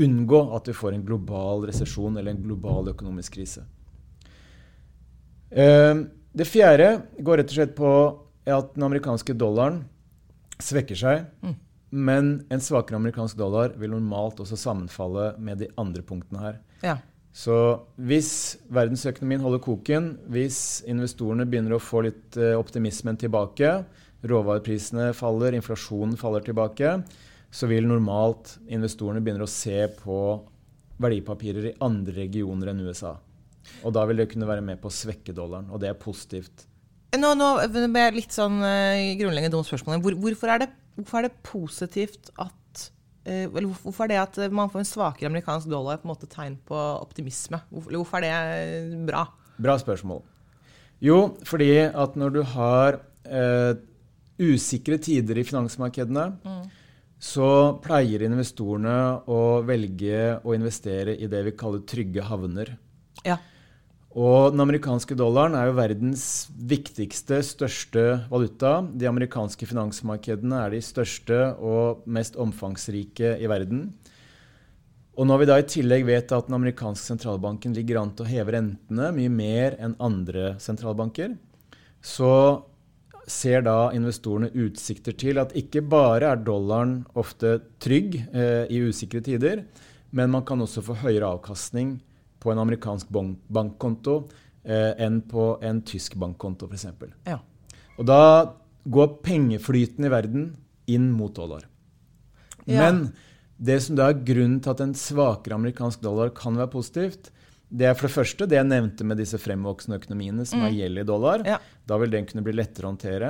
unngå 0.02 0.42
at 0.56 0.70
vi 0.70 0.76
får 0.76 0.96
en 0.96 1.06
global 1.06 1.66
resesjon 1.70 2.18
eller 2.18 2.34
en 2.34 2.44
global 2.44 2.90
økonomisk 2.94 3.38
krise. 3.38 3.66
Eh, 5.52 5.96
det 6.32 6.48
fjerde 6.48 6.94
går 7.20 7.42
rett 7.42 7.52
og 7.52 7.58
slett 7.58 7.76
på 7.78 7.92
at 8.50 8.72
den 8.74 8.88
amerikanske 8.88 9.36
dollaren 9.38 9.84
svekker 10.62 10.98
seg. 10.98 11.26
Men 11.92 12.34
en 12.50 12.64
svakere 12.64 12.96
amerikansk 12.96 13.38
dollar 13.40 13.74
vil 13.80 13.92
normalt 13.92 14.40
også 14.40 14.60
sammenfalle 14.60 15.34
med 15.44 15.60
de 15.60 15.68
andre 15.82 16.04
punktene 16.08 16.44
her. 16.44 16.60
Ja. 16.84 16.98
Så 17.36 17.56
hvis 17.96 18.60
verdensøkonomien 18.72 19.44
holder 19.44 19.62
koken, 19.64 20.14
hvis 20.32 20.82
investorene 20.92 21.48
begynner 21.48 21.78
å 21.78 21.84
få 21.84 22.04
litt 22.08 22.40
eh, 22.40 22.56
optimismen 22.60 23.20
tilbake, 23.20 23.74
råvareprisene 24.28 25.12
faller, 25.18 25.56
inflasjonen 25.58 26.18
faller 26.20 26.44
tilbake, 26.48 26.98
så 27.52 27.68
vil 27.68 27.88
normalt 27.88 28.58
investorene 28.72 29.24
begynne 29.24 29.48
å 29.48 29.52
se 29.52 29.86
på 30.00 30.18
verdipapirer 31.02 31.72
i 31.72 31.78
andre 31.84 32.16
regioner 32.24 32.72
enn 32.72 32.84
USA. 32.88 33.18
Og 33.84 33.96
da 33.96 34.04
vil 34.08 34.20
det 34.20 34.30
kunne 34.32 34.48
være 34.48 34.64
med 34.64 34.80
på 34.82 34.92
å 34.92 34.96
svekke 34.96 35.36
dollaren, 35.36 35.72
og 35.72 35.82
det 35.84 35.92
er 35.92 36.00
positivt 36.00 36.68
nå, 37.20 37.34
nå 37.36 37.48
med 37.92 38.16
litt 38.16 38.32
sånn 38.32 38.62
uh, 38.64 39.16
grunnleggende 39.20 39.58
dumt 39.58 39.68
spørsmål. 39.68 40.00
Hvor, 40.04 40.16
hvorfor, 40.24 40.54
er 40.54 40.64
det, 40.64 40.70
hvorfor, 40.98 41.20
er 41.20 41.28
det, 41.28 41.38
positivt 41.46 42.32
at 42.40 42.88
uh, 43.28 43.46
eller 43.46 43.70
Hvorfor 43.84 44.08
er 44.08 44.12
det 44.12 44.20
at 44.22 44.54
man 44.54 44.72
får 44.72 44.84
en 44.84 44.92
svakere 44.92 45.30
amerikansk 45.30 45.70
dollar 45.72 46.02
på 46.02 46.08
en 46.08 46.14
måte 46.14 46.30
tegn 46.32 46.58
på 46.68 46.76
optimisme? 46.76 47.62
Hvorfor, 47.70 48.24
er 48.26 48.52
det 48.92 49.06
bra? 49.08 49.28
Bra 49.62 49.78
spørsmål. 49.82 50.24
Jo, 51.02 51.38
fordi 51.48 51.72
at 51.90 52.18
når 52.20 52.36
du 52.36 52.42
har 52.54 53.00
uh, 53.26 53.74
usikre 54.42 54.98
tider 55.02 55.42
i 55.42 55.46
finansmarkedene, 55.46 56.28
mm. 56.42 56.64
så 57.22 57.50
pleier 57.82 58.26
investorene 58.26 58.98
å 59.30 59.62
velge 59.66 60.38
å 60.42 60.56
investere 60.58 61.16
i 61.18 61.30
det 61.30 61.42
vi 61.48 61.56
kaller 61.58 61.86
trygge 61.90 62.26
havner. 62.26 62.76
Ja. 63.26 63.38
Og 64.12 64.52
den 64.52 64.60
amerikanske 64.60 65.16
dollaren 65.16 65.54
er 65.56 65.70
jo 65.70 65.78
verdens 65.78 66.24
viktigste, 66.52 67.38
største 67.48 68.02
valuta. 68.32 68.82
De 68.84 69.08
amerikanske 69.08 69.68
finansmarkedene 69.70 70.58
er 70.66 70.74
de 70.74 70.82
største 70.84 71.38
og 71.64 72.02
mest 72.12 72.36
omfangsrike 72.36 73.38
i 73.40 73.48
verden. 73.48 73.86
Og 75.16 75.28
når 75.28 75.40
vi 75.40 75.48
da 75.48 75.58
i 75.60 75.68
tillegg 75.68 76.04
vet 76.08 76.34
at 76.36 76.50
den 76.50 76.58
amerikanske 76.58 77.08
sentralbanken 77.14 77.76
ligger 77.76 78.02
an 78.02 78.12
til 78.16 78.28
å 78.28 78.32
heve 78.32 78.56
rentene 78.58 79.14
mye 79.16 79.32
mer 79.32 79.80
enn 79.80 79.96
andre 80.04 80.58
sentralbanker, 80.60 81.38
så 82.04 82.34
ser 83.32 83.64
da 83.64 83.94
investorene 83.96 84.52
utsikter 84.60 85.16
til 85.16 85.40
at 85.40 85.56
ikke 85.56 85.86
bare 85.88 86.34
er 86.34 86.44
dollaren 86.44 87.02
ofte 87.16 87.60
trygg 87.80 88.18
eh, 88.34 88.68
i 88.68 88.82
usikre 88.84 89.22
tider, 89.24 89.64
men 90.12 90.34
man 90.34 90.44
kan 90.44 90.60
også 90.60 90.84
få 90.84 90.98
høyere 91.06 91.30
avkastning 91.38 92.00
på 92.42 92.52
en 92.52 92.62
amerikansk 92.62 93.12
bankkonto 93.14 94.16
eh, 94.66 94.94
enn 95.02 95.22
på 95.30 95.54
en 95.66 95.82
tysk 95.86 96.18
bankkonto, 96.22 96.70
f.eks. 96.70 96.88
Ja. 97.28 97.38
Og 98.00 98.08
da 98.10 98.22
går 98.90 99.20
pengeflyten 99.26 100.08
i 100.08 100.12
verden 100.12 100.48
inn 100.90 101.12
mot 101.14 101.36
dollar. 101.38 101.68
Ja. 102.66 102.88
Men 102.88 103.12
det 103.62 103.78
som 103.86 103.98
da 103.98 104.10
er 104.10 104.24
grunnen 104.26 104.60
til 104.64 104.74
at 104.74 104.82
en 104.82 104.96
svakere 104.98 105.58
amerikansk 105.58 106.02
dollar 106.02 106.34
kan 106.34 106.58
være 106.58 106.74
positivt, 106.74 107.30
det 107.72 107.88
er 107.88 107.94
for 107.96 108.10
det 108.10 108.16
første 108.18 108.46
det 108.52 108.58
jeg 108.58 108.68
nevnte 108.68 109.06
med 109.08 109.20
disse 109.22 109.38
fremvoksende 109.40 109.96
økonomiene 110.02 110.44
som 110.48 110.64
har 110.66 110.74
gjeld 110.76 111.00
i 111.00 111.06
dollar. 111.08 111.44
Mm. 111.46 111.54
Ja. 111.54 111.60
Da 111.88 111.98
vil 112.02 112.12
den 112.12 112.26
kunne 112.28 112.44
bli 112.44 112.54
lettere 112.56 112.88
å 112.88 112.92
håndtere. 112.92 113.30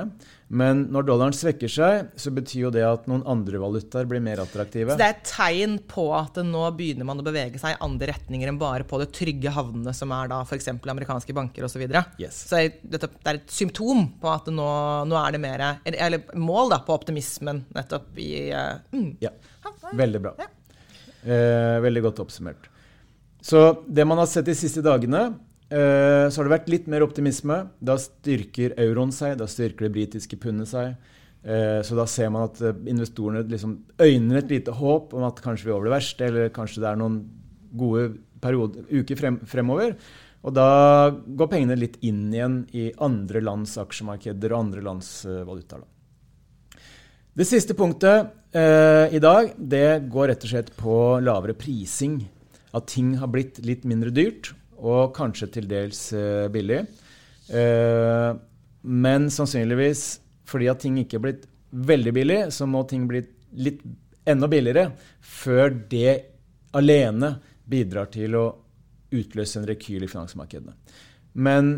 Men 0.52 0.82
når 0.92 1.06
dollaren 1.06 1.36
svekker 1.36 1.70
seg, 1.70 2.10
så 2.18 2.32
betyr 2.34 2.66
jo 2.66 2.72
det 2.74 2.82
at 2.84 3.06
noen 3.10 3.22
andre 3.30 3.60
valutaer 3.62 4.08
blir 4.10 4.22
mer 4.22 4.42
attraktive. 4.42 4.92
Så 4.92 5.00
det 5.00 5.06
er 5.06 5.14
et 5.14 5.30
tegn 5.30 5.76
på 5.88 6.08
at 6.18 6.40
nå 6.44 6.64
begynner 6.78 7.06
man 7.08 7.22
å 7.22 7.26
bevege 7.26 7.60
seg 7.62 7.76
i 7.76 7.80
andre 7.86 8.10
retninger 8.12 8.50
enn 8.50 8.58
bare 8.60 8.86
på 8.88 8.98
det 9.00 9.12
trygge 9.14 9.54
havnene, 9.54 9.94
som 9.96 10.12
er 10.14 10.32
da 10.34 10.40
f.eks. 10.42 10.72
amerikanske 10.74 11.36
banker 11.38 11.68
osv. 11.68 11.72
Så, 11.72 11.80
videre. 11.80 12.02
Yes. 12.20 12.42
så 12.50 12.58
det 12.82 12.98
er 13.00 13.38
et 13.38 13.54
symptom 13.54 14.04
på 14.20 14.28
at 14.28 14.50
nå, 14.52 14.66
nå 15.08 15.16
er 15.22 15.32
det 15.32 15.40
mer 15.40 15.62
Eller 15.88 16.26
mål 16.36 16.74
da, 16.74 16.82
på 16.84 16.92
optimismen 16.98 17.62
nettopp 17.72 18.20
i 18.20 18.32
uh, 18.52 18.82
mm. 18.92 19.08
Ja, 19.24 19.32
veldig 19.96 20.20
bra. 20.26 20.34
Eh, 21.22 21.78
veldig 21.80 22.02
godt 22.10 22.20
oppsummert. 22.26 22.71
Så 23.42 23.62
det 23.90 24.06
man 24.06 24.20
har 24.22 24.28
sett 24.30 24.46
de 24.46 24.54
siste 24.54 24.84
dagene, 24.84 25.32
eh, 25.66 26.28
så 26.30 26.38
har 26.38 26.46
det 26.46 26.54
vært 26.54 26.70
litt 26.70 26.88
mer 26.90 27.02
optimisme. 27.02 27.58
Da 27.82 27.98
styrker 27.98 28.76
euroen 28.80 29.10
seg, 29.14 29.34
da 29.40 29.48
styrker 29.50 29.88
det 29.88 29.94
britiske 29.96 30.38
pundet 30.40 30.70
seg. 30.70 30.94
Eh, 31.42 31.80
så 31.82 31.98
da 31.98 32.06
ser 32.06 32.30
man 32.30 32.46
at 32.46 32.60
eh, 32.62 32.82
investorene 32.92 33.42
liksom 33.50 33.80
øyner 33.98 34.38
et 34.38 34.52
lite 34.52 34.74
håp 34.78 35.14
om 35.18 35.26
at 35.26 35.42
kanskje 35.42 35.66
vi 35.66 35.72
er 35.72 35.78
over 35.78 35.90
det 35.90 35.96
verste, 35.96 36.28
eller 36.28 36.52
kanskje 36.54 36.84
det 36.84 36.92
er 36.92 37.00
noen 37.00 37.22
gode 37.74 38.12
periode, 38.42 38.84
uker 38.92 39.18
frem, 39.18 39.40
fremover. 39.48 39.96
Og 40.42 40.54
da 40.54 41.10
går 41.10 41.50
pengene 41.50 41.78
litt 41.78 41.98
inn 42.06 42.28
igjen 42.34 42.62
i 42.74 42.90
andre 43.02 43.42
lands 43.42 43.74
aksjemarkeder 43.78 44.54
og 44.54 44.64
andre 44.66 44.86
lands 44.86 45.10
valutaer. 45.26 45.82
Det 47.32 47.46
siste 47.48 47.72
punktet 47.78 48.28
eh, 48.52 49.14
i 49.16 49.20
dag 49.22 49.54
det 49.56 50.02
går 50.12 50.28
rett 50.28 50.42
og 50.44 50.50
slett 50.50 50.72
på 50.76 50.96
lavere 51.24 51.54
prising. 51.56 52.18
At 52.72 52.88
ting 52.92 53.14
har 53.20 53.30
blitt 53.32 53.60
litt 53.66 53.84
mindre 53.88 54.12
dyrt, 54.14 54.52
og 54.82 55.12
kanskje 55.16 55.50
til 55.56 55.68
dels 55.70 56.08
eh, 56.16 56.48
billig. 56.52 56.82
Eh, 57.52 58.30
men 58.82 59.28
sannsynligvis 59.30 60.06
fordi 60.48 60.68
at 60.72 60.82
ting 60.82 60.98
ikke 61.00 61.20
er 61.20 61.24
blitt 61.26 61.46
veldig 61.72 62.12
billig, 62.16 62.40
så 62.52 62.66
må 62.68 62.82
ting 62.88 63.06
bli 63.08 63.22
litt 63.62 63.80
enda 64.28 64.48
billigere 64.50 64.90
før 65.24 65.72
det 65.90 66.16
alene 66.76 67.34
bidrar 67.68 68.10
til 68.12 68.36
å 68.36 68.44
utløse 69.12 69.60
en 69.60 69.68
rekyl 69.68 70.04
i 70.04 70.10
finansmarkedene. 70.10 70.74
Men 71.32 71.72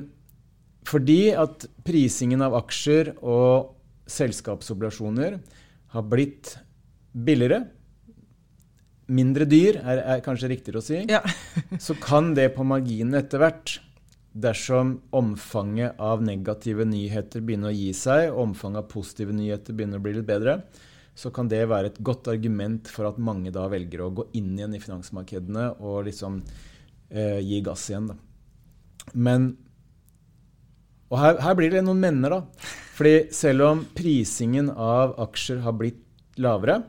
fordi 0.84 1.34
at 1.38 1.66
prisingen 1.86 2.42
av 2.44 2.56
aksjer 2.58 3.14
og 3.22 3.74
selskapsobligasjoner 4.10 5.38
har 5.94 6.06
blitt 6.10 6.56
billigere, 7.14 7.64
mindre 9.06 9.46
dyr 9.48 9.80
er, 9.82 10.00
er 10.16 10.22
kanskje 10.24 10.50
riktigere 10.52 10.80
å 10.80 10.84
si, 10.84 11.02
Ja. 11.10 11.22
så 11.86 11.96
kan 12.00 12.32
det 12.36 12.50
på 12.56 12.66
marginen 12.66 13.18
etter 13.18 13.42
hvert, 13.42 13.78
dersom 14.34 14.96
omfanget 15.14 16.00
av 16.02 16.24
negative 16.26 16.82
nyheter 16.88 17.44
begynner 17.44 17.70
å 17.70 17.76
gi 17.76 17.92
seg, 17.94 18.32
og 18.32 18.48
omfanget 18.48 18.82
av 18.82 18.88
positive 18.90 19.34
nyheter 19.36 19.76
begynner 19.76 20.00
å 20.00 20.04
bli 20.04 20.16
litt 20.16 20.26
bedre, 20.26 20.58
så 21.14 21.30
kan 21.30 21.46
det 21.46 21.60
være 21.70 21.92
et 21.92 22.00
godt 22.02 22.26
argument 22.32 22.90
for 22.90 23.06
at 23.06 23.20
mange 23.22 23.52
da 23.54 23.68
velger 23.70 24.02
å 24.02 24.10
gå 24.10 24.24
inn 24.34 24.56
igjen 24.56 24.74
i 24.74 24.82
finansmarkedene 24.82 25.68
og 25.78 26.08
liksom 26.08 26.40
eh, 27.14 27.38
gi 27.38 27.60
gass 27.62 27.86
igjen. 27.92 28.08
Da. 28.10 28.16
Men 29.14 29.52
Og 31.12 31.20
her, 31.20 31.38
her 31.44 31.54
blir 31.54 31.70
det 31.70 31.84
noen 31.84 32.00
menner, 32.02 32.32
da. 32.32 32.70
Fordi 32.96 33.28
selv 33.34 33.68
om 33.68 33.84
prisingen 33.94 34.70
av 34.70 35.14
aksjer 35.22 35.60
har 35.62 35.76
blitt 35.78 36.00
lavere, 36.42 36.80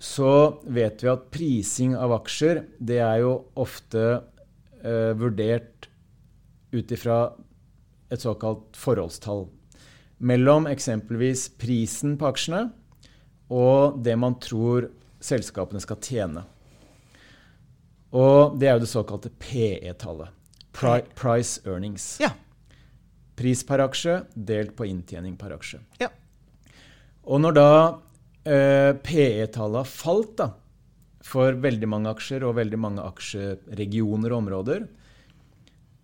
så 0.00 0.32
vet 0.64 1.02
vi 1.04 1.10
at 1.12 1.28
prising 1.32 1.94
av 1.98 2.14
aksjer 2.16 2.62
det 2.80 3.02
er 3.04 3.20
jo 3.20 3.34
ofte 3.60 4.04
eh, 4.80 5.12
vurdert 5.20 5.90
ut 6.72 6.92
ifra 6.94 7.20
et 8.10 8.22
såkalt 8.22 8.78
forholdstall. 8.80 9.44
Mellom 10.24 10.66
eksempelvis 10.70 11.50
prisen 11.60 12.16
på 12.20 12.30
aksjene 12.30 12.70
og 13.50 14.00
det 14.04 14.16
man 14.18 14.38
tror 14.40 14.88
selskapene 15.20 15.82
skal 15.82 16.00
tjene. 16.00 16.44
Og 18.16 18.56
det 18.58 18.70
er 18.70 18.78
jo 18.78 18.84
det 18.84 18.90
såkalte 18.90 19.30
PE-tallet. 19.42 20.32
Pri 20.74 21.02
price 21.18 21.60
earnings. 21.66 22.16
ja. 22.22 22.30
Pris 23.36 23.62
per 23.66 23.82
aksje 23.82 24.20
delt 24.34 24.74
på 24.76 24.86
inntjening 24.88 25.36
per 25.36 25.54
aksje. 25.56 25.80
ja. 26.00 26.08
Og 27.24 27.40
når 27.42 27.52
da 27.52 27.70
eh, 28.50 28.90
PE-tallet 29.04 29.88
falt 29.88 30.34
da, 30.40 30.50
for 31.30 31.56
veldig 31.62 31.88
mange 31.90 32.10
aksjer 32.10 32.44
og 32.48 32.56
veldig 32.58 32.80
mange 32.80 33.04
aksjeregioner 33.04 34.32
og 34.32 34.42
områder, 34.42 34.86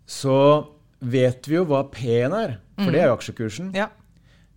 så 0.07 0.39
vet 1.01 1.49
vi 1.49 1.59
jo 1.59 1.65
hva 1.69 1.83
P-en 1.91 2.35
er, 2.37 2.59
for 2.79 2.93
det 2.95 3.03
er 3.03 3.11
jo 3.11 3.17
aksjekursen. 3.19 3.73
ja. 3.77 3.91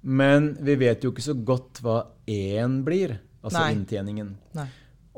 Men 0.02 0.54
vi 0.64 0.78
vet 0.80 1.04
jo 1.04 1.10
ikke 1.12 1.26
så 1.26 1.34
godt 1.36 1.82
hva 1.84 1.98
E-en 2.30 2.78
blir, 2.86 3.18
altså 3.44 3.66
Nei. 3.66 3.74
inntjeningen. 3.76 4.30
Nei. 4.56 4.68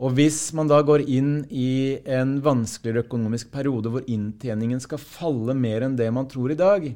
Og 0.01 0.15
hvis 0.17 0.39
man 0.57 0.71
da 0.71 0.79
går 0.81 1.03
inn 1.05 1.43
i 1.53 1.99
en 2.09 2.39
vanskeligere 2.41 3.03
økonomisk 3.05 3.51
periode 3.53 3.91
hvor 3.93 4.07
inntjeningen 4.09 4.81
skal 4.81 4.97
falle 4.97 5.53
mer 5.53 5.85
enn 5.85 5.97
det 5.99 6.07
man 6.15 6.25
tror 6.31 6.53
i 6.53 6.57
dag, 6.57 6.87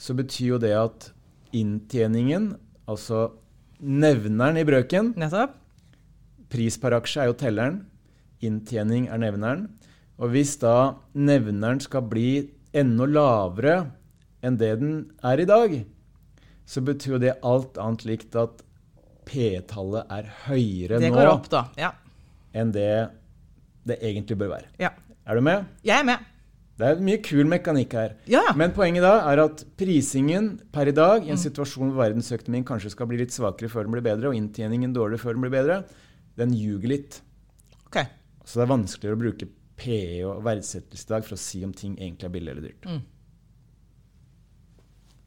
så 0.00 0.16
betyr 0.16 0.54
jo 0.54 0.60
det 0.62 0.72
at 0.78 1.10
inntjeningen, 1.54 2.54
altså 2.88 3.26
nevneren 3.80 4.58
i 4.60 4.64
brøken 4.66 5.12
Nettopp. 5.20 5.56
Pris 6.52 6.76
per 6.78 6.94
aksje 6.98 7.24
er 7.24 7.30
jo 7.30 7.36
telleren, 7.40 7.80
inntjening 8.44 9.08
er 9.10 9.18
nevneren. 9.22 9.66
Og 10.20 10.30
hvis 10.34 10.54
da 10.62 10.94
nevneren 11.18 11.80
skal 11.82 12.04
bli 12.06 12.28
enda 12.74 13.08
lavere 13.10 13.76
enn 14.44 14.58
det 14.60 14.74
den 14.82 14.94
er 15.24 15.42
i 15.42 15.48
dag, 15.48 15.74
så 16.68 16.82
betyr 16.84 17.16
jo 17.16 17.22
det 17.22 17.34
alt 17.44 17.80
annet 17.80 18.04
likt 18.08 18.36
at 18.38 18.62
P-tallet 19.24 20.10
er 20.12 20.28
høyere 20.44 21.00
Det 21.00 21.10
nå 21.10 21.16
går 21.16 21.30
opp. 21.32 21.48
Ja. 21.80 21.94
enn 22.54 22.72
det 22.74 23.10
det 23.84 23.98
egentlig 24.00 24.38
bør 24.40 24.54
være. 24.56 24.70
ja. 24.80 24.92
Er 25.24 25.38
du 25.38 25.40
med? 25.40 25.64
Jeg 25.82 26.02
er 26.02 26.04
med. 26.04 26.20
Det 26.74 26.86
er 26.88 27.02
mye 27.06 27.20
kul 27.22 27.46
mekanikk 27.46 27.92
her. 27.94 28.14
Ja. 28.26 28.48
Men 28.58 28.72
poenget 28.74 29.04
da 29.06 29.12
er 29.30 29.44
at 29.44 29.62
prisingen 29.78 30.56
per 30.74 30.90
i 30.90 30.94
dag, 30.96 31.22
i 31.22 31.30
en 31.30 31.38
situasjon 31.38 31.92
hvor 31.92 32.02
verdensøkonomien 32.02 32.66
kanskje 32.66 32.90
skal 32.96 33.06
bli 33.10 33.20
litt 33.20 33.34
svakere 33.34 33.70
før 33.70 33.86
den 33.86 33.94
blir 33.94 34.02
bedre, 34.02 34.32
og 34.32 34.38
inntjeningen 34.38 34.94
dårligere 34.96 35.22
før 35.22 35.38
den 35.38 35.46
blir 35.46 35.54
bedre, 35.54 35.78
den 36.40 36.56
ljuger 36.58 36.90
litt. 36.96 37.20
Okay. 37.86 38.10
Så 38.42 38.58
det 38.58 38.66
er 38.66 38.72
vanskeligere 38.74 39.20
å 39.20 39.22
bruke 39.22 39.50
PE 39.78 40.02
og 40.26 40.42
verdsettelse 40.46 41.06
i 41.06 41.12
dag 41.14 41.26
for 41.26 41.38
å 41.38 41.42
si 41.44 41.62
om 41.66 41.74
ting 41.74 41.94
egentlig 41.94 42.26
er 42.26 42.34
billig 42.34 42.54
eller 42.54 42.66
dyrt. 42.66 42.90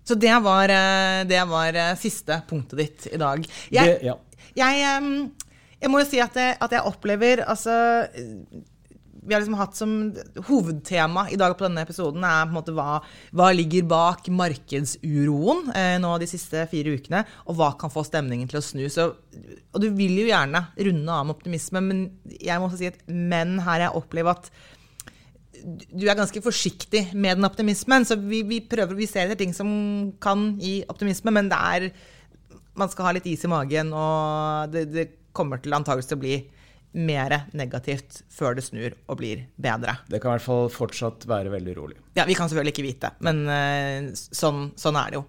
Så 0.07 0.15
det 0.19 0.35
var, 0.43 0.71
eh, 0.71 1.23
det 1.27 1.41
var 1.47 1.75
eh, 1.75 1.97
siste 1.99 2.41
punktet 2.47 2.79
ditt 2.79 3.07
i 3.11 3.19
dag. 3.19 3.43
Jeg, 3.71 3.87
Det, 3.87 4.07
ja. 4.07 4.19
jeg, 4.55 5.31
jeg 5.79 5.91
må 5.91 6.03
jo 6.03 6.07
si 6.11 6.19
at 6.23 6.35
jeg, 6.35 6.55
at 6.63 6.75
jeg 6.75 6.87
opplever 6.87 7.43
Altså 7.47 7.73
Vi 9.27 9.35
har 9.35 9.41
liksom 9.41 9.57
hatt 9.59 9.75
som 9.75 9.93
hovedtema 10.47 11.25
i 11.31 11.37
dag 11.39 11.57
på 11.57 11.65
denne 11.65 11.83
episoden 11.83 12.23
er 12.23 12.45
på 12.45 12.53
en 12.53 12.55
måte 12.55 12.75
hva, 12.75 13.01
hva 13.35 13.49
ligger 13.51 13.83
bak 13.89 14.29
markedsuroen 14.31 15.67
eh, 15.75 15.97
nå 15.99 16.13
de 16.21 16.29
siste 16.31 16.63
fire 16.71 16.95
ukene, 16.95 17.25
og 17.43 17.59
hva 17.59 17.73
kan 17.79 17.91
få 17.91 18.05
stemningen 18.07 18.47
til 18.47 18.61
å 18.61 18.63
snu. 18.63 18.85
Så, 18.93 19.09
og 19.73 19.83
du 19.83 19.89
vil 19.97 20.15
jo 20.21 20.29
gjerne 20.29 20.63
runde 20.87 21.19
av 21.19 21.27
med 21.27 21.35
optimisme, 21.35 21.83
men 21.83 22.01
jeg 22.39 22.55
må 22.55 22.69
også 22.69 22.79
si 22.79 22.91
at 22.93 23.03
men 23.11 23.57
her 23.67 23.87
jeg 23.87 23.99
opplever 23.99 24.37
at 24.37 24.51
du 25.67 26.05
er 26.05 26.15
ganske 26.15 26.41
forsiktig 26.45 27.09
med 27.13 27.39
den 27.39 27.47
optimismen. 27.47 28.05
Så 28.07 28.15
vi, 28.21 28.43
vi 28.47 28.61
prøver, 28.63 28.95
vi 28.95 29.09
ser 29.09 29.27
etter 29.27 29.41
ting 29.41 29.55
som 29.57 29.69
kan 30.23 30.53
gi 30.61 30.79
optimisme, 30.87 31.33
men 31.35 31.51
det 31.51 31.63
er 31.73 31.89
Man 32.77 32.91
skal 32.93 33.07
ha 33.07 33.11
litt 33.17 33.25
is 33.25 33.41
i 33.41 33.49
magen, 33.49 33.87
og 33.89 34.69
det, 34.69 34.83
det 34.93 35.05
kommer 35.33 35.57
til 35.57 35.73
antakeligvis 35.73 36.11
til 36.11 36.19
å 36.19 36.21
bli 36.21 36.35
mer 36.93 37.35
negativt 37.57 38.21
før 38.33 38.55
det 38.57 38.63
snur 38.65 38.95
og 39.07 39.19
blir 39.19 39.45
bedre. 39.59 39.97
Det 40.09 40.21
kan 40.21 40.31
i 40.31 40.37
hvert 40.37 40.47
fall 40.47 40.71
fortsatt 40.73 41.27
være 41.29 41.51
veldig 41.53 41.75
rolig. 41.77 41.99
Ja, 42.17 42.25
Vi 42.25 42.35
kan 42.37 42.49
selvfølgelig 42.49 42.73
ikke 42.75 42.87
vite, 42.87 43.11
men 43.25 43.43
eh, 43.51 44.09
sånn, 44.15 44.71
sånn 44.79 44.97
er 44.99 45.13
det 45.13 45.19
jo. 45.19 45.25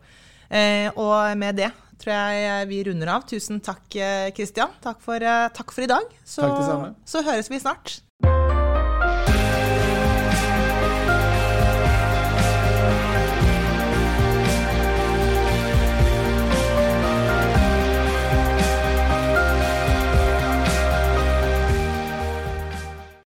Eh, 0.49 0.89
og 0.97 1.37
med 1.37 1.61
det 1.61 1.73
tror 1.99 2.15
jeg 2.15 2.69
vi 2.71 2.83
runder 2.87 3.11
av. 3.17 3.27
Tusen 3.29 3.61
takk, 3.61 3.89
Kristian. 4.37 4.77
Takk 4.85 5.03
eh, 5.19 5.49
takk 5.55 5.75
for 5.75 5.85
i 5.85 5.91
dag. 5.91 6.15
Så, 6.25 6.47
Takk 6.47 6.61
det 6.61 6.69
samme. 6.71 6.95
så 7.05 7.27
høres 7.27 7.51
vi 7.51 7.61
snart. 7.63 7.99